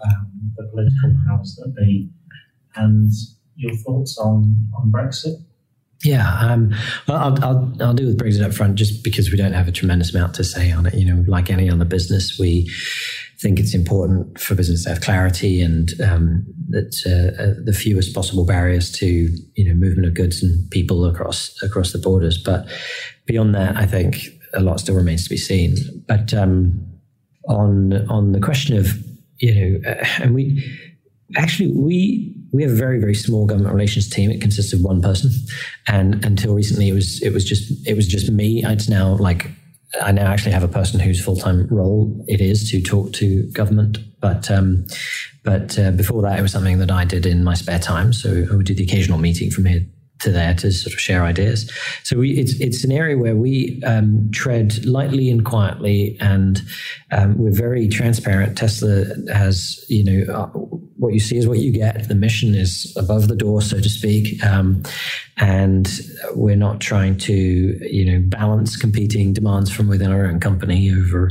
um, 0.07 0.31
the 0.57 0.64
political 0.64 1.14
powers 1.27 1.57
that 1.57 1.75
be, 1.77 2.11
and 2.77 3.11
your 3.57 3.75
thoughts 3.77 4.19
on 4.19 4.69
on 4.77 4.90
Brexit. 4.90 5.37
Yeah, 6.03 6.38
um, 6.38 6.75
I'll, 7.09 7.43
I'll, 7.43 7.73
I'll 7.81 7.95
do 7.95 8.07
with 8.07 8.19
Brexit 8.19 8.45
up 8.45 8.53
front 8.53 8.75
just 8.75 9.03
because 9.03 9.31
we 9.31 9.38
don't 9.38 9.55
have 9.55 9.69
a 9.69 9.73
tremendous 9.73 10.14
amount 10.14 10.35
to 10.35 10.45
say 10.45 10.71
on 10.71 10.85
it. 10.87 10.95
You 10.95 11.07
know, 11.07 11.25
like 11.27 11.51
any 11.51 11.71
other 11.71 11.87
business, 11.87 12.38
we 12.38 12.71
think 13.40 13.59
it's 13.59 13.75
important 13.75 14.38
for 14.38 14.55
business 14.55 14.85
to 14.85 14.90
have 14.90 15.01
clarity 15.01 15.61
and 15.62 15.90
um, 16.03 16.47
that 16.71 16.95
uh, 17.07 17.43
uh, 17.43 17.55
the 17.64 17.73
fewest 17.73 18.14
possible 18.14 18.45
barriers 18.45 18.90
to 18.93 19.07
you 19.07 19.69
know 19.69 19.75
movement 19.75 20.07
of 20.07 20.14
goods 20.14 20.43
and 20.43 20.71
people 20.71 21.05
across 21.07 21.55
across 21.62 21.93
the 21.93 21.99
borders. 21.99 22.37
But 22.37 22.67
beyond 23.27 23.55
that, 23.55 23.77
I 23.77 23.87
think 23.87 24.19
a 24.53 24.61
lot 24.61 24.81
still 24.81 24.95
remains 24.95 25.25
to 25.25 25.31
be 25.31 25.37
seen. 25.37 25.77
But 26.07 26.35
um, 26.35 26.87
on 27.49 28.07
on 28.11 28.33
the 28.33 28.40
question 28.40 28.77
of 28.77 28.93
you 29.38 29.55
know, 29.55 29.90
uh, 29.90 30.05
and 30.20 30.35
we 30.35 30.62
actually 31.37 31.73
we 31.73 32.35
we 32.53 32.62
have 32.62 32.73
a 32.73 32.77
very 32.77 32.99
very 32.99 33.14
small 33.14 33.47
government 33.47 33.75
relations 33.75 34.09
team. 34.09 34.31
It 34.31 34.40
consists 34.40 34.73
of 34.73 34.83
one 34.83 35.03
person, 35.03 35.31
and 35.88 36.25
until 36.25 36.55
recently 36.55 36.88
it 36.88 36.94
was 36.94 37.23
it 37.23 37.33
was 37.33 37.44
just 37.44 37.87
it 37.87 37.94
was 37.94 38.07
just 38.07 38.31
me. 38.31 38.64
It's 38.64 38.88
now 38.88 39.16
like 39.16 39.51
I 40.01 40.12
now 40.12 40.27
actually 40.27 40.53
have 40.53 40.64
a 40.64 40.68
person 40.68 41.01
whose 41.01 41.23
full 41.25 41.37
time 41.37 41.66
role 41.68 42.25
it 42.27 42.40
is 42.40 42.70
to 42.70 42.81
talk 42.81 43.12
to 43.14 43.44
government, 43.53 43.99
but. 44.20 44.51
Um, 44.51 44.87
but 45.44 45.79
uh, 45.79 45.90
before 45.90 46.23
that, 46.23 46.38
it 46.38 46.42
was 46.42 46.53
something 46.53 46.79
that 46.79 46.90
I 46.90 47.05
did 47.05 47.27
in 47.27 47.44
my 47.44 47.53
spare 47.53 47.79
time. 47.79 48.14
So 48.14 48.47
I 48.51 48.57
would 48.57 48.64
do 48.64 48.75
the 48.75 48.83
occasional 48.83 49.18
meeting 49.18 49.51
from 49.51 49.66
here 49.66 49.85
to 50.20 50.31
there 50.31 50.55
to 50.55 50.70
sort 50.72 50.94
of 50.94 51.00
share 51.00 51.24
ideas. 51.24 51.70
So 52.03 52.18
we, 52.18 52.33
it's 52.38 52.59
it's 52.61 52.85
an 52.85 52.92
area 52.92 53.16
where 53.18 53.37
we 53.37 53.83
um, 53.85 54.31
tread 54.33 54.85
lightly 54.85 55.31
and 55.31 55.44
quietly, 55.44 56.16
and 56.20 56.62
um, 57.12 57.37
we're 57.38 57.53
very 57.53 57.88
transparent. 57.88 58.57
Tesla 58.57 59.05
has, 59.33 59.85
you 59.88 60.05
know, 60.05 60.33
uh, 60.33 60.46
what 60.96 61.12
you 61.12 61.20
see 61.20 61.37
is 61.37 61.46
what 61.46 61.59
you 61.59 61.72
get. 61.72 62.09
The 62.09 62.14
mission 62.14 62.55
is 62.55 62.92
above 62.96 63.29
the 63.29 63.37
door, 63.37 63.61
so 63.61 63.81
to 63.81 63.88
speak, 63.88 64.42
um, 64.44 64.83
and 65.37 65.88
we're 66.35 66.57
not 66.57 66.81
trying 66.81 67.18
to, 67.18 67.35
you 67.35 68.05
know, 68.05 68.22
balance 68.27 68.77
competing 68.77 69.33
demands 69.33 69.70
from 69.70 69.88
within 69.88 70.12
our 70.12 70.27
own 70.27 70.40
company 70.40 70.90
over 70.92 71.31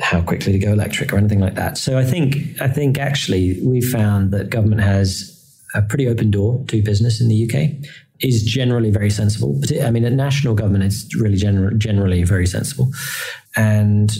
how 0.00 0.20
quickly 0.22 0.52
to 0.52 0.58
go 0.58 0.72
electric 0.72 1.12
or 1.12 1.18
anything 1.18 1.40
like 1.40 1.54
that. 1.54 1.78
So 1.78 1.98
I 1.98 2.04
think 2.04 2.60
I 2.60 2.68
think 2.68 2.98
actually 2.98 3.60
we 3.64 3.80
found 3.80 4.30
that 4.32 4.50
government 4.50 4.82
has 4.82 5.37
a 5.74 5.82
pretty 5.82 6.08
open 6.08 6.30
door 6.30 6.64
to 6.68 6.82
business 6.82 7.20
in 7.20 7.28
the 7.28 7.44
UK 7.44 7.90
is 8.20 8.42
generally 8.42 8.90
very 8.90 9.10
sensible. 9.10 9.60
I 9.82 9.90
mean, 9.90 10.04
at 10.04 10.12
national 10.12 10.54
government, 10.54 10.84
it's 10.84 11.14
really 11.14 11.36
gener- 11.36 11.76
generally 11.78 12.24
very 12.24 12.46
sensible. 12.46 12.90
And 13.56 14.10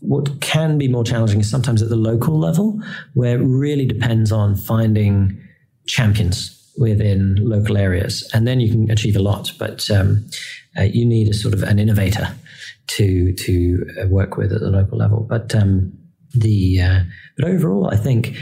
what 0.00 0.40
can 0.40 0.78
be 0.78 0.88
more 0.88 1.04
challenging 1.04 1.40
is 1.40 1.50
sometimes 1.50 1.82
at 1.82 1.88
the 1.88 1.96
local 1.96 2.38
level, 2.38 2.80
where 3.14 3.36
it 3.40 3.44
really 3.44 3.86
depends 3.86 4.32
on 4.32 4.56
finding 4.56 5.38
champions 5.86 6.56
within 6.78 7.36
local 7.40 7.76
areas, 7.76 8.28
and 8.32 8.46
then 8.46 8.60
you 8.60 8.70
can 8.70 8.90
achieve 8.90 9.16
a 9.16 9.20
lot. 9.20 9.52
But 9.58 9.90
um, 9.90 10.26
uh, 10.78 10.84
you 10.84 11.04
need 11.04 11.28
a 11.28 11.34
sort 11.34 11.54
of 11.54 11.62
an 11.62 11.78
innovator 11.78 12.28
to 12.88 13.32
to 13.32 13.86
uh, 14.00 14.06
work 14.06 14.36
with 14.36 14.52
at 14.52 14.60
the 14.60 14.70
local 14.70 14.96
level. 14.96 15.26
But 15.28 15.54
um, 15.54 15.92
the 16.34 16.80
uh, 16.80 17.00
but 17.36 17.48
overall, 17.48 17.90
I 17.90 17.96
think 17.96 18.36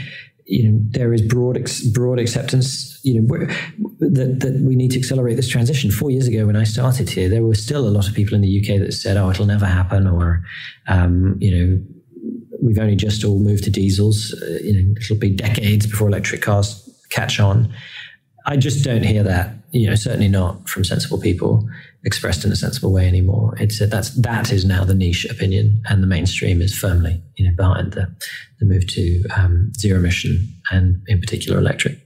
you 0.49 0.67
know 0.67 0.79
there 0.89 1.13
is 1.13 1.21
broad 1.21 1.61
broad 1.93 2.17
acceptance 2.17 2.99
you 3.03 3.21
know 3.21 3.45
that 3.99 4.39
that 4.39 4.59
we 4.65 4.75
need 4.75 4.89
to 4.89 4.97
accelerate 4.97 5.35
this 5.35 5.47
transition. 5.47 5.91
Four 5.91 6.09
years 6.09 6.27
ago 6.27 6.47
when 6.47 6.55
I 6.55 6.63
started 6.63 7.07
here 7.07 7.29
there 7.29 7.43
were 7.43 7.53
still 7.53 7.87
a 7.87 7.89
lot 7.89 8.07
of 8.07 8.15
people 8.15 8.33
in 8.33 8.41
the 8.41 8.59
UK 8.59 8.79
that 8.79 8.93
said 8.93 9.15
oh 9.15 9.29
it'll 9.29 9.45
never 9.45 9.67
happen 9.67 10.07
or 10.07 10.43
um, 10.87 11.37
you 11.39 11.51
know 11.51 11.79
we've 12.63 12.79
only 12.79 12.95
just 12.95 13.23
all 13.23 13.39
moved 13.39 13.63
to 13.65 13.69
diesels 13.69 14.33
uh, 14.41 14.59
you 14.63 14.73
know 14.73 14.95
it'll 14.99 15.17
be 15.17 15.29
decades 15.29 15.85
before 15.85 16.07
electric 16.07 16.41
cars 16.41 16.89
catch 17.11 17.39
on. 17.39 17.71
I 18.47 18.57
just 18.57 18.83
don't 18.83 19.03
hear 19.03 19.21
that 19.23 19.53
you 19.71 19.87
know 19.89 19.95
certainly 19.95 20.27
not 20.27 20.67
from 20.67 20.83
sensible 20.83 21.19
people 21.19 21.67
expressed 22.03 22.45
in 22.45 22.51
a 22.51 22.55
sensible 22.55 22.91
way 22.93 23.07
anymore. 23.07 23.55
It's 23.59 23.81
a, 23.81 23.87
that's 23.87 24.09
that 24.21 24.51
is 24.51 24.65
now 24.65 24.83
the 24.83 24.95
niche 24.95 25.25
opinion, 25.25 25.81
and 25.89 26.01
the 26.01 26.07
mainstream 26.07 26.61
is 26.61 26.77
firmly 26.77 27.21
you 27.35 27.47
know 27.47 27.55
behind 27.55 27.93
the 27.93 28.13
the 28.59 28.65
move 28.65 28.87
to 28.87 29.23
um, 29.37 29.71
zero 29.77 29.99
emission 29.99 30.47
and 30.71 31.01
in 31.07 31.19
particular 31.19 31.59
electric. 31.59 31.99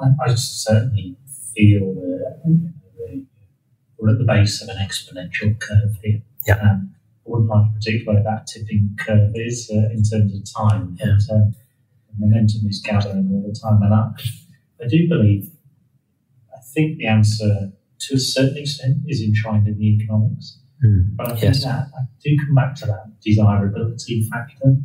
I, 0.00 0.06
I 0.26 0.34
certainly 0.34 1.16
feel 1.54 1.94
that 1.94 2.40
we're 3.98 4.10
at 4.10 4.18
the 4.18 4.24
base 4.24 4.60
of 4.62 4.68
an 4.68 4.76
exponential 4.76 5.58
curve 5.60 5.96
here. 6.02 6.20
Yeah. 6.46 6.56
Um, 6.56 6.94
I 7.26 7.30
wouldn't 7.30 7.48
like 7.48 7.64
to 7.64 7.72
predict 7.72 8.06
where 8.06 8.22
that 8.22 8.46
tipping 8.46 8.96
curve 9.00 9.32
is 9.34 9.70
uh, 9.72 9.88
in 9.90 10.02
terms 10.02 10.34
of 10.34 10.44
time, 10.54 10.96
yeah. 11.00 11.16
but 11.28 11.34
uh, 11.34 11.40
momentum 12.18 12.68
is 12.68 12.80
gathering 12.84 13.30
all 13.32 13.48
the 13.48 13.58
time. 13.58 13.82
And 13.82 13.94
I, 13.94 14.10
I 14.82 14.88
do 14.88 15.08
believe, 15.08 15.50
think 16.74 16.98
the 16.98 17.06
answer 17.06 17.72
to 18.00 18.14
a 18.14 18.18
certain 18.18 18.58
extent 18.58 18.98
is 19.06 19.22
enshrined 19.22 19.66
in 19.66 19.78
the 19.78 19.86
economics. 19.86 20.58
Mm, 20.84 21.16
but 21.16 21.28
I 21.28 21.30
think 21.30 21.54
yes. 21.54 21.64
that 21.64 21.88
I 21.96 22.02
do 22.22 22.36
come 22.44 22.54
back 22.54 22.74
to 22.76 22.86
that 22.86 23.20
desirability 23.22 24.28
factor. 24.30 24.76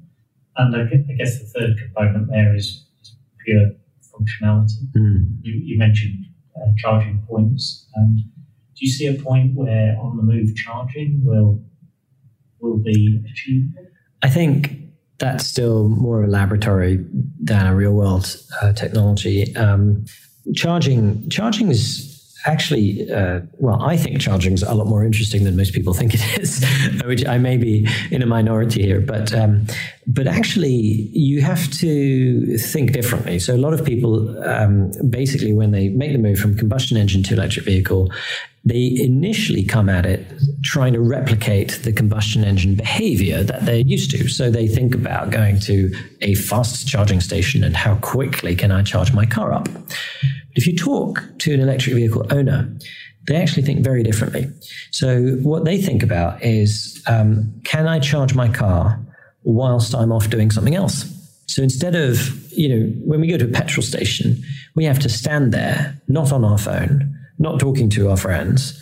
And 0.58 0.76
I 0.76 1.14
guess 1.14 1.40
the 1.40 1.46
third 1.46 1.78
component 1.78 2.30
there 2.30 2.56
is, 2.56 2.86
is 3.02 3.16
pure 3.46 3.72
functionality. 4.14 4.92
Mm. 4.96 5.38
You, 5.42 5.54
you, 5.64 5.78
mentioned 5.78 6.26
uh, 6.56 6.72
charging 6.78 7.24
points. 7.28 7.88
And 7.96 8.18
do 8.18 8.86
you 8.86 8.90
see 8.90 9.08
a 9.08 9.14
point 9.14 9.56
where 9.56 9.98
on 10.00 10.18
the 10.18 10.24
move 10.24 10.56
charging 10.56 11.22
will 11.24 11.62
will 12.60 12.78
be 12.78 13.24
achieved? 13.32 13.74
I 14.22 14.30
think 14.30 14.80
that's 15.18 15.46
still 15.46 15.88
more 15.88 16.24
of 16.24 16.30
a 16.30 16.32
laboratory 16.32 17.06
than 17.42 17.66
a 17.66 17.76
real 17.76 17.94
world 17.94 18.36
uh, 18.62 18.74
technology. 18.74 19.56
Um, 19.56 20.06
charging 20.56 21.30
charging 21.30 21.70
is 21.70 22.10
actually, 22.46 23.12
uh, 23.12 23.42
well, 23.58 23.82
I 23.82 23.98
think 23.98 24.22
charging 24.22 24.54
is 24.54 24.64
a 24.64 24.74
lot 24.74 24.88
more 24.88 25.04
interesting 25.04 25.44
than 25.44 25.58
most 25.58 25.74
people 25.74 25.94
think 25.94 26.14
it 26.14 26.40
is, 26.40 26.66
which 27.06 27.26
I 27.26 27.38
may 27.38 27.58
be 27.58 27.88
in 28.12 28.22
a 28.22 28.26
minority 28.26 28.82
here, 28.82 29.02
but 29.02 29.34
um, 29.34 29.68
but 30.08 30.28
actually, 30.28 31.10
you 31.14 31.42
have 31.42 31.70
to 31.74 32.58
think 32.58 32.94
differently. 32.94 33.40
So 33.40 33.56
a 33.56 33.58
lot 33.58 33.74
of 33.74 33.86
people, 33.86 34.42
um, 34.44 34.92
basically, 35.10 35.54
when 35.54 35.72
they 35.72 35.90
make 35.90 36.14
the 36.14 36.18
move 36.18 36.40
from 36.40 36.58
combustion 36.58 36.98
engine 36.98 37.24
to 37.24 37.34
electric 37.34 37.66
vehicle, 37.66 38.12
they 38.66 38.98
initially 39.00 39.64
come 39.64 39.90
at 39.90 40.06
it 40.06 40.28
trying 40.64 40.94
to 40.94 41.00
replicate 41.00 41.80
the 41.84 41.94
combustion 41.94 42.44
engine 42.44 42.76
behavior 42.76 43.44
that 43.44 43.66
they're 43.66 43.78
used 43.78 44.12
to. 44.12 44.28
So 44.28 44.52
they 44.52 44.68
think 44.68 44.94
about 44.94 45.30
going 45.30 45.60
to 45.62 45.94
a 46.22 46.36
fast 46.36 46.88
charging 46.88 47.22
station 47.22 47.64
and 47.64 47.76
how 47.76 47.96
quickly 47.98 48.56
can 48.56 48.72
I 48.72 48.84
charge 48.84 49.14
my 49.14 49.26
car 49.26 49.54
up. 49.54 49.70
If 50.56 50.68
you 50.68 50.76
talk 50.76 51.24
to 51.40 51.54
an 51.54 51.62
electric 51.62 51.96
vehicle 51.96 52.26
owner, 52.32 52.70
they 53.28 53.36
actually 53.36 53.64
think 53.64 53.84
very 53.84 54.04
differently. 54.04 54.52
So, 54.92 55.34
what 55.44 55.64
they 55.64 55.80
think 55.82 56.04
about 56.04 56.44
is 56.44 57.02
um, 57.08 57.54
can 57.64 57.88
I 57.88 58.00
charge 58.00 58.34
my 58.34 58.50
car 58.50 59.00
whilst 59.44 59.94
I'm 59.94 60.12
off 60.12 60.30
doing 60.30 60.52
something 60.52 60.76
else? 60.76 61.06
So, 61.46 61.62
instead 61.62 61.96
of, 61.96 62.52
you 62.52 62.70
know, 62.70 62.92
when 63.06 63.22
we 63.22 63.28
go 63.28 63.38
to 63.38 63.46
a 63.46 63.50
petrol 63.50 63.84
station, 63.84 64.44
we 64.76 64.84
have 64.86 65.00
to 65.00 65.10
stand 65.10 65.54
there, 65.54 66.02
not 66.08 66.32
on 66.32 66.44
our 66.44 66.58
phone, 66.58 67.09
not 67.40 67.60
talking 67.60 67.90
to 67.92 68.10
our 68.10 68.18
friends 68.18 68.80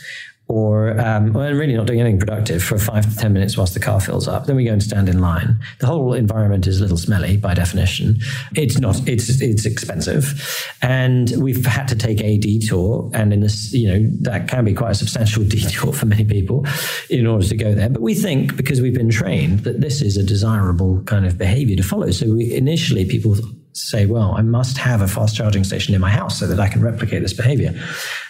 or 0.50 0.98
um, 1.00 1.34
well, 1.34 1.52
really 1.52 1.76
not 1.76 1.88
doing 1.88 2.00
anything 2.00 2.20
productive 2.20 2.64
for 2.64 2.78
five 2.78 3.10
to 3.10 3.18
ten 3.18 3.34
minutes 3.34 3.58
whilst 3.58 3.74
the 3.74 3.80
car 3.80 4.00
fills 4.00 4.28
up. 4.28 4.46
Then 4.46 4.56
we 4.56 4.64
go 4.64 4.72
and 4.72 4.82
stand 4.82 5.10
in 5.10 5.20
line. 5.20 5.60
The 5.80 5.88
whole 5.88 6.14
environment 6.14 6.68
is 6.68 6.80
a 6.80 6.82
little 6.82 6.98
smelly 6.98 7.36
by 7.36 7.54
definition. 7.54 8.20
It's 8.56 8.80
not. 8.80 9.08
It's 9.08 9.42
it's 9.42 9.66
expensive, 9.66 10.74
and 10.82 11.34
we've 11.38 11.66
had 11.66 11.88
to 11.90 11.96
take 11.96 12.22
a 12.22 12.38
detour. 12.38 13.12
And 13.14 13.34
in 13.34 13.42
this, 13.42 13.74
you 13.74 13.88
know, 13.90 14.10
that 14.22 14.48
can 14.48 14.64
be 14.64 14.74
quite 14.74 14.92
a 14.92 14.96
substantial 14.96 15.44
detour 15.48 15.92
for 15.92 16.06
many 16.06 16.24
people 16.24 16.66
in 17.10 17.28
order 17.28 17.46
to 17.46 17.56
go 17.56 17.74
there. 17.74 17.90
But 17.90 18.02
we 18.02 18.16
think 18.16 18.56
because 18.56 18.80
we've 18.80 18.96
been 18.96 19.12
trained 19.12 19.60
that 19.60 19.82
this 19.82 20.02
is 20.02 20.16
a 20.16 20.24
desirable 20.24 21.02
kind 21.04 21.26
of 21.26 21.38
behavior 21.38 21.76
to 21.76 21.84
follow. 21.84 22.12
So 22.12 22.32
we, 22.32 22.56
initially, 22.56 23.04
people 23.04 23.36
say, 23.78 24.06
well, 24.06 24.34
I 24.36 24.42
must 24.42 24.78
have 24.78 25.02
a 25.02 25.08
fast 25.08 25.36
charging 25.36 25.64
station 25.64 25.94
in 25.94 26.02
my 26.02 26.10
house 26.10 26.40
so 26.40 26.48
that 26.48 26.60
I 26.60 26.68
can 26.68 26.82
replicate 26.82 27.22
this 27.22 27.34
behavior. 27.34 27.74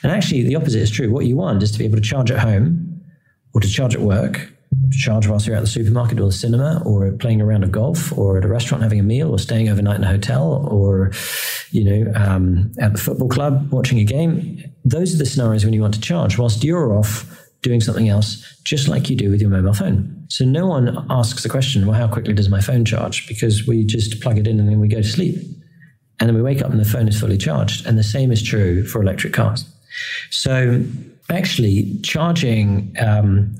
And 0.03 0.11
actually, 0.11 0.43
the 0.43 0.55
opposite 0.55 0.81
is 0.81 0.91
true. 0.91 1.11
What 1.11 1.25
you 1.25 1.37
want 1.37 1.63
is 1.63 1.71
to 1.71 1.79
be 1.79 1.85
able 1.85 1.97
to 1.97 2.01
charge 2.01 2.31
at 2.31 2.39
home 2.39 3.01
or 3.53 3.61
to 3.61 3.67
charge 3.67 3.95
at 3.95 4.01
work, 4.01 4.37
or 4.37 4.91
to 4.91 4.97
charge 4.97 5.27
whilst 5.27 5.47
you're 5.47 5.55
at 5.55 5.61
the 5.61 5.67
supermarket 5.67 6.19
or 6.19 6.25
the 6.25 6.33
cinema 6.33 6.83
or 6.85 7.11
playing 7.13 7.39
a 7.41 7.45
round 7.45 7.63
of 7.63 7.71
golf 7.71 8.15
or 8.17 8.37
at 8.37 8.43
a 8.43 8.47
restaurant 8.47 8.83
having 8.83 8.99
a 8.99 9.03
meal 9.03 9.31
or 9.31 9.39
staying 9.39 9.69
overnight 9.69 9.95
in 9.95 10.03
a 10.03 10.07
hotel 10.07 10.67
or, 10.69 11.11
you 11.71 11.83
know, 11.83 12.11
um, 12.15 12.71
at 12.79 12.91
the 12.91 12.99
football 12.99 13.29
club 13.29 13.71
watching 13.71 13.99
a 13.99 14.03
game. 14.03 14.61
Those 14.83 15.15
are 15.15 15.17
the 15.17 15.25
scenarios 15.25 15.63
when 15.63 15.73
you 15.73 15.81
want 15.81 15.93
to 15.93 16.01
charge 16.01 16.37
whilst 16.37 16.63
you're 16.63 16.93
off 16.93 17.25
doing 17.61 17.81
something 17.81 18.09
else, 18.09 18.61
just 18.63 18.87
like 18.87 19.09
you 19.09 19.15
do 19.15 19.31
with 19.31 19.41
your 19.41 19.49
mobile 19.49 19.73
phone. 19.73 20.16
So 20.29 20.45
no 20.45 20.67
one 20.67 21.05
asks 21.09 21.43
the 21.43 21.49
question, 21.49 21.85
well, 21.85 21.97
how 21.97 22.07
quickly 22.07 22.33
does 22.33 22.49
my 22.49 22.61
phone 22.61 22.85
charge? 22.85 23.27
Because 23.27 23.65
we 23.65 23.85
just 23.85 24.21
plug 24.21 24.37
it 24.37 24.47
in 24.47 24.59
and 24.59 24.69
then 24.69 24.79
we 24.79 24.87
go 24.87 24.97
to 24.97 25.07
sleep. 25.07 25.35
And 26.19 26.27
then 26.27 26.35
we 26.35 26.41
wake 26.41 26.61
up 26.61 26.71
and 26.71 26.79
the 26.79 26.85
phone 26.85 27.07
is 27.07 27.19
fully 27.19 27.37
charged. 27.37 27.85
And 27.85 27.97
the 27.97 28.03
same 28.03 28.31
is 28.31 28.41
true 28.41 28.85
for 28.85 29.01
electric 29.01 29.33
cars. 29.33 29.65
So 30.29 30.83
actually, 31.29 31.99
charging 32.03 32.95
um, 32.99 33.55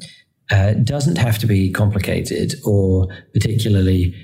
uh, 0.51 0.73
doesn't 0.73 1.17
have 1.17 1.37
to 1.39 1.47
be 1.47 1.71
complicated 1.71 2.55
or 2.65 3.07
particularly 3.33 4.15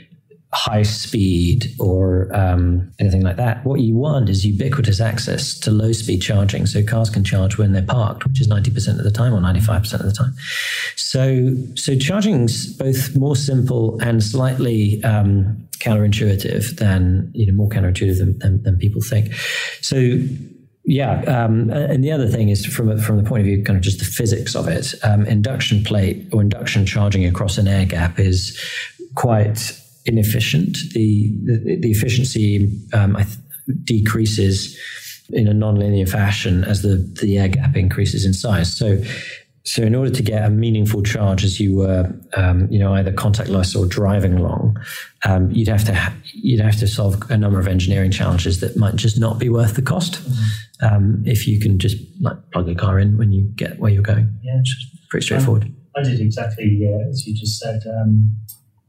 high 0.53 0.83
speed 0.83 1.73
or 1.79 2.33
um, 2.35 2.91
anything 2.99 3.21
like 3.21 3.37
that. 3.37 3.65
What 3.65 3.79
you 3.79 3.95
want 3.95 4.29
is 4.29 4.45
ubiquitous 4.45 5.01
access 5.01 5.57
to 5.59 5.71
low 5.71 5.91
speed 5.91 6.21
charging 6.21 6.67
so 6.67 6.83
cars 6.83 7.09
can 7.09 7.23
charge 7.23 7.57
when 7.57 7.73
they're 7.73 7.81
parked, 7.81 8.25
which 8.25 8.39
is 8.39 8.47
90% 8.47 8.99
of 8.99 9.03
the 9.03 9.11
time 9.11 9.33
or 9.33 9.39
95% 9.39 9.93
of 9.93 10.05
the 10.05 10.11
time. 10.11 10.33
So, 10.95 11.55
so 11.75 11.97
charging's 11.97 12.71
both 12.77 13.15
more 13.15 13.35
simple 13.35 13.99
and 13.99 14.23
slightly 14.23 15.03
um, 15.03 15.67
counterintuitive 15.79 16.77
than, 16.77 17.31
you 17.33 17.47
know, 17.47 17.53
more 17.53 17.69
counterintuitive 17.69 18.19
than, 18.19 18.37
than, 18.39 18.63
than 18.63 18.77
people 18.77 19.01
think. 19.01 19.33
So, 19.81 20.19
yeah, 20.85 21.21
um, 21.21 21.71
and 21.71 22.03
the 22.03 22.11
other 22.11 22.27
thing 22.27 22.49
is 22.49 22.65
from 22.65 22.97
from 22.99 23.15
the 23.15 23.23
point 23.23 23.39
of 23.39 23.45
view, 23.45 23.63
kind 23.63 23.77
of 23.77 23.83
just 23.83 23.99
the 23.99 24.05
physics 24.05 24.53
of 24.53 24.67
it. 24.67 24.93
Um, 25.01 25.25
induction 25.25 25.81
plate 25.81 26.27
or 26.33 26.41
induction 26.41 26.85
charging 26.85 27.25
across 27.25 27.57
an 27.57 27.69
air 27.69 27.85
gap 27.85 28.19
is 28.19 28.59
quite 29.15 29.79
inefficient. 30.05 30.77
The 30.93 31.31
the, 31.43 31.77
the 31.81 31.91
efficiency 31.91 32.69
um, 32.93 33.15
th- 33.15 33.27
decreases 33.83 34.77
in 35.31 35.47
a 35.47 35.53
nonlinear 35.53 36.07
fashion 36.09 36.63
as 36.63 36.81
the 36.81 36.97
the 37.21 37.37
air 37.37 37.47
gap 37.47 37.75
increases 37.75 38.25
in 38.25 38.33
size. 38.33 38.75
So. 38.75 39.01
So, 39.65 39.81
in 39.81 39.95
order 39.95 40.11
to 40.11 40.21
get 40.21 40.43
a 40.43 40.49
meaningful 40.49 41.03
charge 41.03 41.45
as 41.45 41.57
you 41.57 41.77
were, 41.77 42.13
um, 42.35 42.67
you 42.69 42.77
know, 42.77 42.93
either 42.95 43.13
contactless 43.13 43.79
or 43.79 43.85
driving 43.85 44.33
along, 44.33 44.77
um, 45.23 45.49
you'd 45.51 45.69
have 45.69 45.85
to 45.85 45.95
ha- 45.95 46.13
you'd 46.33 46.59
have 46.59 46.77
to 46.79 46.87
solve 46.87 47.15
a 47.31 47.37
number 47.37 47.61
of 47.61 47.67
engineering 47.69 48.11
challenges 48.11 48.59
that 48.59 48.75
might 48.75 48.97
just 48.97 49.17
not 49.17 49.39
be 49.39 49.47
worth 49.47 49.75
the 49.75 49.81
cost. 49.81 50.15
Mm-hmm. 50.15 50.85
Um, 50.85 51.23
if 51.25 51.47
you 51.47 51.61
can 51.61 51.79
just 51.79 51.95
like 52.19 52.35
plug 52.51 52.67
a 52.67 52.75
car 52.75 52.99
in 52.99 53.17
when 53.17 53.31
you 53.31 53.43
get 53.55 53.79
where 53.79 53.89
you're 53.89 54.03
going, 54.03 54.37
yeah, 54.43 54.59
it's 54.59 54.75
pretty 55.09 55.25
straightforward. 55.27 55.73
I 55.95 56.03
did 56.03 56.19
exactly 56.19 56.81
uh, 56.85 57.09
as 57.09 57.25
you 57.25 57.33
just 57.33 57.57
said 57.57 57.81
um, 57.87 58.35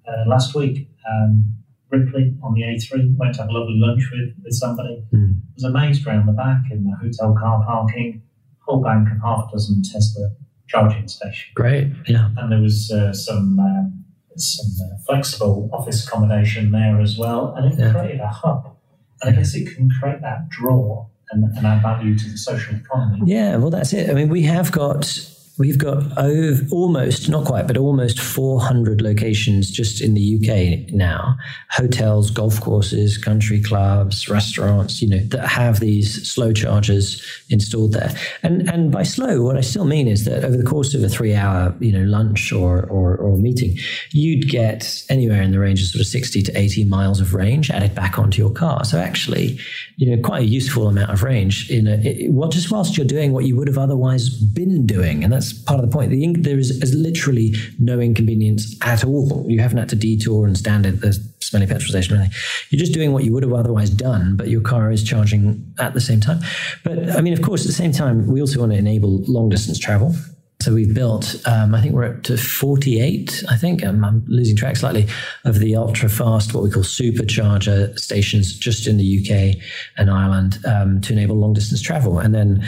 uh, 0.09 0.29
last 0.29 0.55
week 0.55 0.89
um, 1.09 1.45
Ripley 1.91 2.35
on 2.43 2.55
the 2.55 2.63
A3. 2.63 3.17
Went 3.17 3.35
to 3.35 3.43
have 3.43 3.51
a 3.51 3.53
lovely 3.53 3.77
lunch 3.79 4.03
with, 4.13 4.35
with 4.43 4.55
somebody. 4.55 5.05
Mm. 5.13 5.41
Was 5.55 5.65
amazed 5.65 6.07
around 6.07 6.27
the 6.27 6.33
back 6.33 6.63
in 6.71 6.85
the 6.85 6.97
hotel 6.97 7.37
car 7.39 7.65
parking, 7.65 8.23
whole 8.61 8.83
bank 8.83 9.09
of 9.11 9.21
half 9.23 9.49
a 9.49 9.53
dozen 9.53 9.83
Tesla 9.83 10.31
charging 10.67 11.09
stations. 11.09 11.53
Great, 11.55 11.93
yeah. 12.07 12.31
And 12.37 12.51
there 12.51 12.61
was 12.61 12.91
uh, 12.91 13.13
some 13.13 13.59
um, 13.59 14.05
some 14.37 14.67
uh, 14.85 14.97
flexible 15.07 15.71
office 15.73 16.07
accommodation 16.07 16.73
there 16.73 17.01
as 17.01 17.17
well, 17.17 17.55
and 17.57 17.73
it 17.73 17.79
yeah. 17.79 17.93
created 17.93 18.21
a 18.21 18.29
hub. 18.29 18.77
And 19.23 19.33
I 19.33 19.37
guess 19.37 19.55
it 19.55 19.75
can 19.75 19.89
create 19.89 20.21
that 20.23 20.49
draw 20.49 21.07
and, 21.31 21.45
and 21.57 21.67
add 21.67 21.83
value 21.83 22.19
to 22.19 22.31
the 22.31 22.37
social 22.37 22.75
economy. 22.75 23.21
Yeah, 23.27 23.57
well, 23.57 23.71
that's 23.71 23.93
it. 23.93 24.11
I 24.11 24.15
mean, 24.15 24.29
we 24.29 24.43
have 24.43 24.73
got 24.73 25.07
We've 25.57 25.79
got 25.79 26.19
almost, 26.73 27.29
not 27.29 27.45
quite, 27.45 27.69
but 27.69 27.77
almost 27.77 28.19
400 28.19 29.01
locations 29.01 29.71
just 29.71 30.01
in 30.01 30.15
the 30.15 30.35
UK 30.35 30.93
now. 30.93 31.37
Hotels, 31.71 32.33
golf 32.33 32.61
courses, 32.61 33.17
country 33.17 33.63
clubs, 33.63 34.29
restaurants, 34.29 35.01
you 35.01 35.09
know, 35.09 35.21
that 35.27 35.47
have 35.47 35.79
these 35.79 36.29
slow 36.29 36.53
chargers 36.53 37.25
installed 37.51 37.93
there. 37.93 38.13
And 38.43 38.69
and 38.69 38.91
by 38.91 39.05
slow, 39.05 39.43
what 39.43 39.57
I 39.57 39.61
still 39.61 39.85
mean 39.85 40.09
is 40.09 40.25
that 40.25 40.45
over 40.45 40.57
the 40.57 40.65
course 40.65 40.93
of 40.93 41.05
a 41.05 41.09
three 41.09 41.37
hour, 41.37 41.73
you 41.79 41.93
know, 41.93 42.03
lunch 42.03 42.53
or, 42.53 42.85
or, 42.87 43.17
or 43.17 43.37
meeting, 43.37 43.77
you'd 44.11 44.49
get 44.49 45.05
anywhere 45.09 45.41
in 45.41 45.53
the 45.53 45.61
range 45.61 45.81
of 45.83 45.89
sort 45.89 46.01
of 46.01 46.09
60 46.09 46.43
to 46.43 46.59
80 46.59 46.85
miles 46.87 47.21
of 47.21 47.33
range 47.33 47.71
added 47.71 47.95
back 47.95 48.19
onto 48.19 48.43
your 48.43 48.51
car. 48.51 48.85
So 48.85 48.99
actually, 48.99 49.61
you 49.99 50.11
know, 50.11 50.21
quite 50.21 50.43
a 50.43 50.47
useful 50.47 50.89
amount 50.89 51.11
of 51.11 51.23
range 51.23 51.71
in 51.71 51.87
a, 51.87 51.95
it, 52.03 52.51
just 52.51 52.73
whilst 52.73 52.97
you're 52.97 53.07
doing 53.07 53.33
what 53.33 53.45
you 53.45 53.57
would 53.57 53.69
have 53.69 53.79
otherwise 53.79 54.29
been 54.29 54.85
doing. 54.85 55.23
And 55.23 55.33
that's 55.33 55.44
that's 55.45 55.63
part 55.63 55.81
of 55.81 55.89
the 55.89 55.93
point. 55.93 56.11
The, 56.11 56.35
there 56.39 56.59
is, 56.59 56.71
is, 56.83 56.95
literally 56.95 57.55
no 57.79 58.01
inconvenience 58.01 58.77
at 58.83 59.05
all. 59.05 59.45
You 59.49 59.61
haven't 59.61 59.79
had 59.79 59.89
to 59.91 59.97
detour 59.97 60.47
and 60.47 60.57
stand 60.57 60.87
at 60.87 61.01
the 61.01 61.13
smelly 61.41 61.67
petrol 61.67 61.89
station. 61.89 62.17
Or 62.17 62.27
You're 62.71 62.79
just 62.79 62.93
doing 62.93 63.13
what 63.13 63.25
you 63.25 63.33
would 63.33 63.43
have 63.43 63.53
otherwise 63.53 63.91
done, 63.91 64.37
but 64.37 64.49
your 64.49 64.61
car 64.61 64.91
is 64.91 65.03
charging 65.05 65.75
at 65.79 65.95
the 65.95 66.01
same 66.01 66.21
time. 66.21 66.41
But 66.83 67.11
I 67.11 67.21
mean, 67.21 67.33
of 67.33 67.43
course, 67.43 67.63
at 67.63 67.67
the 67.67 67.73
same 67.73 67.93
time, 67.93 68.27
we 68.27 68.41
also 68.41 68.61
want 68.61 68.73
to 68.73 68.79
enable 68.79 69.19
long 69.25 69.49
distance 69.49 69.79
travel. 69.79 70.15
So 70.63 70.73
we've 70.73 70.95
built, 70.95 71.37
um, 71.47 71.75
I 71.75 71.83
think 71.83 71.93
we're 71.93 72.07
up 72.07 72.23
to 72.23 72.39
48, 72.39 73.45
I 73.51 73.57
think, 73.57 73.85
I'm 73.85 74.25
losing 74.27 74.57
track 74.57 74.77
slightly, 74.77 75.07
of 75.45 75.59
the 75.59 75.77
ultra 75.77 76.09
fast, 76.09 76.55
what 76.55 76.63
we 76.63 76.71
call 76.71 76.85
supercharger 76.85 77.99
stations 77.99 78.57
just 78.57 78.87
in 78.87 78.97
the 78.97 79.05
UK 79.05 79.63
and 79.99 80.11
Ireland 80.11 80.59
um, 80.65 81.03
to 81.03 81.13
enable 81.13 81.37
long 81.37 81.53
distance 81.53 81.83
travel. 81.83 82.19
And 82.19 82.35
then 82.35 82.67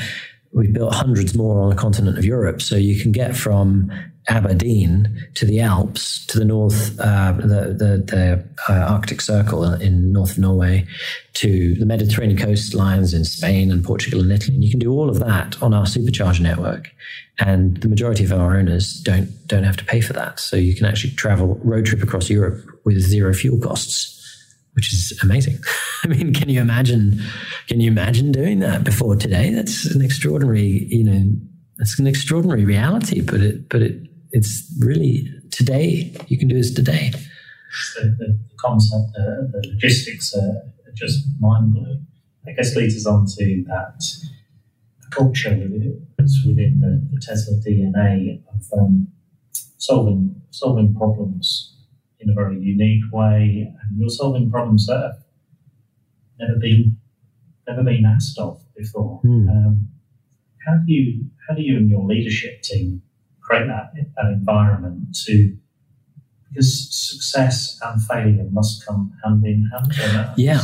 We've 0.57 0.73
built 0.73 0.95
hundreds 0.95 1.37
more 1.37 1.61
on 1.61 1.69
the 1.69 1.77
continent 1.77 2.17
of 2.17 2.25
Europe. 2.25 2.63
So 2.63 2.77
you 2.77 2.99
can 2.99 3.13
get 3.13 3.37
from 3.37 3.93
Aberdeen 4.29 5.29
to 5.35 5.45
the 5.45 5.61
Alps, 5.61 6.25
to 6.27 6.39
the 6.39 6.47
north, 6.47 6.99
uh, 6.99 7.33
the, 7.33 7.77
the, 7.77 8.03
the 8.07 8.45
uh, 8.67 8.87
Arctic 8.91 9.21
Circle 9.21 9.65
in 9.75 10.13
north 10.13 10.39
Norway, 10.39 10.87
to 11.35 11.75
the 11.75 11.85
Mediterranean 11.85 12.39
coastlines 12.39 13.15
in 13.15 13.27
Spain 13.27 13.71
and 13.71 13.85
Portugal 13.85 14.23
and 14.23 14.33
Italy. 14.33 14.55
And 14.55 14.65
you 14.65 14.71
can 14.71 14.81
do 14.81 14.93
all 14.93 15.11
of 15.11 15.19
that 15.19 15.63
on 15.63 15.75
our 15.75 15.85
supercharger 15.85 16.41
network. 16.41 16.91
And 17.39 17.77
the 17.83 17.89
majority 17.89 18.25
of 18.25 18.33
our 18.33 18.57
owners 18.57 18.95
don't, 18.95 19.29
don't 19.47 19.65
have 19.65 19.77
to 19.77 19.85
pay 19.85 20.01
for 20.01 20.15
that. 20.15 20.41
So 20.41 20.57
you 20.57 20.75
can 20.75 20.87
actually 20.87 21.13
travel 21.13 21.61
road 21.63 21.85
trip 21.85 22.03
across 22.03 22.31
Europe 22.31 22.65
with 22.85 22.99
zero 22.99 23.35
fuel 23.35 23.61
costs 23.61 24.16
which 24.77 24.93
is 24.93 25.19
amazing. 25.23 25.59
I 26.05 26.09
mean, 26.09 26.35
can 26.35 26.51
you 26.51 26.61
imagine? 26.61 27.21
Can 27.67 27.81
you 27.81 27.91
imagine 27.91 28.31
doing 28.31 28.61
that 28.61 28.85
before 28.85 29.17
today? 29.17 29.51
That's 29.51 29.87
an 29.87 30.03
extraordinary, 30.03 30.87
you 30.91 31.03
know, 31.03 31.33
that's 31.79 31.99
an 31.99 32.07
extraordinary 32.07 32.65
reality. 32.65 33.23
But 33.23 33.41
it, 33.41 33.69
but 33.71 33.81
it, 33.83 34.07
it's 34.33 34.71
really 34.79 35.29
today. 35.51 36.15
You 36.29 36.39
can 36.39 36.49
do 36.49 36.57
this 36.57 36.73
today. 36.73 37.11
the, 37.97 38.03
the, 38.03 38.39
the 38.49 38.57
concept, 38.59 39.17
uh, 39.19 39.49
the 39.51 39.63
logistics 39.73 40.35
are, 40.37 40.63
are 40.87 40.93
just 40.95 41.25
mind 41.41 41.73
blowing. 41.73 42.07
I 42.47 42.53
guess 42.53 42.77
leads 42.77 42.95
us 42.97 43.07
on 43.07 43.27
to 43.27 43.65
that 43.69 44.05
culture 45.11 45.59
that's 46.19 46.45
within 46.45 46.81
the, 46.81 47.03
the 47.13 47.21
Tesla 47.21 47.57
DNA 47.67 48.43
of 48.55 48.79
um, 48.79 49.09
solving 49.79 50.43
solving 50.51 50.95
problems 50.95 51.76
in 52.21 52.31
a 52.31 52.35
very 52.35 52.59
unique 52.59 53.05
way, 53.13 53.73
and 53.83 53.99
you're 53.99 54.09
solving 54.09 54.51
problems 54.51 54.87
that 54.87 55.01
have 55.01 55.25
never 56.39 56.59
been 56.59 56.97
never 57.69 57.83
been 57.83 58.05
asked 58.05 58.39
of 58.39 58.61
before. 58.77 59.21
Mm. 59.25 59.49
Um, 59.49 59.89
how 60.65 60.75
do 60.87 60.93
you 60.93 61.27
how 61.49 61.55
do 61.55 61.63
you 61.63 61.77
and 61.77 61.89
your 61.89 62.05
leadership 62.05 62.63
team 62.63 63.03
create 63.41 63.67
that, 63.67 63.93
that 64.17 64.27
environment 64.33 65.17
to 65.27 65.57
because 66.49 66.89
success 66.91 67.79
and 67.85 68.03
failure 68.03 68.47
must 68.51 68.87
come 68.87 69.13
hand 69.23 69.45
in 69.45 69.71
hand. 69.71 70.33
Yeah. 70.37 70.61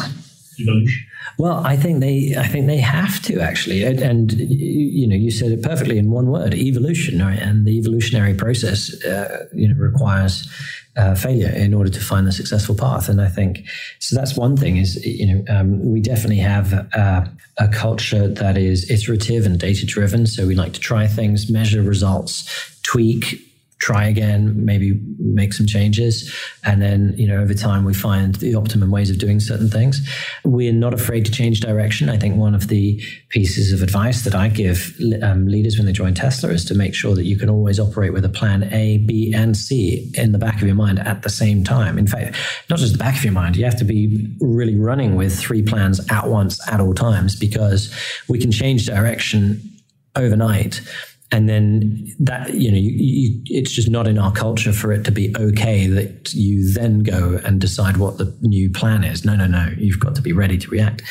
Evolution. 0.58 1.04
Well, 1.38 1.62
I 1.64 1.76
think 1.76 2.00
they, 2.00 2.34
I 2.38 2.46
think 2.46 2.66
they 2.66 2.78
have 2.78 3.22
to 3.22 3.40
actually, 3.40 3.84
and, 3.84 4.00
and, 4.00 4.32
you 4.32 5.06
know, 5.06 5.16
you 5.16 5.30
said 5.30 5.52
it 5.52 5.62
perfectly 5.62 5.98
in 5.98 6.10
one 6.10 6.26
word: 6.26 6.54
evolution. 6.54 7.20
Right? 7.20 7.38
And 7.38 7.66
the 7.66 7.78
evolutionary 7.78 8.34
process, 8.34 9.02
uh, 9.04 9.46
you 9.52 9.68
know, 9.68 9.74
requires 9.74 10.48
uh, 10.96 11.14
failure 11.14 11.48
in 11.48 11.74
order 11.74 11.90
to 11.90 12.00
find 12.00 12.26
the 12.26 12.32
successful 12.32 12.74
path. 12.74 13.08
And 13.08 13.20
I 13.20 13.28
think 13.28 13.66
so. 13.98 14.16
That's 14.16 14.36
one 14.36 14.56
thing. 14.56 14.76
Is 14.76 15.04
you 15.04 15.26
know, 15.26 15.44
um, 15.48 15.92
we 15.92 16.00
definitely 16.00 16.38
have 16.38 16.72
uh, 16.94 17.24
a 17.58 17.68
culture 17.68 18.28
that 18.28 18.56
is 18.56 18.90
iterative 18.90 19.46
and 19.46 19.58
data 19.58 19.86
driven. 19.86 20.26
So 20.26 20.46
we 20.46 20.54
like 20.54 20.74
to 20.74 20.80
try 20.80 21.06
things, 21.06 21.50
measure 21.50 21.82
results, 21.82 22.48
tweak 22.82 23.51
try 23.82 24.06
again, 24.06 24.64
maybe 24.64 24.98
make 25.18 25.52
some 25.52 25.66
changes. 25.66 26.32
And 26.64 26.80
then, 26.80 27.14
you 27.16 27.26
know, 27.26 27.40
over 27.42 27.52
time 27.52 27.84
we 27.84 27.92
find 27.92 28.36
the 28.36 28.54
optimum 28.54 28.92
ways 28.92 29.10
of 29.10 29.18
doing 29.18 29.40
certain 29.40 29.68
things. 29.68 30.08
We're 30.44 30.72
not 30.72 30.94
afraid 30.94 31.24
to 31.26 31.32
change 31.32 31.58
direction. 31.58 32.08
I 32.08 32.16
think 32.16 32.36
one 32.36 32.54
of 32.54 32.68
the 32.68 33.02
pieces 33.30 33.72
of 33.72 33.82
advice 33.82 34.22
that 34.22 34.36
I 34.36 34.46
give 34.46 34.94
um, 35.20 35.48
leaders 35.48 35.76
when 35.76 35.86
they 35.86 35.92
join 35.92 36.14
Tesla 36.14 36.50
is 36.50 36.64
to 36.66 36.74
make 36.74 36.94
sure 36.94 37.16
that 37.16 37.24
you 37.24 37.36
can 37.36 37.50
always 37.50 37.80
operate 37.80 38.12
with 38.12 38.24
a 38.24 38.28
plan 38.28 38.72
A, 38.72 38.98
B, 38.98 39.34
and 39.34 39.56
C 39.56 40.12
in 40.14 40.30
the 40.30 40.38
back 40.38 40.62
of 40.62 40.62
your 40.62 40.76
mind 40.76 41.00
at 41.00 41.22
the 41.22 41.28
same 41.28 41.64
time. 41.64 41.98
In 41.98 42.06
fact, 42.06 42.36
not 42.70 42.78
just 42.78 42.92
the 42.92 42.98
back 42.98 43.16
of 43.16 43.24
your 43.24 43.32
mind, 43.32 43.56
you 43.56 43.64
have 43.64 43.78
to 43.78 43.84
be 43.84 44.32
really 44.40 44.78
running 44.78 45.16
with 45.16 45.36
three 45.36 45.62
plans 45.62 46.00
at 46.08 46.28
once 46.28 46.60
at 46.70 46.78
all 46.78 46.94
times 46.94 47.34
because 47.34 47.92
we 48.28 48.38
can 48.38 48.52
change 48.52 48.86
direction 48.86 49.60
overnight 50.14 50.80
and 51.32 51.48
then 51.48 52.06
that 52.20 52.52
you 52.54 52.70
know 52.70 52.76
you, 52.76 52.90
you, 52.90 53.42
it's 53.46 53.72
just 53.72 53.90
not 53.90 54.06
in 54.06 54.18
our 54.18 54.30
culture 54.30 54.72
for 54.72 54.92
it 54.92 55.04
to 55.04 55.10
be 55.10 55.34
okay 55.36 55.86
that 55.86 56.32
you 56.34 56.70
then 56.72 57.02
go 57.02 57.40
and 57.44 57.60
decide 57.60 57.96
what 57.96 58.18
the 58.18 58.36
new 58.42 58.70
plan 58.70 59.02
is. 59.02 59.24
No 59.24 59.34
no 59.34 59.46
no. 59.46 59.70
You've 59.78 59.98
got 59.98 60.14
to 60.14 60.22
be 60.22 60.32
ready 60.32 60.58
to 60.58 60.70
react. 60.70 61.02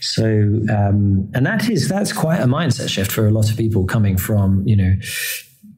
So 0.00 0.26
um, 0.70 1.30
and 1.34 1.46
that 1.46 1.68
is 1.68 1.88
that's 1.88 2.12
quite 2.12 2.40
a 2.40 2.46
mindset 2.46 2.90
shift 2.90 3.10
for 3.10 3.26
a 3.26 3.30
lot 3.30 3.50
of 3.50 3.56
people 3.56 3.86
coming 3.86 4.18
from 4.18 4.62
you 4.66 4.76
know 4.76 4.92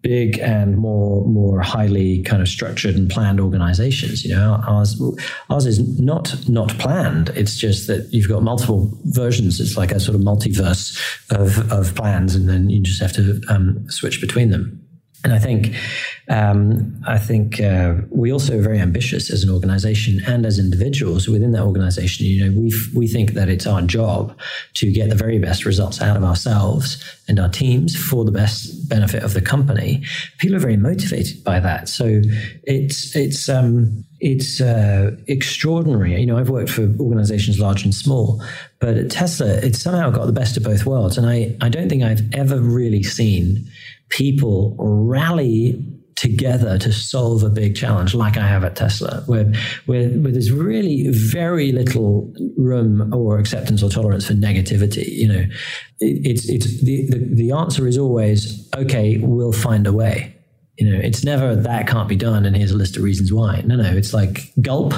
big 0.04 0.38
and 0.38 0.76
more 0.76 1.26
more 1.26 1.60
highly 1.62 2.22
kind 2.22 2.42
of 2.42 2.46
structured 2.46 2.94
and 2.94 3.10
planned 3.10 3.40
organizations. 3.40 4.24
You 4.24 4.34
know, 4.34 4.62
ours 4.68 5.02
ours 5.50 5.66
is 5.66 5.80
not 5.98 6.48
not 6.48 6.68
planned. 6.78 7.30
It's 7.30 7.56
just 7.56 7.88
that 7.88 8.12
you've 8.12 8.28
got 8.28 8.42
multiple 8.42 8.92
versions. 9.06 9.58
It's 9.58 9.76
like 9.76 9.90
a 9.90 9.98
sort 9.98 10.14
of 10.14 10.20
multiverse 10.20 10.94
of 11.30 11.72
of 11.72 11.94
plans, 11.96 12.36
and 12.36 12.48
then 12.48 12.70
you 12.70 12.80
just 12.82 13.00
have 13.00 13.14
to 13.14 13.40
um, 13.48 13.90
switch 13.90 14.20
between 14.20 14.50
them. 14.50 14.83
And 15.24 15.32
I 15.32 15.38
think, 15.38 15.74
um, 16.28 17.02
I 17.06 17.16
think 17.16 17.58
uh, 17.58 17.94
we 18.10 18.30
also 18.30 18.58
are 18.58 18.62
very 18.62 18.78
ambitious 18.78 19.30
as 19.30 19.42
an 19.42 19.48
organization 19.48 20.20
and 20.26 20.44
as 20.44 20.58
individuals 20.58 21.26
within 21.28 21.52
that 21.52 21.62
organization. 21.62 22.26
You 22.26 22.44
know, 22.44 22.60
we 22.60 22.74
we 22.94 23.08
think 23.08 23.32
that 23.32 23.48
it's 23.48 23.66
our 23.66 23.80
job 23.80 24.38
to 24.74 24.92
get 24.92 25.08
the 25.08 25.14
very 25.14 25.38
best 25.38 25.64
results 25.64 26.02
out 26.02 26.18
of 26.18 26.24
ourselves 26.24 27.02
and 27.26 27.40
our 27.40 27.48
teams 27.48 27.96
for 27.96 28.26
the 28.26 28.32
best 28.32 28.86
benefit 28.88 29.22
of 29.22 29.32
the 29.32 29.40
company. 29.40 30.04
People 30.38 30.56
are 30.56 30.60
very 30.60 30.76
motivated 30.76 31.42
by 31.42 31.58
that, 31.58 31.88
so 31.88 32.20
it's 32.64 33.16
it's 33.16 33.48
um, 33.48 34.04
it's 34.20 34.60
uh, 34.60 35.16
extraordinary. 35.26 36.20
You 36.20 36.26
know, 36.26 36.36
I've 36.36 36.50
worked 36.50 36.70
for 36.70 36.82
organizations 37.00 37.58
large 37.58 37.82
and 37.82 37.94
small, 37.94 38.42
but 38.78 38.98
at 38.98 39.10
Tesla, 39.10 39.54
it's 39.54 39.80
somehow 39.80 40.10
got 40.10 40.26
the 40.26 40.32
best 40.32 40.58
of 40.58 40.64
both 40.64 40.84
worlds, 40.84 41.16
and 41.16 41.26
I 41.26 41.56
I 41.62 41.70
don't 41.70 41.88
think 41.88 42.02
I've 42.02 42.22
ever 42.34 42.60
really 42.60 43.02
seen 43.02 43.70
people 44.10 44.76
rally 44.78 45.82
together 46.16 46.78
to 46.78 46.92
solve 46.92 47.42
a 47.42 47.50
big 47.50 47.74
challenge 47.74 48.14
like 48.14 48.36
I 48.36 48.46
have 48.46 48.64
at 48.64 48.76
Tesla, 48.76 49.22
where, 49.26 49.52
where, 49.86 50.08
where 50.08 50.32
there's 50.32 50.52
really 50.52 51.08
very 51.08 51.72
little 51.72 52.32
room 52.56 53.12
or 53.12 53.38
acceptance 53.38 53.82
or 53.82 53.90
tolerance 53.90 54.26
for 54.26 54.34
negativity. 54.34 55.08
You 55.08 55.28
know, 55.28 55.44
it, 56.00 56.26
it's, 56.26 56.48
it's 56.48 56.82
the, 56.82 57.10
the, 57.10 57.18
the 57.18 57.50
answer 57.52 57.86
is 57.86 57.98
always, 57.98 58.68
okay, 58.76 59.18
we'll 59.18 59.52
find 59.52 59.86
a 59.86 59.92
way. 59.92 60.34
You 60.78 60.90
know, 60.90 60.98
it's 60.98 61.24
never 61.24 61.54
that 61.54 61.86
can't 61.86 62.08
be 62.08 62.16
done 62.16 62.46
and 62.46 62.56
here's 62.56 62.72
a 62.72 62.76
list 62.76 62.96
of 62.96 63.02
reasons 63.02 63.32
why. 63.32 63.62
No, 63.64 63.76
no, 63.76 63.90
it's 63.90 64.14
like 64.14 64.52
gulp, 64.60 64.94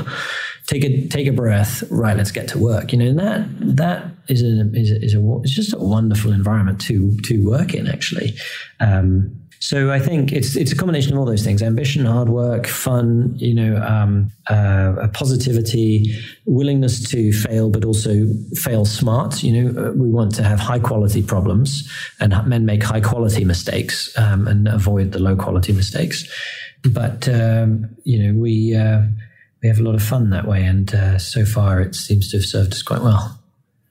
take 0.66 0.84
a 0.84 1.06
take 1.08 1.26
a 1.26 1.32
breath, 1.32 1.82
right, 1.90 2.16
let's 2.16 2.32
get 2.32 2.48
to 2.48 2.58
work. 2.58 2.92
You 2.92 2.98
know, 2.98 3.06
and 3.06 3.18
that 3.18 3.76
that 3.76 4.06
is 4.28 4.42
a 4.42 4.70
is 4.74 4.90
a, 4.90 5.02
is 5.02 5.14
a 5.14 5.40
it's 5.42 5.54
just 5.54 5.72
a 5.72 5.78
wonderful 5.78 6.32
environment 6.32 6.80
to 6.82 7.16
to 7.24 7.44
work 7.46 7.74
in 7.74 7.86
actually. 7.86 8.34
Um, 8.80 9.42
so 9.58 9.90
I 9.90 9.98
think 9.98 10.32
it's 10.32 10.54
it's 10.54 10.70
a 10.70 10.76
combination 10.76 11.12
of 11.12 11.18
all 11.18 11.24
those 11.24 11.42
things: 11.42 11.62
ambition, 11.62 12.04
hard 12.04 12.28
work, 12.28 12.66
fun, 12.66 13.34
you 13.36 13.54
know, 13.54 13.76
um, 13.82 14.30
uh, 14.48 15.08
positivity, 15.14 16.14
willingness 16.44 17.08
to 17.10 17.32
fail, 17.32 17.70
but 17.70 17.84
also 17.84 18.26
fail 18.54 18.84
smart. 18.84 19.42
You 19.42 19.52
know, 19.52 19.88
uh, 19.88 19.92
we 19.92 20.10
want 20.10 20.34
to 20.36 20.42
have 20.42 20.60
high 20.60 20.78
quality 20.78 21.22
problems, 21.22 21.90
and 22.20 22.34
men 22.46 22.66
make 22.66 22.82
high 22.82 23.00
quality 23.00 23.44
mistakes 23.44 24.16
um, 24.18 24.46
and 24.46 24.68
avoid 24.68 25.12
the 25.12 25.18
low 25.18 25.36
quality 25.36 25.72
mistakes. 25.72 26.28
But 26.92 27.28
um, 27.28 27.96
you 28.04 28.22
know, 28.22 28.38
we 28.38 28.76
uh, 28.76 29.02
we 29.66 29.68
have 29.68 29.80
a 29.80 29.82
lot 29.82 29.96
of 29.96 30.02
fun 30.02 30.30
that 30.30 30.46
way, 30.46 30.64
and 30.64 30.94
uh, 30.94 31.18
so 31.18 31.44
far 31.44 31.80
it 31.80 31.96
seems 31.96 32.30
to 32.30 32.36
have 32.36 32.44
served 32.44 32.72
us 32.72 32.82
quite 32.82 33.02
well. 33.02 33.40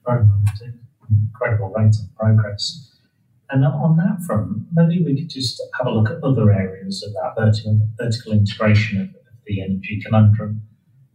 Incredible 0.08 1.70
rate 1.76 1.94
of 2.02 2.16
progress. 2.18 2.94
And 3.50 3.62
on 3.62 3.98
that 3.98 4.22
front, 4.26 4.62
maybe 4.72 5.04
we 5.04 5.14
could 5.14 5.28
just 5.28 5.62
have 5.76 5.86
a 5.86 5.90
look 5.90 6.08
at 6.08 6.24
other 6.24 6.50
areas 6.50 7.02
of 7.02 7.12
that 7.12 7.34
vertical, 7.38 7.78
vertical 7.98 8.32
integration 8.32 9.02
of, 9.02 9.08
of 9.08 9.36
the 9.46 9.60
energy 9.60 10.00
conundrum 10.02 10.62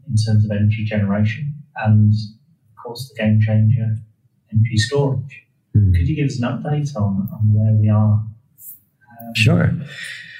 in 0.07 0.15
terms 0.15 0.45
of 0.45 0.51
energy 0.51 0.85
generation 0.85 1.55
and, 1.77 2.13
of 2.13 2.83
course, 2.83 3.09
the 3.09 3.15
game 3.19 3.41
changer, 3.41 3.97
energy 4.53 4.77
storage. 4.77 5.43
Mm. 5.75 5.95
Could 5.95 6.07
you 6.07 6.15
give 6.15 6.27
us 6.27 6.39
an 6.39 6.47
update 6.47 6.95
on, 6.95 7.27
on 7.33 7.51
where 7.51 7.73
we 7.73 7.89
are? 7.89 8.13
Um, 8.13 9.33
sure. 9.35 9.71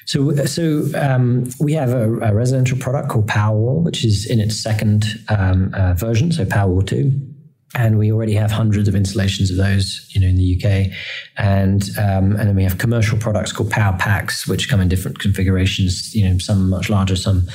So, 0.05 0.35
so 0.45 0.85
um, 0.95 1.49
we 1.59 1.73
have 1.73 1.91
a, 1.91 2.19
a, 2.19 2.33
residential 2.33 2.77
product 2.77 3.09
called 3.09 3.27
Powerwall, 3.27 3.83
which 3.83 4.03
is 4.03 4.25
in 4.25 4.39
its 4.39 4.61
second 4.61 5.05
um, 5.29 5.73
uh, 5.73 5.93
version, 5.93 6.31
so 6.31 6.43
Powerwall 6.45 6.85
2 6.85 7.30
and 7.73 7.97
we 7.97 8.11
already 8.11 8.33
have 8.33 8.51
hundreds 8.51 8.89
of 8.89 8.95
installations 8.95 9.49
of 9.49 9.57
those, 9.57 10.05
you 10.09 10.19
know, 10.19 10.27
in 10.27 10.35
the 10.35 10.55
UK, 10.57 10.91
and 11.37 11.83
um, 11.97 12.35
and 12.35 12.49
then 12.49 12.55
we 12.55 12.63
have 12.63 12.77
commercial 12.77 13.17
products 13.17 13.53
called 13.53 13.71
Power 13.71 13.95
Packs, 13.97 14.45
which 14.45 14.69
come 14.69 14.81
in 14.81 14.89
different 14.89 15.19
configurations. 15.19 16.13
You 16.13 16.29
know, 16.29 16.37
some 16.37 16.69
much 16.69 16.89
larger, 16.89 17.15
some 17.15 17.47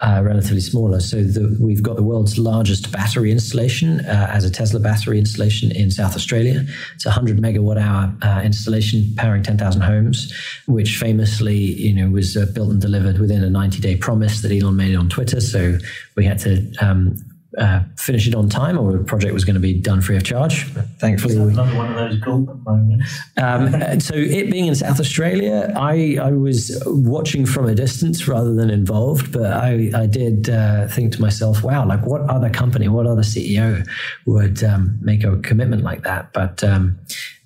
uh, 0.00 0.22
relatively 0.24 0.60
smaller. 0.60 1.00
So 1.00 1.24
the, 1.24 1.56
we've 1.60 1.82
got 1.82 1.96
the 1.96 2.04
world's 2.04 2.38
largest 2.38 2.92
battery 2.92 3.32
installation 3.32 4.00
uh, 4.00 4.28
as 4.30 4.44
a 4.44 4.50
Tesla 4.50 4.78
battery 4.78 5.18
installation 5.18 5.72
in 5.72 5.90
South 5.90 6.14
Australia. 6.14 6.64
It's 6.94 7.06
a 7.06 7.10
hundred 7.10 7.38
megawatt 7.38 7.80
hour 7.80 8.14
uh, 8.22 8.42
installation 8.44 9.12
powering 9.16 9.42
ten 9.42 9.58
thousand 9.58 9.82
homes, 9.82 10.32
which 10.68 10.98
famously, 10.98 11.56
you 11.56 11.92
know, 11.92 12.10
was 12.10 12.36
uh, 12.36 12.46
built 12.54 12.70
and 12.70 12.80
delivered 12.80 13.18
within 13.18 13.42
a 13.42 13.50
ninety 13.50 13.80
day 13.80 13.96
promise 13.96 14.40
that 14.42 14.52
Elon 14.52 14.76
made 14.76 14.94
on 14.94 15.08
Twitter. 15.08 15.40
So 15.40 15.78
we 16.16 16.24
had 16.24 16.38
to 16.40 16.72
um, 16.80 17.16
uh, 17.58 17.80
finish 17.96 18.26
it 18.26 18.34
on 18.34 18.48
time, 18.48 18.78
or 18.78 18.92
the 18.92 19.04
project 19.04 19.32
was 19.32 19.44
going 19.44 19.54
to 19.54 19.60
be 19.60 19.74
done 19.74 20.00
free 20.00 20.16
of 20.16 20.24
charge. 20.24 20.64
Thankfully, 20.98 21.36
another 21.36 21.76
one 21.76 21.90
of 21.90 21.96
those 21.96 22.18
golden 22.20 22.62
moments. 22.64 23.18
um, 23.36 24.00
so, 24.00 24.14
it 24.14 24.50
being 24.50 24.66
in 24.66 24.74
South 24.74 25.00
Australia, 25.00 25.72
I, 25.76 26.18
I 26.20 26.32
was 26.32 26.82
watching 26.86 27.46
from 27.46 27.66
a 27.66 27.74
distance 27.74 28.26
rather 28.26 28.54
than 28.54 28.70
involved, 28.70 29.32
but 29.32 29.52
I, 29.52 29.90
I 29.94 30.06
did 30.06 30.50
uh, 30.50 30.88
think 30.88 31.12
to 31.12 31.20
myself, 31.20 31.62
"Wow, 31.62 31.86
like 31.86 32.04
what 32.06 32.22
other 32.22 32.50
company, 32.50 32.88
what 32.88 33.06
other 33.06 33.22
CEO 33.22 33.86
would 34.26 34.62
um, 34.64 34.98
make 35.00 35.24
a 35.24 35.36
commitment 35.38 35.82
like 35.82 36.02
that?" 36.02 36.32
But 36.32 36.64
um, 36.64 36.98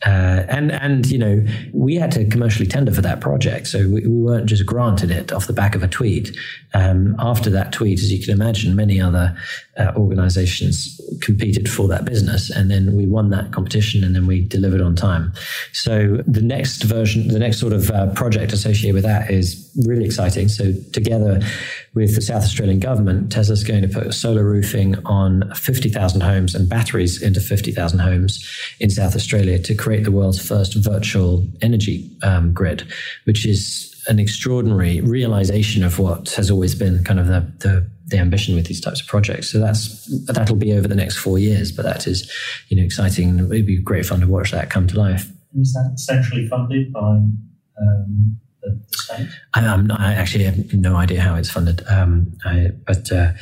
uh, 0.07 0.44
and 0.49 0.70
and 0.70 1.07
you 1.07 1.18
know 1.18 1.44
we 1.72 1.96
had 1.96 2.12
to 2.12 2.24
commercially 2.26 2.66
tender 2.66 2.92
for 2.92 3.01
that 3.01 3.20
project, 3.20 3.66
so 3.66 3.80
we, 3.88 4.07
we 4.07 4.22
weren't 4.22 4.46
just 4.46 4.64
granted 4.64 5.11
it 5.11 5.32
off 5.32 5.46
the 5.49 5.53
back 5.53 5.74
of 5.74 5.82
a 5.82 5.88
tweet. 5.88 6.36
Um, 6.74 7.16
after 7.18 7.51
that 7.51 7.72
tweet, 7.72 7.99
as 7.99 8.12
you 8.12 8.24
can 8.24 8.32
imagine, 8.32 8.76
many 8.76 9.01
other 9.01 9.36
uh, 9.76 9.92
organizations 9.96 11.01
competed 11.20 11.68
for 11.68 11.88
that 11.88 12.05
business, 12.05 12.49
and 12.49 12.70
then 12.70 12.94
we 12.94 13.07
won 13.07 13.30
that 13.30 13.51
competition, 13.51 14.05
and 14.05 14.14
then 14.14 14.26
we 14.26 14.40
delivered 14.40 14.80
on 14.80 14.94
time. 14.94 15.32
So 15.72 16.22
the 16.26 16.42
next 16.42 16.84
version, 16.84 17.28
the 17.28 17.40
next 17.40 17.59
sort 17.59 17.72
of 17.72 17.90
uh, 17.90 18.12
project 18.14 18.53
associated 18.53 18.94
with 18.94 19.05
that 19.05 19.30
is 19.30 19.68
really 19.84 20.05
exciting. 20.05 20.49
So 20.49 20.74
together 20.92 21.40
with 21.99 22.14
the 22.14 22.22
South 22.22 22.44
Australian 22.44 22.78
government, 22.78 23.32
Tesla's 23.32 23.64
going 23.64 23.82
to 23.82 23.88
put 23.88 24.14
solar 24.14 24.44
roofing 24.44 24.94
on 25.05 25.53
50,000 25.53 26.20
homes 26.20 26.55
and 26.55 26.68
batteries 26.68 27.20
into 27.20 27.40
50,000 27.40 27.99
homes 27.99 28.49
in 28.78 28.88
South 28.88 29.16
Australia 29.16 29.59
to 29.59 29.74
create 29.74 30.05
the 30.05 30.12
world's 30.12 30.40
first 30.40 30.76
virtual 30.76 31.44
energy 31.61 32.09
um, 32.22 32.53
grid, 32.53 32.86
which 33.24 33.44
is 33.44 33.92
an 34.07 34.20
extraordinary 34.20 35.01
realization 35.01 35.82
of 35.82 35.99
what 35.99 36.30
has 36.30 36.53
always 36.53 36.72
been 36.72 37.03
kind 37.03 37.18
of 37.18 37.26
the, 37.26 37.40
the, 37.59 37.90
the 38.07 38.18
ambition 38.18 38.55
with 38.55 38.66
these 38.66 38.80
types 38.80 39.01
of 39.01 39.09
projects. 39.09 39.51
So 39.51 39.59
that's 39.59 40.07
that'll 40.26 40.55
be 40.55 40.72
over 40.74 40.86
the 40.86 40.94
next 40.94 41.16
four 41.16 41.36
years, 41.36 41.72
but 41.72 41.82
that 41.82 42.07
is 42.07 42.32
you 42.68 42.76
know 42.76 42.84
exciting. 42.84 43.40
It'd 43.40 43.66
be 43.66 43.82
great 43.82 44.07
fun 44.07 44.20
to 44.20 44.28
watch 44.28 44.53
that 44.53 44.70
come 44.70 44.86
to 44.86 44.96
life. 44.96 45.28
Is 45.61 45.72
that 45.72 45.99
centrally 45.99 46.46
funded 46.46 46.92
by 46.92 47.01
um, 47.80 48.38
the, 48.62 48.80
the 48.90 48.98
state? 48.98 49.28
I, 49.54 49.64
am 49.64 49.90
I 49.92 50.14
actually 50.14 50.44
have 50.44 50.72
no 50.74 50.96
idea 50.96 51.20
how 51.20 51.34
it's 51.34 51.50
funded, 51.50 51.82
um, 51.88 52.32
I, 52.44 52.70
but 52.86 53.11
uh, 53.12 53.32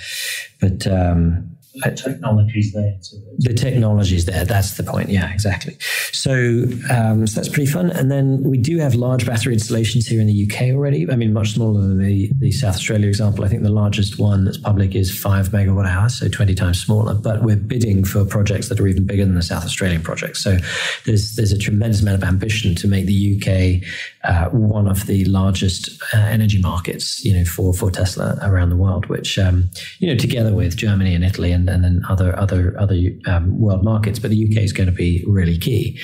but 0.61 0.87
um, 0.87 1.57
the 1.85 1.91
technology's 1.91 2.73
there. 2.73 2.97
To, 3.03 3.17
the 3.39 3.55
technology's 3.55 4.25
there. 4.25 4.45
That's 4.45 4.77
the 4.77 4.83
point. 4.83 5.11
Yeah, 5.11 5.31
exactly. 5.33 5.77
So, 6.13 6.65
um, 6.91 7.27
so 7.27 7.37
that's 7.37 7.49
pretty 7.49 7.67
fun. 7.71 7.91
And 7.91 8.11
then 8.11 8.43
we 8.43 8.57
do 8.57 8.79
have 8.79 8.95
large 8.95 9.27
battery 9.27 9.53
installations 9.53 10.07
here 10.07 10.21
in 10.21 10.27
the 10.27 10.49
UK 10.49 10.75
already. 10.75 11.11
I 11.11 11.17
mean, 11.17 11.33
much 11.33 11.53
smaller 11.53 11.83
than 11.83 11.99
the, 11.99 12.31
the 12.39 12.51
South 12.51 12.77
Australia 12.77 13.09
example. 13.09 13.45
I 13.45 13.49
think 13.49 13.63
the 13.63 13.69
largest 13.69 14.19
one 14.19 14.45
that's 14.45 14.57
public 14.57 14.95
is 14.95 15.17
five 15.17 15.51
megawatt 15.51 15.87
hours, 15.87 16.19
so 16.19 16.29
20 16.29 16.55
times 16.55 16.81
smaller. 16.81 17.15
But 17.15 17.43
we're 17.43 17.57
bidding 17.57 18.05
for 18.05 18.25
projects 18.25 18.69
that 18.71 18.81
are 18.81 18.87
even 18.87 19.07
bigger 19.07 19.25
than 19.25 19.35
the 19.35 19.43
South 19.43 19.65
Australian 19.65 20.03
projects. 20.03 20.43
So 20.43 20.57
there's 21.05 21.37
there's 21.37 21.53
a 21.53 21.59
tremendous 21.59 22.01
amount 22.01 22.23
of 22.23 22.25
ambition 22.25 22.75
to 22.77 22.89
make 22.89 23.05
the 23.07 23.37
UK 23.37 23.87
uh, 24.27 24.49
one 24.51 24.89
of 24.89 25.07
the 25.07 25.25
largest 25.27 26.03
uh, 26.15 26.19
energy 26.19 26.61
markets, 26.61 27.25
you 27.25 27.35
know, 27.35 27.45
for 27.45 27.73
for 27.73 27.91
Tesla 27.91 28.39
around 28.43 28.71
the 28.71 28.77
world. 28.77 29.07
Which 29.07 29.39
um, 29.39 29.71
you 29.99 30.09
know, 30.09 30.17
together 30.17 30.55
with 30.55 30.77
Germany 30.77 31.15
and 31.15 31.25
Italy 31.25 31.53
and 31.53 31.69
and, 31.69 31.85
then 31.85 32.03
other 32.09 32.37
other 32.39 32.79
other 32.79 32.97
um, 33.27 33.61
world 33.61 33.85
markets. 33.85 34.19
But 34.19 34.31
the 34.31 34.45
UK 34.45 34.63
is 34.63 34.73
going 34.73 34.89
to 34.89 34.93
be 34.93 35.25
really 35.27 35.59
key. 35.59 35.99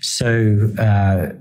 So 0.00 0.70
uh, 0.78 1.32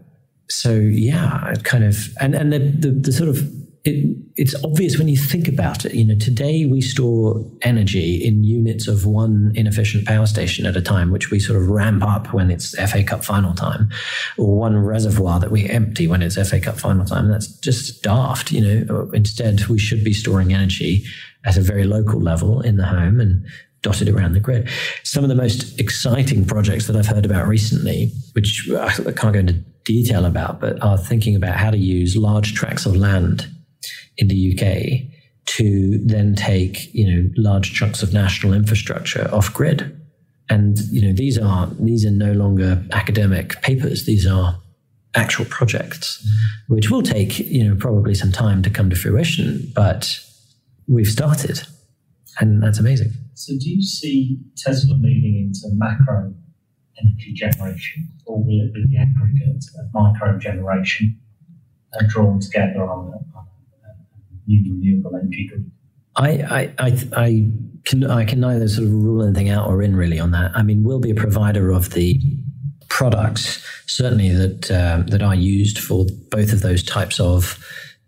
so 0.49 0.73
yeah, 0.73 1.53
kind 1.63 1.83
of 1.83 1.97
and 2.19 2.35
and 2.35 2.53
the, 2.53 2.59
the, 2.59 2.89
the 2.91 3.11
sort 3.11 3.29
of 3.29 3.62
it, 3.85 4.17
it's 4.37 4.55
obvious 4.63 4.97
when 4.97 5.09
you 5.09 5.17
think 5.17 5.47
about 5.49 5.83
it. 5.83 5.93
You 5.93 6.05
know, 6.05 6.15
today 6.15 6.65
we 6.65 6.79
store 6.79 7.45
energy 7.63 8.15
in 8.15 8.43
units 8.43 8.87
of 8.87 9.05
one 9.05 9.51
inefficient 9.55 10.07
power 10.07 10.25
station 10.25 10.65
at 10.65 10.77
a 10.77 10.81
time, 10.81 11.11
which 11.11 11.31
we 11.31 11.39
sort 11.39 11.61
of 11.61 11.67
ramp 11.67 12.01
up 12.01 12.33
when 12.33 12.49
it's 12.49 12.73
FA 12.89 13.03
Cup 13.03 13.25
final 13.25 13.53
time, 13.53 13.89
or 14.37 14.57
one 14.57 14.77
reservoir 14.77 15.39
that 15.41 15.51
we 15.51 15.69
empty 15.69 16.07
when 16.07 16.21
it's 16.21 16.35
FA 16.49 16.61
Cup 16.61 16.79
final 16.79 17.05
time. 17.05 17.27
That's 17.27 17.47
just 17.47 18.01
daft. 18.01 18.53
You 18.53 18.85
know, 18.85 19.11
instead 19.13 19.65
we 19.67 19.79
should 19.79 20.03
be 20.03 20.13
storing 20.13 20.53
energy 20.53 21.03
at 21.45 21.57
a 21.57 21.61
very 21.61 21.83
local 21.83 22.21
level 22.21 22.61
in 22.61 22.77
the 22.77 22.85
home 22.85 23.19
and 23.19 23.45
dotted 23.81 24.07
around 24.07 24.31
the 24.31 24.39
grid. 24.39 24.69
Some 25.03 25.25
of 25.25 25.29
the 25.29 25.35
most 25.35 25.77
exciting 25.77 26.45
projects 26.45 26.87
that 26.87 26.95
I've 26.95 27.07
heard 27.07 27.25
about 27.25 27.49
recently, 27.49 28.13
which 28.31 28.69
I 28.71 28.93
can't 29.11 29.33
go 29.33 29.39
into 29.39 29.61
detail 29.83 30.25
about, 30.25 30.61
but 30.61 30.81
are 30.81 30.97
thinking 30.97 31.35
about 31.35 31.57
how 31.57 31.69
to 31.69 31.77
use 31.77 32.15
large 32.15 32.53
tracts 32.53 32.85
of 32.85 32.95
land 32.95 33.52
in 34.17 34.27
the 34.27 34.53
UK 34.53 35.09
to 35.45 35.99
then 36.05 36.35
take, 36.35 36.93
you 36.93 37.05
know, 37.11 37.29
large 37.35 37.73
chunks 37.73 38.01
of 38.01 38.13
national 38.13 38.53
infrastructure 38.53 39.29
off 39.33 39.53
grid. 39.53 39.99
And, 40.49 40.77
you 40.91 41.01
know, 41.01 41.13
these 41.13 41.37
are 41.37 41.67
these 41.79 42.05
are 42.05 42.11
no 42.11 42.33
longer 42.33 42.83
academic 42.91 43.61
papers. 43.61 44.05
These 44.05 44.27
are 44.27 44.59
actual 45.15 45.45
projects, 45.45 46.25
which 46.67 46.89
will 46.89 47.01
take, 47.01 47.39
you 47.39 47.63
know, 47.63 47.75
probably 47.75 48.13
some 48.13 48.31
time 48.31 48.61
to 48.63 48.69
come 48.69 48.89
to 48.89 48.95
fruition, 48.95 49.71
but 49.75 50.19
we've 50.87 51.07
started, 51.07 51.61
and 52.39 52.61
that's 52.61 52.79
amazing. 52.79 53.11
So, 53.35 53.53
do 53.59 53.69
you 53.69 53.81
see 53.81 54.39
Tesla 54.57 54.95
moving 54.95 55.49
into 55.53 55.73
macro 55.75 56.33
energy 56.99 57.33
generation, 57.33 58.09
or 58.25 58.43
will 58.43 58.61
it 58.61 58.73
be 58.73 58.85
the 58.89 58.97
aggregate 58.97 59.65
of 59.79 59.85
micro 59.93 60.37
generation 60.37 61.19
and 61.93 62.09
drawn 62.09 62.39
together 62.39 62.83
on 62.83 63.13
a, 63.13 63.37
on 63.37 63.47
new 64.47 64.73
renewable 64.73 65.15
energy 65.15 65.47
grid? 65.47 65.71
I, 66.15 66.29
I, 66.29 66.73
I, 66.79 66.99
I, 67.15 67.51
can 67.85 68.09
I 68.09 68.23
can 68.23 68.39
neither 68.39 68.67
sort 68.67 68.87
of 68.87 68.93
rule 68.93 69.23
anything 69.23 69.49
out 69.49 69.67
or 69.67 69.81
in 69.81 69.95
really 69.95 70.19
on 70.19 70.31
that. 70.31 70.51
I 70.55 70.63
mean, 70.63 70.83
we'll 70.83 70.99
be 70.99 71.11
a 71.11 71.15
provider 71.15 71.71
of 71.71 71.91
the 71.91 72.19
products 72.89 73.65
certainly 73.87 74.29
that 74.29 74.71
um, 74.71 75.07
that 75.07 75.21
are 75.21 75.35
used 75.35 75.79
for 75.79 76.05
both 76.29 76.53
of 76.53 76.61
those 76.61 76.83
types 76.83 77.19
of 77.19 77.57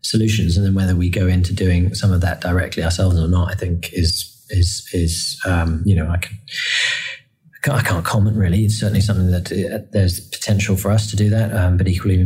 solutions, 0.01 0.55
and 0.55 0.65
then 0.65 0.75
whether 0.75 0.95
we 0.95 1.09
go 1.09 1.27
into 1.27 1.53
doing 1.53 1.93
some 1.93 2.11
of 2.11 2.21
that 2.21 2.41
directly 2.41 2.83
ourselves 2.83 3.19
or 3.19 3.27
not, 3.27 3.51
I 3.51 3.55
think 3.55 3.91
is 3.93 4.31
is 4.49 4.87
is 4.93 5.41
um, 5.45 5.81
you 5.85 5.95
know 5.95 6.07
I 6.09 6.17
can. 6.17 6.37
I 7.67 7.81
can't 7.81 8.05
comment 8.05 8.37
really. 8.37 8.65
It's 8.65 8.79
certainly 8.79 9.01
something 9.01 9.31
that 9.31 9.51
uh, 9.51 9.79
there's 9.91 10.19
potential 10.19 10.77
for 10.77 10.91
us 10.91 11.09
to 11.09 11.15
do 11.15 11.29
that, 11.29 11.53
um, 11.53 11.77
but 11.77 11.87
equally, 11.87 12.25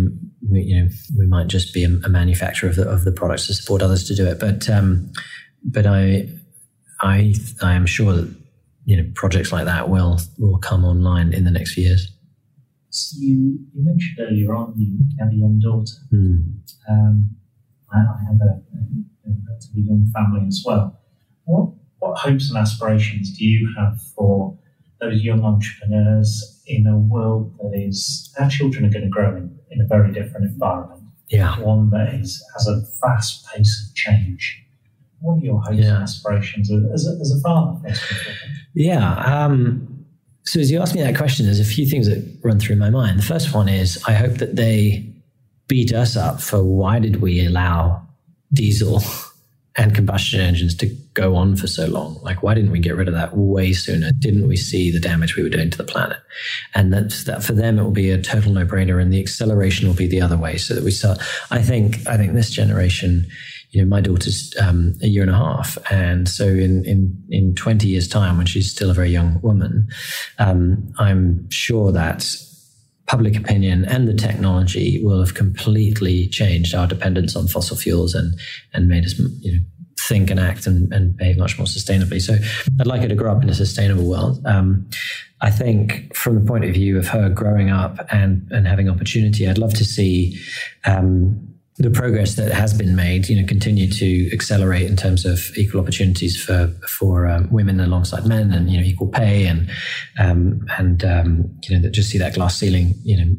we, 0.50 0.62
you 0.62 0.82
know, 0.82 0.90
we 1.18 1.28
might 1.28 1.48
just 1.48 1.74
be 1.74 1.84
a, 1.84 1.90
a, 2.04 2.10
manufacturer 2.10 2.70
of 2.70 2.76
the 2.76 2.88
of 2.90 3.04
the 3.06 3.12
products 3.12 3.48
to 3.48 3.54
support 3.54 3.82
others 3.82 4.04
to 4.06 4.16
do 4.16 4.26
it. 4.26 4.40
But 4.40 4.70
um, 4.70 5.12
but 5.64 5.86
I 5.86 6.30
I 7.02 7.36
I 7.62 7.74
am 7.74 7.86
sure 7.86 8.14
that 8.14 8.36
you 8.86 8.98
know 8.98 9.10
projects 9.16 9.52
like 9.52 9.66
that 9.66 9.90
will 9.90 10.20
will 10.38 10.58
come 10.58 10.84
online 10.84 11.34
in 11.34 11.44
the 11.44 11.52
next 11.52 11.74
few 11.74 11.86
years. 11.86 12.12
So 12.90 13.18
you, 13.20 13.60
you 13.74 13.86
mentioned 13.86 14.20
earlier 14.20 14.56
on 14.56 14.74
you 14.76 14.98
have 15.20 15.32
a 15.32 15.36
young 15.36 15.60
daughter. 15.60 15.94
Mm. 16.12 16.60
Um, 16.90 17.30
I, 17.94 17.98
I 18.00 18.24
have 18.28 18.42
a, 18.42 18.62
a 18.74 19.32
relatively 19.48 19.84
young 19.84 20.12
family 20.14 20.48
as 20.48 20.64
well. 20.66 21.00
What, 21.46 21.74
what 22.00 22.18
hopes 22.18 22.50
and 22.50 22.58
aspirations 22.58 23.38
do 23.38 23.46
you 23.46 23.72
have 23.78 24.02
for 24.16 24.58
those 25.02 25.22
young 25.22 25.44
entrepreneurs 25.44 26.62
in 26.68 26.86
a 26.88 26.98
world 26.98 27.54
that 27.60 27.74
is, 27.76 28.34
our 28.40 28.50
children 28.50 28.86
are 28.86 28.90
going 28.90 29.04
to 29.04 29.10
grow 29.10 29.36
in, 29.36 29.58
in 29.72 29.82
a 29.82 29.86
very 29.86 30.12
different 30.12 30.46
environment? 30.46 31.02
Yeah. 31.30 31.60
One 31.60 31.90
that 31.92 32.14
is, 32.14 32.44
has 32.54 32.68
a 32.68 32.82
fast 33.02 33.48
pace 33.48 33.88
of 33.90 33.96
change. 33.96 34.64
What 35.22 35.36
are 35.36 35.46
your 35.46 35.62
hopes 35.62 35.78
yeah. 35.78 35.96
and 35.96 36.04
aspirations 36.04 36.72
as 36.72 37.08
a, 37.08 37.20
as 37.20 37.32
a 37.38 37.42
father? 37.42 37.94
Yeah. 38.74 39.16
Um, 39.16 40.06
so 40.44 40.60
as 40.60 40.72
you 40.72 40.80
ask 40.80 40.96
me 40.96 41.02
that 41.02 41.18
question, 41.18 41.46
there's 41.46 41.60
a 41.60 41.66
few 41.66 41.86
things 41.86 42.08
that 42.08 42.40
run 42.44 42.60
through 42.60 42.78
my 42.78 42.90
mind. 42.90 43.20
The 43.20 43.24
first 43.24 43.54
one 43.54 43.68
is 43.68 44.02
I 44.08 44.14
hope 44.14 44.36
that 44.36 44.56
they 44.56 45.12
beat 45.68 45.94
us 45.94 46.16
up 46.16 46.42
for 46.42 46.64
why 46.64 47.00
did 47.00 47.22
we 47.22 47.46
allow 47.46 48.08
diesel 48.54 49.02
and 49.80 49.96
combustion 49.96 50.42
engines 50.42 50.76
to 50.76 50.88
go 51.14 51.36
on 51.36 51.56
for 51.56 51.66
so 51.66 51.88
long? 51.88 52.20
Like, 52.22 52.44
why 52.44 52.54
didn't 52.54 52.72
we 52.72 52.80
get 52.80 52.98
rid 52.98 53.08
of 53.08 53.14
that 53.14 53.38
way 53.38 53.72
sooner? 53.72 54.12
Didn't 54.12 54.48
we 54.48 54.58
see 54.58 54.92
the 54.92 55.00
damage 55.00 55.38
we 55.38 55.44
were 55.44 55.50
doing 55.50 55.70
to 55.70 55.78
the 55.78 55.86
planet? 55.86 56.18
And 56.76 56.92
that's 56.92 57.24
that 57.24 57.44
for 57.44 57.54
them, 57.54 57.80
it 57.80 57.84
will 57.84 57.92
be 57.92 58.12
a 58.12 58.22
total 58.22 58.52
no 58.52 58.66
brainer, 58.66 59.02
and 59.02 59.12
the 59.12 59.22
acceleration 59.22 59.88
will 59.88 59.96
be 59.96 60.06
the 60.06 60.22
other 60.22 60.38
way. 60.38 60.58
So 60.58 60.76
that 60.76 60.84
we 60.84 60.92
start. 60.92 61.20
I 61.50 61.62
think. 61.62 62.06
I 62.08 62.18
think 62.18 62.34
this 62.34 62.52
generation. 62.52 63.26
You 63.72 63.84
know, 63.84 63.88
my 63.88 64.02
daughter's 64.02 64.52
um, 64.60 64.96
a 65.04 65.08
year 65.08 65.22
and 65.22 65.32
a 65.32 65.38
half, 65.38 65.78
and 65.92 66.28
so 66.28 66.46
in 66.46 66.84
in 66.86 67.16
in 67.30 67.56
twenty 67.56 67.88
years' 67.88 68.08
time, 68.08 68.38
when 68.38 68.48
she's 68.48 68.72
still 68.72 68.90
a 68.90 68.96
very 68.96 69.12
young 69.12 69.40
woman, 69.42 69.88
um, 70.40 70.92
I'm 70.98 71.50
sure 71.52 71.92
that 71.92 72.36
public 73.10 73.36
opinion 73.36 73.86
and 73.86 74.08
the 74.08 74.14
technology 74.14 75.04
will 75.04 75.20
have 75.20 75.34
completely 75.34 76.28
changed 76.28 76.76
our 76.76 76.86
dependence 76.86 77.36
on 77.36 77.48
fossil 77.48 77.76
fuels 77.76 78.14
and 78.14 78.40
and 78.74 78.88
made 78.88 79.04
us 79.04 79.18
you 79.42 79.52
know 79.52 79.60
think 80.08 80.30
and 80.30 80.40
act 80.40 80.66
and, 80.66 80.94
and 80.94 81.18
behave 81.18 81.38
much 81.38 81.58
more 81.58 81.68
sustainably. 81.68 82.22
So 82.22 82.38
I'd 82.80 82.88
like 82.88 83.02
her 83.02 83.08
to 83.08 83.16
grow 83.16 83.36
up 83.36 83.44
in 83.44 83.50
a 83.50 83.54
sustainable 83.54 84.06
world. 84.06 84.40
Um, 84.46 84.88
I 85.42 85.52
think 85.52 86.16
from 86.16 86.36
the 86.36 86.46
point 86.46 86.66
of 86.66 86.74
view 86.74 86.98
of 86.98 87.08
her 87.08 87.30
growing 87.30 87.70
up 87.70 88.00
and 88.12 88.48
and 88.52 88.68
having 88.68 88.90
opportunity, 88.90 89.50
I'd 89.50 89.58
love 89.58 89.74
to 89.76 89.86
see 89.86 90.40
um, 90.86 91.49
the 91.80 91.90
progress 91.90 92.36
that 92.36 92.52
has 92.52 92.74
been 92.74 92.94
made, 92.94 93.30
you 93.30 93.40
know, 93.40 93.48
continue 93.48 93.90
to 93.90 94.30
accelerate 94.34 94.86
in 94.86 94.98
terms 94.98 95.26
of 95.26 95.50
equal 95.58 95.80
opportunities 95.80 96.42
for 96.42 96.68
for 96.88 97.26
um, 97.26 97.50
women 97.52 97.80
alongside 97.80 98.26
men, 98.26 98.52
and 98.52 98.70
you 98.70 98.78
know, 98.78 98.86
equal 98.86 99.08
pay, 99.08 99.48
and 99.48 99.70
um, 100.20 100.60
and 100.78 101.06
um, 101.06 101.58
you 101.64 101.80
know, 101.80 101.90
just 101.90 102.10
see 102.10 102.18
that 102.18 102.36
glass 102.36 102.60
ceiling, 102.60 102.96
you 103.04 103.18
know, 103.18 103.34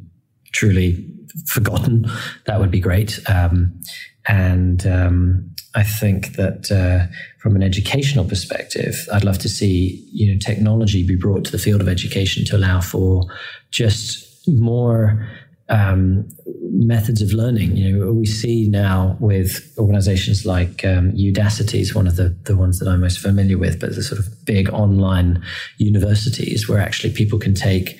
truly 0.52 1.06
forgotten. 1.46 2.06
That 2.46 2.60
would 2.60 2.70
be 2.70 2.80
great. 2.80 3.20
Um, 3.28 3.78
and 4.26 4.86
um, 4.86 5.50
I 5.74 5.82
think 5.82 6.36
that 6.36 6.72
uh, 6.72 7.12
from 7.40 7.56
an 7.56 7.62
educational 7.62 8.24
perspective, 8.24 9.06
I'd 9.12 9.24
love 9.24 9.38
to 9.40 9.50
see 9.50 10.08
you 10.12 10.32
know 10.32 10.38
technology 10.38 11.06
be 11.06 11.14
brought 11.14 11.44
to 11.44 11.52
the 11.52 11.58
field 11.58 11.82
of 11.82 11.88
education 11.88 12.46
to 12.46 12.56
allow 12.56 12.80
for 12.80 13.24
just 13.70 14.48
more 14.48 15.28
um, 15.70 16.28
methods 16.72 17.22
of 17.22 17.32
learning. 17.32 17.76
You 17.76 17.96
know, 17.96 18.12
we 18.12 18.26
see 18.26 18.68
now 18.68 19.16
with 19.20 19.72
organizations 19.78 20.44
like 20.44 20.84
um, 20.84 21.12
Udacity 21.12 21.80
is 21.80 21.94
one 21.94 22.06
of 22.06 22.16
the, 22.16 22.36
the 22.44 22.56
ones 22.56 22.78
that 22.80 22.88
I'm 22.88 23.00
most 23.00 23.20
familiar 23.20 23.56
with, 23.56 23.80
but 23.80 23.94
the 23.94 24.02
sort 24.02 24.18
of 24.18 24.44
big 24.44 24.68
online 24.70 25.42
universities 25.78 26.68
where 26.68 26.80
actually 26.80 27.12
people 27.12 27.38
can 27.38 27.54
take 27.54 27.96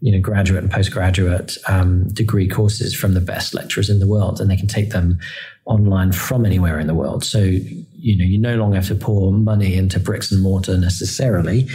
you 0.00 0.12
know 0.12 0.20
graduate 0.20 0.62
and 0.62 0.70
postgraduate 0.70 1.56
um, 1.66 2.06
degree 2.08 2.46
courses 2.46 2.94
from 2.94 3.14
the 3.14 3.22
best 3.22 3.54
lecturers 3.54 3.88
in 3.88 4.00
the 4.00 4.06
world, 4.06 4.38
and 4.38 4.50
they 4.50 4.56
can 4.56 4.68
take 4.68 4.90
them 4.90 5.18
online 5.64 6.12
from 6.12 6.44
anywhere 6.44 6.78
in 6.78 6.86
the 6.86 6.94
world. 6.94 7.24
So 7.24 7.38
you 7.38 8.18
know 8.18 8.24
you 8.24 8.38
no 8.38 8.56
longer 8.56 8.76
have 8.76 8.88
to 8.88 8.94
pour 8.94 9.32
money 9.32 9.76
into 9.76 9.98
bricks 9.98 10.30
and 10.30 10.42
mortar 10.42 10.76
necessarily, 10.76 11.68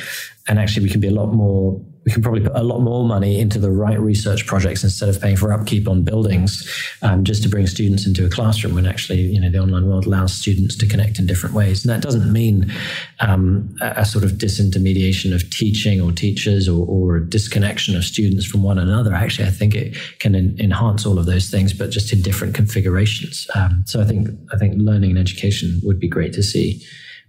and 0.48 0.60
actually 0.60 0.84
we 0.84 0.92
can 0.92 1.02
be 1.02 1.08
a 1.08 1.12
lot 1.12 1.34
more 1.34 1.82
we 2.10 2.14
can 2.14 2.24
probably 2.24 2.42
put 2.42 2.56
a 2.56 2.64
lot 2.64 2.80
more 2.80 3.06
money 3.06 3.40
into 3.40 3.60
the 3.60 3.70
right 3.70 4.00
research 4.00 4.48
projects 4.48 4.84
instead 4.84 5.10
of 5.10 5.22
paying 5.22 5.38
for 5.38 5.54
upkeep 5.54 5.88
on 5.88 6.02
buildings 6.02 6.68
um, 7.04 7.24
just 7.24 7.44
to 7.44 7.50
bring 7.50 7.68
students 7.68 8.08
into 8.08 8.26
a 8.26 8.30
classroom 8.30 8.74
when 8.74 8.88
actually 8.88 9.20
you 9.20 9.40
know 9.40 9.52
the 9.52 9.60
online 9.60 9.88
world 9.88 10.08
allows 10.08 10.34
students 10.34 10.76
to 10.76 10.88
connect 10.88 11.20
in 11.20 11.28
different 11.28 11.54
ways. 11.54 11.86
And 11.86 11.94
that 11.94 12.02
doesn't 12.02 12.34
mean 12.34 12.74
um, 13.20 13.76
a, 13.80 13.94
a, 13.98 14.06
sort 14.06 14.24
of 14.24 14.32
disintermediation 14.32 15.36
of 15.36 15.48
teaching 15.52 16.02
or 16.02 16.12
teachers 16.12 16.68
or, 16.68 16.84
or, 16.88 17.18
a 17.18 17.30
disconnection 17.30 17.96
of 17.96 18.04
students 18.04 18.44
from 18.44 18.64
one 18.64 18.80
another. 18.80 19.14
Actually 19.14 19.48
i 19.48 19.52
think 19.52 19.76
it 19.76 19.96
can 20.18 20.34
en- 20.34 20.56
enhance 20.60 21.06
all 21.06 21.20
of 21.20 21.28
those 21.28 21.52
things 21.52 21.74
but 21.74 21.92
just 21.92 22.12
in 22.12 22.24
different 22.24 22.56
configurations. 22.56 23.48
Um, 23.54 23.84
so 23.86 24.02
i 24.02 24.06
think 24.06 24.30
i 24.52 24.58
think 24.58 24.74
learning 24.78 25.12
and 25.12 25.20
education 25.20 25.80
would 25.84 26.00
be 26.00 26.08
great 26.08 26.34
to 26.34 26.42
see 26.42 26.82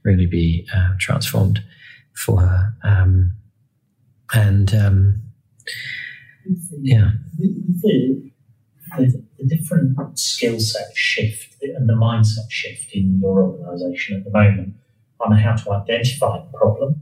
really 0.05 0.25
be 0.25 0.67
uh, 0.75 0.95
transformed 0.99 1.63
for 2.15 2.41
her. 2.41 2.75
Um, 2.83 3.33
and 4.33 4.75
um, 4.75 5.23
yeah, 6.81 7.13
the, 7.39 8.33
the, 8.97 9.25
the 9.39 9.47
different 9.47 10.19
skill 10.19 10.59
set 10.61 10.97
shift 10.97 11.57
and 11.63 11.89
the 11.89 11.95
mindset 11.95 12.51
shift 12.51 12.93
in 12.95 13.21
your 13.21 13.43
organisation 13.43 14.17
at 14.17 14.25
the 14.25 14.31
moment 14.31 14.75
on 15.21 15.37
how 15.37 15.55
to 15.55 15.73
identify 15.73 16.39
the 16.39 16.59
problem 16.59 17.01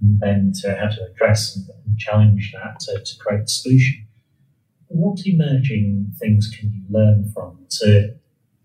and 0.00 0.20
then 0.20 0.52
to 0.62 0.74
how 0.76 0.88
to 0.88 1.04
address 1.10 1.56
and, 1.56 1.68
challenge 1.96 2.52
that 2.52 2.80
to, 2.80 3.00
to 3.04 3.16
create 3.20 3.44
a 3.44 3.46
solution. 3.46 4.04
What 4.88 5.24
emerging 5.24 6.12
things 6.18 6.48
can 6.48 6.72
you 6.72 6.82
learn 6.90 7.30
from 7.32 7.66
to 7.78 8.14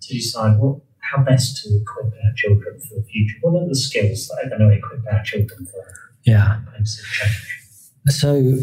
to 0.02 0.14
decide 0.14 0.58
what 0.58 0.80
how 1.00 1.22
best 1.22 1.62
to 1.64 1.70
equip 1.80 2.08
our 2.08 2.34
children 2.36 2.80
for 2.80 2.96
the 2.96 3.04
future? 3.04 3.38
What 3.42 3.62
are 3.62 3.68
the 3.68 3.76
skills 3.76 4.28
that 4.28 4.46
are 4.46 4.50
going 4.50 4.68
to 4.68 4.76
equip 4.76 5.02
our 5.14 5.24
children 5.24 5.68
for 5.68 5.94
yeah. 6.24 6.58
change? 6.76 7.60
So 8.08 8.58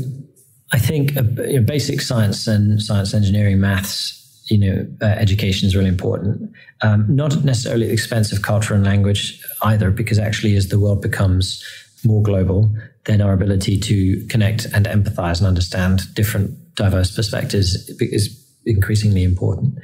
I 0.72 0.78
think 0.78 1.16
uh, 1.16 1.22
basic 1.64 2.01
science 2.01 2.47
and 2.47 2.82
science 2.82 3.14
engineering, 3.14 3.61
maths, 3.61 4.12
you 4.47 4.59
know, 4.59 4.87
uh, 5.03 5.07
education 5.07 5.66
is 5.66 5.76
really 5.76 5.89
important. 5.89 6.51
Um, 6.82 7.07
not 7.09 7.45
necessarily 7.45 7.84
at 7.84 7.89
the 7.89 7.93
expense 7.93 8.32
of 8.32 8.43
culture 8.43 8.74
and 8.74 8.84
language 8.84 9.43
either, 9.62 9.91
because 9.91 10.18
actually, 10.18 10.57
as 10.57 10.68
the 10.68 10.78
world 10.78 11.03
becomes 11.03 11.64
more 12.05 12.22
global, 12.22 12.70
then 13.07 13.20
our 13.20 13.32
ability 13.32 13.78
to 13.80 14.24
connect 14.26 14.66
and 14.66 14.87
empathize 14.87 15.39
and 15.39 15.47
understand 15.47 16.03
different 16.14 16.51
diverse 16.74 17.14
perspectives 17.14 17.89
is 18.01 18.43
increasingly 18.64 19.22
important, 19.22 19.78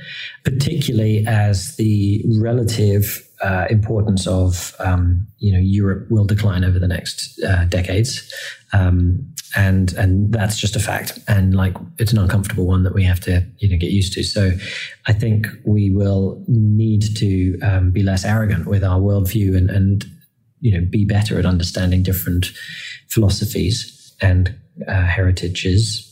particularly 0.45 1.25
as 1.27 1.77
the 1.77 2.25
relative 2.41 3.27
uh, 3.43 3.67
importance 3.71 4.27
of 4.27 4.75
um, 4.79 5.27
you 5.39 5.53
know 5.53 5.59
Europe 5.59 6.07
will 6.11 6.25
decline 6.25 6.65
over 6.65 6.79
the 6.79 6.87
next 6.87 7.43
uh, 7.43 7.65
decades, 7.65 8.33
um, 8.73 9.19
and 9.57 9.93
and 9.95 10.33
that's 10.33 10.57
just 10.57 10.77
a 10.77 10.81
fact. 10.81 11.19
And 11.27 11.55
like 11.55 11.77
it's 11.99 12.13
an 12.13 12.19
uncomfortable 12.19 12.67
one 12.67 12.85
that 12.85 12.95
we 12.95 13.03
have 13.05 13.21
to 13.21 13.45
you 13.59 13.69
know 13.69 13.77
get 13.77 13.91
used 13.91 14.13
to. 14.15 14.23
So 14.23 14.53
I 15.07 15.13
think 15.13 15.49
we 15.65 15.91
will 15.91 16.43
need 16.47 17.17
to 17.17 17.59
um, 17.61 17.91
be 17.91 18.03
less 18.03 18.25
arrogant 18.25 18.67
with 18.67 18.85
our 18.85 19.01
worldview 19.01 19.57
and 19.57 19.71
and 19.71 20.05
you 20.61 20.73
know 20.73 20.87
be 20.89 21.05
better 21.05 21.39
at 21.39 21.45
understanding 21.45 22.03
different 22.03 22.47
philosophies 23.09 24.15
and 24.21 24.55
uh, 24.87 25.03
heritages 25.03 26.09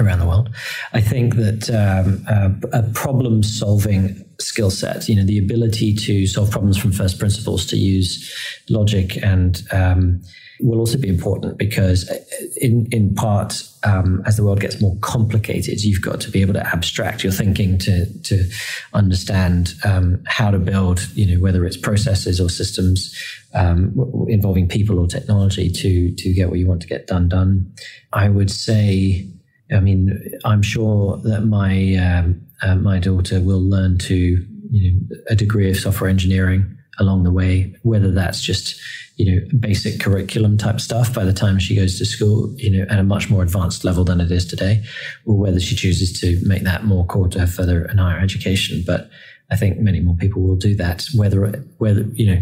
around 0.00 0.18
the 0.18 0.26
world. 0.26 0.50
I 0.92 1.00
think 1.00 1.36
that 1.36 1.70
um, 1.70 2.26
a 2.72 2.82
problem 2.94 3.44
solving 3.44 4.23
skill 4.40 4.70
set, 4.70 5.08
you 5.08 5.16
know, 5.16 5.24
the 5.24 5.38
ability 5.38 5.94
to 5.94 6.26
solve 6.26 6.50
problems 6.50 6.76
from 6.76 6.92
first 6.92 7.18
principles, 7.18 7.66
to 7.66 7.76
use 7.76 8.32
logic 8.68 9.16
and 9.22 9.62
um, 9.70 10.22
will 10.60 10.78
also 10.78 10.98
be 10.98 11.08
important 11.08 11.58
because 11.58 12.08
uh, 12.08 12.18
in 12.60 12.86
in 12.92 13.14
part 13.14 13.62
um, 13.82 14.22
as 14.24 14.36
the 14.36 14.44
world 14.44 14.60
gets 14.60 14.80
more 14.80 14.96
complicated 15.00 15.82
you've 15.82 16.00
got 16.00 16.20
to 16.20 16.30
be 16.30 16.40
able 16.40 16.54
to 16.54 16.66
abstract 16.66 17.24
your 17.24 17.32
thinking 17.32 17.76
to 17.76 18.06
to 18.22 18.44
understand 18.92 19.74
um, 19.84 20.22
how 20.26 20.50
to 20.50 20.58
build 20.58 21.06
you 21.14 21.26
know 21.26 21.42
whether 21.42 21.64
it's 21.64 21.76
processes 21.76 22.40
or 22.40 22.48
systems 22.48 23.14
um, 23.54 23.92
involving 24.28 24.68
people 24.68 24.98
or 24.98 25.06
technology 25.06 25.68
to 25.68 26.14
to 26.14 26.32
get 26.32 26.48
what 26.48 26.58
you 26.58 26.66
want 26.66 26.80
to 26.82 26.88
get 26.88 27.06
done 27.06 27.28
done. 27.28 27.72
I 28.12 28.28
would 28.28 28.50
say 28.50 29.28
I 29.72 29.80
mean, 29.80 30.38
I'm 30.44 30.62
sure 30.62 31.16
that 31.24 31.46
my 31.46 31.94
um, 31.96 32.46
uh, 32.64 32.74
my 32.76 32.98
daughter 32.98 33.40
will 33.40 33.62
learn 33.62 33.98
to 33.98 34.44
you 34.70 34.92
know 34.92 35.16
a 35.28 35.36
degree 35.36 35.70
of 35.70 35.76
software 35.76 36.10
engineering 36.10 36.76
along 36.98 37.24
the 37.24 37.30
way, 37.30 37.74
whether 37.82 38.10
that's 38.10 38.40
just 38.40 38.80
you 39.16 39.26
know 39.26 39.46
basic 39.60 40.00
curriculum 40.00 40.56
type 40.56 40.80
stuff 40.80 41.14
by 41.14 41.24
the 41.24 41.32
time 41.32 41.58
she 41.58 41.76
goes 41.76 41.98
to 41.98 42.04
school, 42.04 42.52
you 42.56 42.70
know, 42.70 42.86
at 42.88 42.98
a 42.98 43.04
much 43.04 43.30
more 43.30 43.42
advanced 43.42 43.84
level 43.84 44.04
than 44.04 44.20
it 44.20 44.30
is 44.30 44.46
today, 44.46 44.82
or 45.26 45.36
whether 45.36 45.60
she 45.60 45.76
chooses 45.76 46.18
to 46.20 46.40
make 46.44 46.62
that 46.62 46.84
more 46.84 47.06
core 47.06 47.28
to 47.28 47.40
her 47.40 47.46
further 47.46 47.84
and 47.84 48.00
higher 48.00 48.18
education. 48.18 48.82
But 48.86 49.10
I 49.50 49.56
think 49.56 49.78
many 49.78 50.00
more 50.00 50.16
people 50.16 50.42
will 50.42 50.56
do 50.56 50.74
that, 50.76 51.04
whether 51.14 51.46
whether 51.78 52.02
you 52.14 52.34
know 52.34 52.40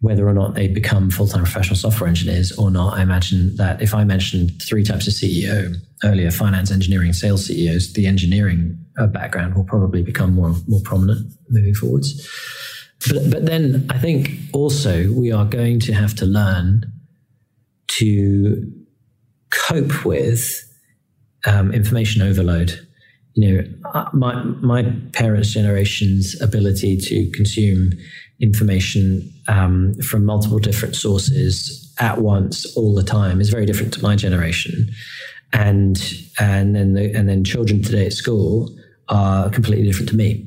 whether 0.00 0.28
or 0.28 0.32
not 0.32 0.54
they 0.54 0.68
become 0.68 1.10
full-time 1.10 1.42
professional 1.42 1.74
software 1.74 2.08
engineers 2.08 2.52
or 2.52 2.70
not. 2.70 2.96
I 2.96 3.02
imagine 3.02 3.56
that 3.56 3.82
if 3.82 3.94
I 3.94 4.04
mentioned 4.04 4.62
three 4.62 4.84
types 4.84 5.08
of 5.08 5.12
CEO 5.12 5.74
earlier, 6.04 6.30
finance, 6.30 6.70
engineering, 6.70 7.12
sales 7.12 7.46
CEOs, 7.46 7.94
the 7.94 8.06
engineering 8.06 8.78
background 9.06 9.54
will 9.54 9.64
probably 9.64 10.02
become 10.02 10.34
more 10.34 10.54
more 10.66 10.80
prominent 10.84 11.32
moving 11.50 11.74
forwards. 11.74 12.28
But 13.08 13.30
but 13.30 13.46
then 13.46 13.86
I 13.90 13.98
think 13.98 14.30
also 14.52 15.12
we 15.12 15.30
are 15.32 15.44
going 15.44 15.80
to 15.80 15.92
have 15.92 16.14
to 16.16 16.26
learn 16.26 16.92
to 17.98 18.72
cope 19.50 20.04
with 20.04 20.64
um, 21.46 21.72
information 21.72 22.22
overload. 22.22 22.86
You 23.34 23.54
know, 23.54 23.64
uh, 23.94 24.08
my 24.12 24.42
my 24.42 24.92
parents' 25.12 25.52
generation's 25.52 26.40
ability 26.40 26.96
to 26.96 27.30
consume 27.30 27.92
information 28.40 29.32
um, 29.48 29.94
from 29.94 30.24
multiple 30.24 30.58
different 30.58 30.94
sources 30.94 31.92
at 32.00 32.18
once 32.18 32.76
all 32.76 32.94
the 32.94 33.02
time 33.02 33.40
is 33.40 33.50
very 33.50 33.66
different 33.66 33.92
to 33.92 34.02
my 34.02 34.14
generation 34.14 34.88
and 35.52 36.12
and 36.38 36.74
then 36.74 36.94
the, 36.94 37.12
and 37.14 37.28
then 37.28 37.44
children 37.44 37.82
today 37.82 38.06
at 38.06 38.12
school 38.12 38.68
are 39.08 39.50
completely 39.50 39.86
different 39.86 40.08
to 40.08 40.16
me 40.16 40.46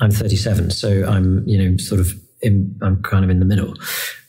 i'm 0.00 0.10
37 0.10 0.70
so 0.70 1.04
i'm 1.06 1.46
you 1.46 1.58
know 1.58 1.76
sort 1.76 2.00
of 2.00 2.12
in, 2.42 2.76
i'm 2.82 3.02
kind 3.02 3.24
of 3.24 3.30
in 3.30 3.38
the 3.38 3.44
middle 3.44 3.74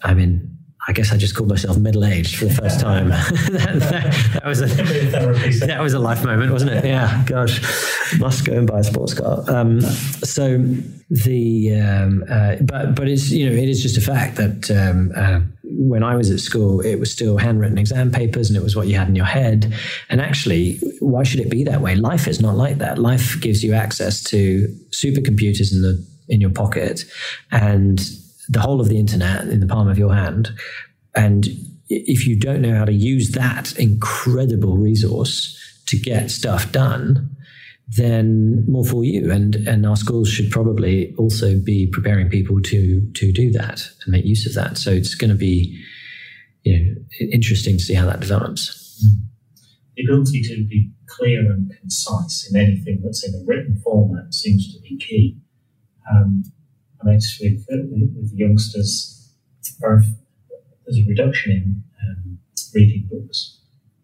i 0.03 0.13
mean 0.13 0.51
I 0.87 0.93
guess 0.93 1.11
I 1.11 1.17
just 1.17 1.35
called 1.35 1.49
myself 1.49 1.77
middle 1.77 2.03
aged 2.03 2.37
for 2.37 2.45
the 2.45 2.53
first 2.55 2.79
time. 2.79 3.09
that, 3.09 3.29
that, 3.51 4.31
that, 4.33 4.45
was 4.45 4.61
a 4.61 4.65
that 5.65 5.79
was 5.79 5.93
a 5.93 5.99
life 5.99 6.25
moment, 6.25 6.51
wasn't 6.51 6.71
it? 6.71 6.85
Yeah, 6.85 7.23
gosh, 7.27 7.61
must 8.19 8.45
go 8.45 8.53
and 8.53 8.65
buy 8.65 8.79
a 8.79 8.83
sports 8.83 9.13
car. 9.13 9.43
Um, 9.47 9.81
so 9.81 10.57
the 11.11 11.79
um, 11.79 12.23
uh, 12.27 12.55
but 12.61 12.95
but 12.95 13.07
it's 13.07 13.29
you 13.29 13.47
know 13.47 13.55
it 13.55 13.69
is 13.69 13.83
just 13.83 13.95
a 13.95 14.01
fact 14.01 14.37
that 14.37 14.71
um, 14.71 15.11
uh, 15.15 15.41
when 15.73 16.03
I 16.03 16.15
was 16.15 16.29
at 16.29 16.39
school, 16.39 16.81
it 16.81 16.99
was 16.99 17.11
still 17.11 17.37
handwritten 17.37 17.77
exam 17.77 18.11
papers, 18.11 18.49
and 18.49 18.57
it 18.57 18.63
was 18.63 18.75
what 18.75 18.87
you 18.87 18.97
had 18.97 19.07
in 19.07 19.15
your 19.15 19.25
head. 19.25 19.73
And 20.09 20.21
actually, 20.21 20.79
why 20.99 21.23
should 21.23 21.39
it 21.39 21.49
be 21.49 21.63
that 21.63 21.81
way? 21.81 21.95
Life 21.95 22.27
is 22.27 22.41
not 22.41 22.55
like 22.55 22.77
that. 22.79 22.97
Life 22.97 23.39
gives 23.41 23.63
you 23.63 23.73
access 23.73 24.23
to 24.25 24.67
supercomputers 24.89 25.71
in 25.73 25.81
the 25.81 26.05
in 26.27 26.39
your 26.39 26.51
pocket, 26.51 27.05
and 27.51 27.99
the 28.49 28.59
whole 28.59 28.81
of 28.81 28.89
the 28.89 28.99
internet 28.99 29.47
in 29.47 29.59
the 29.59 29.67
palm 29.67 29.87
of 29.87 29.97
your 29.97 30.13
hand. 30.13 30.51
And 31.15 31.47
if 31.89 32.25
you 32.25 32.37
don't 32.37 32.61
know 32.61 32.75
how 32.75 32.85
to 32.85 32.93
use 32.93 33.31
that 33.31 33.77
incredible 33.77 34.77
resource 34.77 35.57
to 35.87 35.97
get 35.97 36.31
stuff 36.31 36.71
done, 36.71 37.35
then 37.97 38.65
more 38.67 38.85
for 38.85 39.03
you. 39.03 39.31
And 39.31 39.55
and 39.67 39.85
our 39.85 39.95
schools 39.95 40.29
should 40.29 40.49
probably 40.49 41.13
also 41.17 41.59
be 41.59 41.87
preparing 41.87 42.29
people 42.29 42.61
to 42.61 43.11
to 43.13 43.31
do 43.31 43.51
that 43.51 43.81
and 44.03 44.11
make 44.11 44.25
use 44.25 44.45
of 44.45 44.53
that. 44.55 44.77
So 44.77 44.91
it's 44.91 45.15
going 45.15 45.31
to 45.31 45.37
be 45.37 45.83
you 46.63 46.77
know 46.77 47.27
interesting 47.31 47.77
to 47.77 47.83
see 47.83 47.93
how 47.93 48.05
that 48.05 48.21
develops. 48.21 48.77
The 49.95 50.03
ability 50.03 50.41
to 50.43 50.65
be 50.67 50.91
clear 51.07 51.51
and 51.51 51.71
concise 51.81 52.49
in 52.49 52.59
anything 52.59 53.01
that's 53.03 53.27
in 53.27 53.35
a 53.35 53.43
written 53.45 53.81
format 53.83 54.33
seems 54.33 54.73
to 54.73 54.81
be 54.81 54.97
key. 54.97 55.37
Um, 56.09 56.43
I 57.01 57.11
noticed 57.11 57.41
with, 57.41 57.65
with, 57.69 58.31
the 58.31 58.37
youngsters, 58.37 59.33
there's 59.81 60.97
a 60.97 61.03
reduction 61.07 61.51
in 61.51 61.83
um, 62.03 62.39
reading 62.73 63.09
books, 63.11 63.59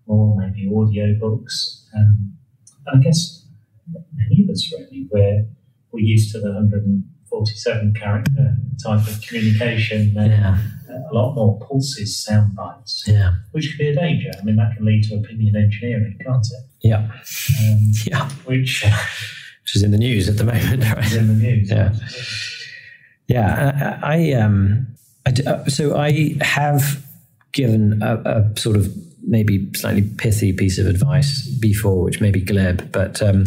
more 0.07 0.35
maybe 0.38 0.69
audio 0.75 1.15
books. 1.19 1.88
Um, 1.95 2.33
and 2.88 2.99
I 2.99 3.03
guess 3.03 3.47
many 4.13 4.43
of 4.43 4.49
us 4.49 4.71
really, 4.73 5.07
where 5.09 5.45
we're 5.91 6.05
used 6.05 6.31
to 6.33 6.39
the 6.39 6.51
147 6.51 7.93
character 7.93 8.55
type 8.83 9.07
of 9.07 9.21
communication, 9.21 10.13
yeah. 10.15 10.57
a 10.89 11.13
lot 11.13 11.35
more 11.35 11.59
pulses, 11.59 12.23
sound 12.23 12.55
bites, 12.55 13.03
yeah. 13.07 13.33
which 13.51 13.69
can 13.69 13.77
be 13.77 13.88
a 13.89 13.95
danger. 13.95 14.31
I 14.39 14.43
mean, 14.43 14.55
that 14.57 14.75
can 14.75 14.85
lead 14.85 15.03
to 15.03 15.15
opinion 15.15 15.55
engineering, 15.55 16.17
can't 16.23 16.45
it? 16.45 16.88
Yeah. 16.88 17.09
Um, 17.61 17.91
yeah. 18.05 18.29
Which, 18.45 18.83
which 19.63 19.75
is 19.75 19.83
in 19.83 19.91
the 19.91 19.97
news 19.97 20.29
at 20.29 20.38
the 20.38 20.43
moment, 20.43 20.83
right? 20.83 21.13
in 21.13 21.27
the 21.27 21.33
news. 21.33 21.69
Yeah. 21.69 21.93
Yeah, 23.27 23.99
I, 24.01 24.15
I 24.15 24.31
um, 24.33 24.88
I, 25.25 25.49
uh, 25.49 25.65
so 25.65 25.97
I 25.97 26.38
have 26.41 27.03
given 27.51 28.01
a, 28.01 28.15
a, 28.15 28.59
sort 28.59 28.77
of 28.77 28.95
maybe 29.23 29.69
slightly 29.73 30.03
pithy 30.03 30.53
piece 30.53 30.77
of 30.77 30.88
advice 30.88 31.45
before, 31.59 32.03
which 32.03 32.21
may 32.21 32.31
be 32.31 32.39
glib, 32.39 32.91
but 32.91 33.21
um, 33.21 33.45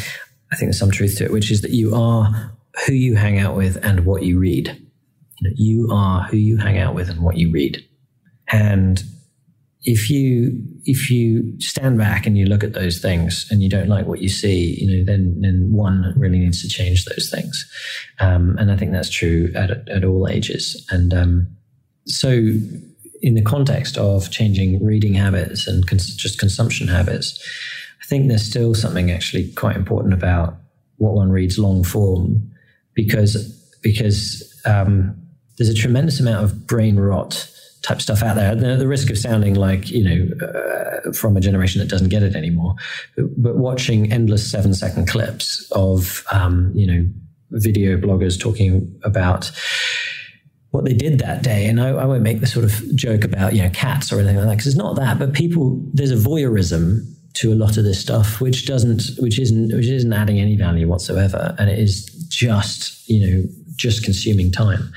I 0.53 0.57
think 0.57 0.69
there's 0.69 0.79
some 0.79 0.91
truth 0.91 1.17
to 1.19 1.25
it, 1.25 1.33
which 1.33 1.51
is 1.51 1.61
that 1.63 1.71
you 1.71 1.95
are 1.95 2.53
who 2.87 2.93
you 2.93 3.17
hang 3.17 3.39
out 3.39 3.57
with 3.57 3.77
and 3.85 4.05
what 4.05 4.23
you 4.23 4.39
read. 4.39 4.77
You 5.41 5.89
are 5.93 6.25
who 6.25 6.37
you 6.37 6.57
hang 6.59 6.79
out 6.79 6.95
with 6.95 7.09
and 7.09 7.23
what 7.23 7.37
you 7.37 7.51
read. 7.51 7.85
And 8.53 9.03
if 9.83 10.11
you 10.11 10.63
if 10.85 11.11
you 11.11 11.59
stand 11.59 11.97
back 11.97 12.27
and 12.27 12.37
you 12.37 12.47
look 12.47 12.63
at 12.63 12.75
those 12.75 12.99
things 12.99 13.47
and 13.51 13.63
you 13.63 13.69
don't 13.69 13.89
like 13.89 14.07
what 14.07 14.21
you 14.21 14.29
see, 14.29 14.79
you 14.81 14.99
know, 14.99 15.05
then 15.05 15.41
then 15.41 15.73
one 15.73 16.13
really 16.17 16.39
needs 16.39 16.61
to 16.63 16.69
change 16.69 17.05
those 17.07 17.31
things, 17.31 17.71
um, 18.19 18.57
and 18.59 18.71
I 18.71 18.77
think 18.77 18.93
that's 18.93 19.11
true 19.11 19.51
at 19.55 19.89
at 19.89 20.05
all 20.05 20.29
ages. 20.29 20.87
And 20.91 21.15
um, 21.15 21.57
so, 22.07 22.29
in 23.23 23.35
the 23.35 23.43
context 23.43 23.97
of 23.97 24.31
changing 24.31 24.85
reading 24.85 25.15
habits 25.15 25.67
and 25.67 25.87
cons- 25.87 26.15
just 26.15 26.39
consumption 26.39 26.89
habits, 26.89 27.39
think 28.11 28.27
there's 28.27 28.43
still 28.43 28.75
something 28.75 29.11
actually 29.11 29.53
quite 29.53 29.77
important 29.77 30.13
about 30.13 30.57
what 30.97 31.15
one 31.15 31.31
reads 31.31 31.59
long 31.59 31.85
form, 31.85 32.51
because 32.93 33.37
because 33.83 34.61
um, 34.67 35.17
there's 35.57 35.71
a 35.71 35.75
tremendous 35.75 36.21
amount 36.21 36.45
of 36.45 36.67
brain 36.67 36.97
rot 36.97 37.49
type 37.83 38.03
stuff 38.03 38.23
out 38.23 38.35
there. 38.35 38.55
The, 38.55 38.77
the 38.77 38.89
risk 38.89 39.09
of 39.11 39.17
sounding 39.17 39.55
like 39.55 39.91
you 39.91 40.05
know 40.05 40.47
uh, 40.47 41.13
from 41.13 41.37
a 41.37 41.41
generation 41.41 41.79
that 41.79 41.89
doesn't 41.89 42.09
get 42.09 42.25
it 42.25 42.35
anymore, 42.35 42.75
but, 43.17 43.27
but 43.39 43.57
watching 43.57 44.13
endless 44.13 44.51
seven 44.51 44.75
second 44.75 45.07
clips 45.07 45.71
of 45.71 46.25
um, 46.33 46.73
you 46.75 46.87
know 46.87 47.09
video 47.53 47.97
bloggers 47.97 48.39
talking 48.39 49.01
about 49.05 49.53
what 50.73 50.85
they 50.85 50.95
did 50.95 51.21
that 51.21 51.43
day. 51.43 51.67
And 51.67 51.81
I, 51.81 51.89
I, 51.89 52.05
won't 52.05 52.23
make 52.23 52.39
the 52.39 52.47
sort 52.47 52.65
of 52.65 52.95
joke 52.95 53.25
about 53.25 53.55
you 53.55 53.63
know 53.63 53.71
cats 53.71 54.13
or 54.13 54.19
anything 54.19 54.37
like 54.37 54.47
that 54.47 54.53
because 54.53 54.67
it's 54.67 54.77
not 54.77 54.97
that. 54.97 55.19
But 55.19 55.33
people, 55.33 55.81
there's 55.95 56.11
a 56.11 56.17
voyeurism 56.17 57.07
to 57.35 57.53
a 57.53 57.55
lot 57.55 57.76
of 57.76 57.85
this 57.85 58.01
stuff 58.01 58.41
which 58.41 58.66
doesn't, 58.66 59.03
which 59.18 59.39
isn't, 59.39 59.74
which 59.74 59.87
isn't 59.87 60.12
adding 60.12 60.39
any 60.39 60.57
value 60.57 60.89
whatsoever, 60.89 61.55
and 61.59 61.70
it 61.70 61.78
is 61.78 62.07
just 62.28 63.09
you 63.09 63.26
know 63.26 63.45
just 63.76 64.05
consuming 64.05 64.51
time. 64.51 64.93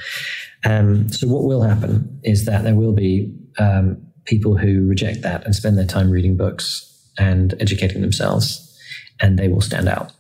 Um, 0.65 1.09
so 1.09 1.27
what 1.27 1.43
will 1.43 1.61
happen 1.61 2.19
is 2.23 2.45
that 2.45 2.63
there 2.63 2.75
will 2.75 2.93
be 2.93 3.34
um, 3.59 4.01
people 4.25 4.57
who 4.57 4.88
reject 4.88 5.21
that 5.21 5.45
and 5.45 5.55
spend 5.55 5.77
their 5.77 5.86
time 5.86 6.09
reading 6.09 6.38
books 6.38 6.89
and 7.17 7.53
educating 7.59 8.01
themselves, 8.01 8.77
and 9.21 9.38
they 9.38 9.47
will 9.47 9.61
stand 9.61 9.88
out. 9.88 10.11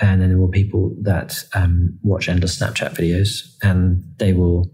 And 0.00 0.20
then 0.20 0.30
there 0.30 0.38
will 0.38 0.48
be 0.48 0.64
people 0.64 0.94
that 1.02 1.44
um, 1.54 1.98
watch 2.02 2.28
endless 2.28 2.58
Snapchat 2.58 2.94
videos, 2.94 3.54
and 3.62 4.02
they 4.18 4.32
will 4.32 4.70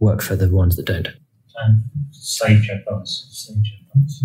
work 0.00 0.20
for 0.22 0.36
the 0.36 0.48
ones 0.48 0.76
that 0.76 0.86
don't. 0.86 1.08
And 1.64 1.82
sage 2.10 2.68
advice. 2.68 3.26
Sage 3.30 3.74
advice. 3.94 4.24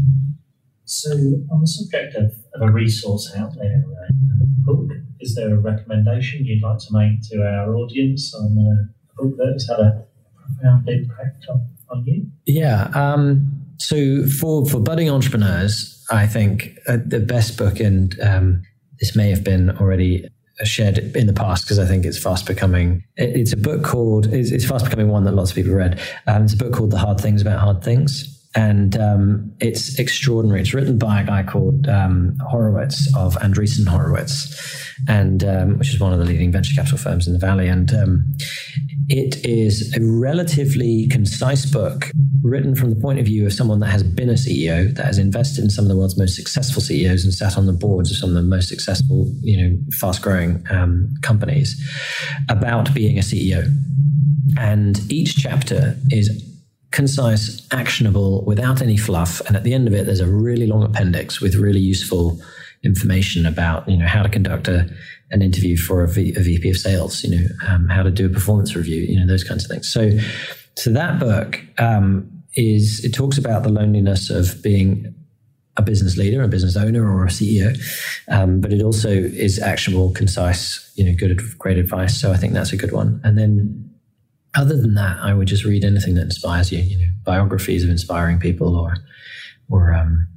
So, 0.86 1.11
on 1.51 1.61
the 1.61 1.67
subject 1.67 2.15
of, 2.15 2.34
of 2.55 2.69
a 2.69 2.71
resource 2.71 3.34
out 3.38 3.55
there, 3.55 3.84
uh, 3.88 4.07
a 4.09 4.45
book, 4.65 4.91
is 5.21 5.36
there 5.36 5.53
a 5.53 5.57
recommendation 5.57 6.45
you'd 6.45 6.61
like 6.61 6.79
to 6.79 6.88
make 6.91 7.21
to 7.29 7.41
our 7.41 7.75
audience 7.75 8.34
on 8.34 8.57
a 8.57 9.21
book 9.21 9.38
that 9.38 9.53
has 9.53 9.67
had 9.67 9.79
a 9.79 10.05
profound 10.36 10.89
impact 10.89 11.45
on, 11.49 11.69
on 11.89 12.05
you? 12.05 12.27
Yeah. 12.45 12.91
Um, 12.93 13.63
so 13.79 14.25
for 14.25 14.65
for 14.65 14.79
budding 14.79 15.09
entrepreneurs, 15.09 16.05
I 16.11 16.27
think 16.27 16.77
uh, 16.88 16.97
the 17.05 17.19
best 17.21 17.57
book, 17.57 17.79
and 17.79 18.19
um, 18.19 18.63
this 18.99 19.15
may 19.15 19.29
have 19.29 19.43
been 19.43 19.69
already 19.77 20.27
shared 20.63 20.97
in 20.97 21.27
the 21.27 21.34
past 21.34 21.63
because 21.63 21.79
I 21.79 21.86
think 21.86 22.05
it's 22.05 22.21
fast 22.21 22.45
becoming. 22.45 23.03
It's 23.15 23.53
a 23.53 23.57
book 23.57 23.84
called. 23.84 24.27
It's, 24.34 24.51
it's 24.51 24.65
fast 24.65 24.84
becoming 24.84 25.07
one 25.07 25.23
that 25.23 25.34
lots 25.34 25.51
of 25.51 25.55
people 25.55 25.73
read. 25.73 25.99
Um, 26.27 26.43
it's 26.43 26.53
a 26.53 26.57
book 26.57 26.73
called 26.73 26.91
The 26.91 26.97
Hard 26.97 27.19
Things 27.19 27.41
About 27.41 27.59
Hard 27.59 27.84
Things 27.84 28.32
and 28.55 28.95
um, 28.97 29.51
it's 29.59 29.97
extraordinary. 29.97 30.61
It's 30.61 30.73
written 30.73 30.97
by 30.97 31.21
a 31.21 31.25
guy 31.25 31.43
called 31.43 31.87
um, 31.87 32.37
Horowitz 32.49 33.13
of 33.15 33.35
Andreessen 33.37 33.87
Horowitz, 33.87 34.95
and 35.07 35.43
um, 35.43 35.79
which 35.79 35.93
is 35.93 35.99
one 35.99 36.13
of 36.13 36.19
the 36.19 36.25
leading 36.25 36.51
venture 36.51 36.75
capital 36.75 36.97
firms 36.97 37.27
in 37.27 37.33
the 37.33 37.39
valley. 37.39 37.67
And 37.67 37.91
um, 37.93 38.33
it 39.09 39.43
is 39.43 39.95
a 39.97 39.99
relatively 40.01 41.07
concise 41.07 41.65
book 41.65 42.11
written 42.43 42.75
from 42.75 42.91
the 42.91 42.95
point 42.95 43.19
of 43.19 43.25
view 43.25 43.45
of 43.45 43.53
someone 43.53 43.79
that 43.79 43.87
has 43.87 44.03
been 44.03 44.29
a 44.29 44.33
CEO, 44.33 44.93
that 44.95 45.05
has 45.05 45.17
invested 45.17 45.63
in 45.63 45.69
some 45.71 45.85
of 45.85 45.89
the 45.89 45.97
world's 45.97 46.17
most 46.17 46.35
successful 46.35 46.81
CEOs 46.81 47.23
and 47.23 47.33
sat 47.33 47.57
on 47.57 47.65
the 47.65 47.73
boards 47.73 48.11
of 48.11 48.17
some 48.17 48.29
of 48.29 48.35
the 48.35 48.43
most 48.43 48.69
successful, 48.69 49.31
you 49.41 49.57
know, 49.57 49.77
fast-growing 49.99 50.63
um, 50.69 51.11
companies, 51.21 51.75
about 52.49 52.93
being 52.93 53.17
a 53.17 53.21
CEO. 53.21 53.65
And 54.59 54.99
each 55.11 55.37
chapter 55.37 55.97
is 56.11 56.52
concise, 56.93 57.67
actionable, 57.71 58.45
without 58.45 58.81
any 58.81 58.95
fluff. 58.95 59.41
And 59.47 59.57
at 59.57 59.63
the 59.63 59.73
end 59.73 59.87
of 59.87 59.93
it, 59.93 60.05
there's 60.05 60.21
a 60.21 60.29
really 60.29 60.67
long 60.67 60.83
appendix 60.83 61.41
with 61.41 61.55
really 61.55 61.79
useful 61.81 62.39
information 62.83 63.45
about 63.45 63.87
you 63.87 63.97
know 63.97 64.07
how 64.07 64.21
to 64.21 64.29
conduct 64.29 64.67
a, 64.67 64.89
an 65.31 65.41
interview 65.41 65.77
for 65.77 66.03
a, 66.03 66.07
v, 66.07 66.33
a 66.35 66.41
VP 66.41 66.69
of 66.69 66.77
sales, 66.77 67.23
you 67.23 67.31
know 67.35 67.47
um, 67.67 67.87
how 67.87 68.03
to 68.03 68.11
do 68.11 68.25
a 68.25 68.29
performance 68.29 68.75
review, 68.75 69.01
you 69.01 69.19
know 69.19 69.27
those 69.27 69.43
kinds 69.43 69.65
of 69.65 69.71
things. 69.71 69.91
So, 69.91 70.11
so 70.75 70.91
that 70.91 71.19
book 71.19 71.61
um, 71.77 72.29
is 72.55 73.03
it 73.03 73.13
talks 73.13 73.37
about 73.37 73.63
the 73.63 73.69
loneliness 73.69 74.29
of 74.29 74.61
being 74.61 75.15
a 75.75 75.81
business 75.81 76.17
leader, 76.17 76.43
a 76.43 76.47
business 76.47 76.77
owner, 76.77 77.09
or 77.09 77.25
a 77.25 77.29
CEO, 77.29 77.75
um, 78.27 78.61
but 78.61 78.71
it 78.71 78.81
also 78.81 79.09
is 79.09 79.59
actionable, 79.59 80.11
concise, 80.11 80.91
you 80.95 81.03
know, 81.03 81.15
good, 81.17 81.41
great 81.57 81.79
advice. 81.79 82.19
So 82.19 82.31
I 82.31 82.37
think 82.37 82.53
that's 82.53 82.73
a 82.73 82.77
good 82.77 82.91
one. 82.91 83.19
And 83.23 83.37
then 83.39 83.92
other 84.55 84.77
than 84.77 84.95
that, 84.95 85.17
I 85.19 85.33
would 85.33 85.47
just 85.47 85.65
read 85.65 85.83
anything 85.83 86.15
that 86.15 86.23
inspires 86.23 86.71
you. 86.71 86.79
You 86.79 86.99
know, 86.99 87.11
biographies 87.23 87.83
of 87.83 87.89
inspiring 87.89 88.39
people, 88.39 88.75
or 88.75 88.95
or 89.69 89.93
um, 89.93 90.27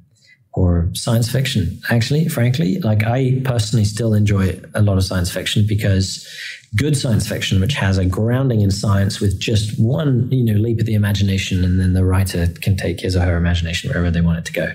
or 0.56 0.88
science 0.94 1.30
fiction. 1.30 1.78
Actually, 1.90 2.28
frankly, 2.28 2.80
like 2.80 3.04
I 3.04 3.42
personally 3.44 3.84
still 3.84 4.14
enjoy 4.14 4.58
a 4.74 4.80
lot 4.80 4.96
of 4.96 5.04
science 5.04 5.30
fiction 5.30 5.66
because 5.68 6.26
good 6.74 6.96
science 6.96 7.28
fiction, 7.28 7.60
which 7.60 7.74
has 7.74 7.98
a 7.98 8.06
grounding 8.06 8.62
in 8.62 8.70
science 8.70 9.20
with 9.20 9.38
just 9.38 9.78
one, 9.78 10.30
you 10.32 10.42
know, 10.42 10.58
leap 10.58 10.80
of 10.80 10.86
the 10.86 10.94
imagination, 10.94 11.62
and 11.62 11.78
then 11.78 11.92
the 11.92 12.04
writer 12.04 12.48
can 12.62 12.76
take 12.76 13.00
his 13.00 13.14
or 13.14 13.20
her 13.20 13.36
imagination 13.36 13.90
wherever 13.90 14.10
they 14.10 14.22
want 14.22 14.38
it 14.38 14.46
to 14.46 14.52
go. 14.52 14.72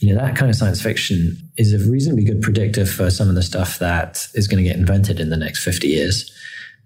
You 0.00 0.14
know, 0.14 0.20
that 0.20 0.36
kind 0.36 0.50
of 0.50 0.56
science 0.56 0.82
fiction 0.82 1.36
is 1.56 1.72
a 1.72 1.90
reasonably 1.90 2.24
good 2.24 2.42
predictor 2.42 2.84
for 2.84 3.10
some 3.10 3.30
of 3.30 3.34
the 3.34 3.42
stuff 3.42 3.78
that 3.78 4.26
is 4.34 4.46
going 4.46 4.62
to 4.62 4.68
get 4.68 4.78
invented 4.78 5.18
in 5.18 5.30
the 5.30 5.36
next 5.36 5.64
50 5.64 5.88
years. 5.88 6.30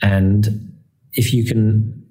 And 0.02 0.72
if 1.14 1.32
you 1.32 1.44
can, 1.44 2.06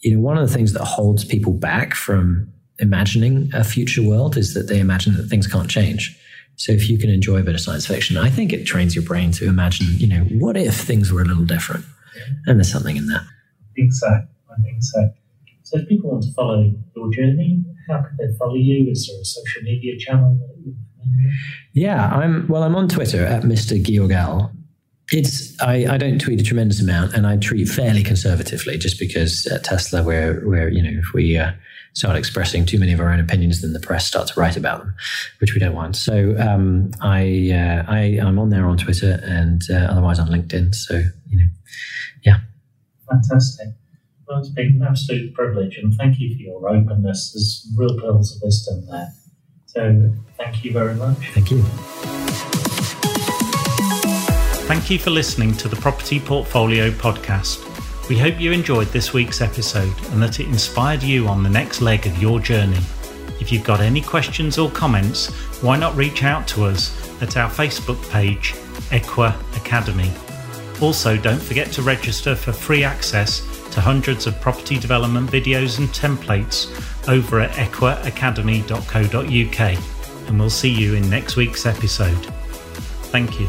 you 0.00 0.14
know, 0.14 0.20
one 0.20 0.38
of 0.38 0.48
the 0.48 0.54
things 0.54 0.72
that 0.72 0.84
holds 0.84 1.24
people 1.24 1.52
back 1.52 1.94
from 1.94 2.52
imagining 2.78 3.50
a 3.54 3.64
future 3.64 4.02
world 4.02 4.36
is 4.36 4.54
that 4.54 4.68
they 4.68 4.78
imagine 4.78 5.16
that 5.16 5.28
things 5.28 5.46
can't 5.46 5.70
change. 5.70 6.18
So 6.56 6.72
if 6.72 6.88
you 6.88 6.98
can 6.98 7.10
enjoy 7.10 7.38
a 7.38 7.42
bit 7.42 7.54
of 7.54 7.60
science 7.60 7.86
fiction, 7.86 8.16
I 8.16 8.30
think 8.30 8.52
it 8.52 8.64
trains 8.64 8.94
your 8.94 9.04
brain 9.04 9.30
to 9.32 9.46
imagine, 9.46 9.86
you 9.98 10.08
know, 10.08 10.24
what 10.38 10.56
if 10.56 10.74
things 10.74 11.12
were 11.12 11.22
a 11.22 11.24
little 11.24 11.44
different? 11.44 11.84
And 12.46 12.58
there's 12.58 12.72
something 12.72 12.96
in 12.96 13.06
that. 13.08 13.22
I 13.22 13.72
think 13.74 13.92
so. 13.92 14.08
I 14.08 14.62
think 14.62 14.82
so. 14.82 15.10
So 15.64 15.78
if 15.78 15.88
people 15.88 16.10
want 16.10 16.22
to 16.22 16.32
follow 16.32 16.72
your 16.94 17.10
journey, 17.12 17.62
how 17.88 18.02
can 18.02 18.16
they 18.18 18.36
follow 18.38 18.54
you? 18.54 18.90
Is 18.90 19.06
there 19.06 19.20
a 19.20 19.24
social 19.24 19.62
media 19.62 19.98
channel? 19.98 20.38
Yeah, 21.74 22.08
I'm 22.08 22.48
well. 22.48 22.62
I'm 22.62 22.74
on 22.74 22.88
Twitter 22.88 23.24
at 23.24 23.42
Mr. 23.42 23.82
Georgal, 23.82 24.50
it's 25.12 25.60
I, 25.60 25.86
I 25.86 25.98
don't 25.98 26.20
tweet 26.20 26.40
a 26.40 26.44
tremendous 26.44 26.80
amount, 26.80 27.14
and 27.14 27.26
I 27.26 27.36
tweet 27.36 27.68
fairly 27.68 28.02
conservatively, 28.02 28.76
just 28.78 28.98
because 28.98 29.46
at 29.46 29.64
Tesla, 29.64 30.02
where 30.02 30.40
where 30.40 30.68
you 30.68 30.82
know 30.82 30.98
if 30.98 31.12
we 31.12 31.36
uh, 31.36 31.52
start 31.92 32.16
expressing 32.16 32.66
too 32.66 32.78
many 32.78 32.92
of 32.92 33.00
our 33.00 33.10
own 33.10 33.20
opinions, 33.20 33.62
then 33.62 33.72
the 33.72 33.80
press 33.80 34.06
starts 34.06 34.32
to 34.32 34.40
write 34.40 34.56
about 34.56 34.80
them, 34.80 34.94
which 35.38 35.54
we 35.54 35.60
don't 35.60 35.74
want. 35.74 35.96
So 35.96 36.36
um, 36.38 36.90
I 37.00 37.52
uh, 37.52 37.84
I 37.90 38.18
I'm 38.20 38.38
on 38.38 38.50
there 38.50 38.66
on 38.66 38.78
Twitter 38.78 39.20
and 39.22 39.62
uh, 39.70 39.74
otherwise 39.90 40.18
on 40.18 40.28
LinkedIn. 40.28 40.74
So 40.74 41.02
you 41.28 41.38
know, 41.38 41.46
yeah, 42.24 42.38
fantastic. 43.08 43.68
Well, 44.28 44.40
it's 44.40 44.48
been 44.48 44.80
an 44.80 44.88
absolute 44.88 45.34
privilege, 45.34 45.78
and 45.78 45.94
thank 45.94 46.18
you 46.18 46.34
for 46.34 46.42
your 46.42 46.68
openness. 46.68 47.32
There's 47.32 47.72
real 47.76 47.96
pearls 48.00 48.34
of 48.34 48.42
wisdom 48.42 48.86
there. 48.90 49.12
So 49.66 50.12
thank 50.36 50.64
you 50.64 50.72
very 50.72 50.96
much. 50.96 51.30
Thank 51.32 51.52
you. 51.52 52.55
Thank 54.66 54.90
you 54.90 54.98
for 54.98 55.10
listening 55.10 55.54
to 55.58 55.68
the 55.68 55.76
Property 55.76 56.18
Portfolio 56.18 56.90
Podcast. 56.90 57.62
We 58.08 58.18
hope 58.18 58.40
you 58.40 58.50
enjoyed 58.50 58.88
this 58.88 59.12
week's 59.12 59.40
episode 59.40 59.94
and 60.10 60.20
that 60.20 60.40
it 60.40 60.48
inspired 60.48 61.04
you 61.04 61.28
on 61.28 61.44
the 61.44 61.48
next 61.48 61.80
leg 61.80 62.04
of 62.04 62.20
your 62.20 62.40
journey. 62.40 62.80
If 63.40 63.52
you've 63.52 63.62
got 63.62 63.80
any 63.80 64.00
questions 64.00 64.58
or 64.58 64.68
comments, 64.70 65.28
why 65.62 65.76
not 65.76 65.94
reach 65.94 66.24
out 66.24 66.48
to 66.48 66.64
us 66.64 66.92
at 67.22 67.36
our 67.36 67.48
Facebook 67.48 68.10
page, 68.10 68.54
Equa 68.90 69.36
Academy. 69.56 70.10
Also, 70.82 71.16
don't 71.16 71.40
forget 71.40 71.70
to 71.72 71.82
register 71.82 72.34
for 72.34 72.52
free 72.52 72.82
access 72.82 73.42
to 73.70 73.80
hundreds 73.80 74.26
of 74.26 74.40
property 74.40 74.80
development 74.80 75.30
videos 75.30 75.78
and 75.78 75.88
templates 75.90 76.66
over 77.08 77.38
at 77.38 77.52
equaacademy.co.uk. 77.52 79.78
And 80.28 80.40
we'll 80.40 80.50
see 80.50 80.70
you 80.70 80.94
in 80.94 81.08
next 81.08 81.36
week's 81.36 81.66
episode. 81.66 82.26
Thank 83.12 83.38
you. 83.38 83.46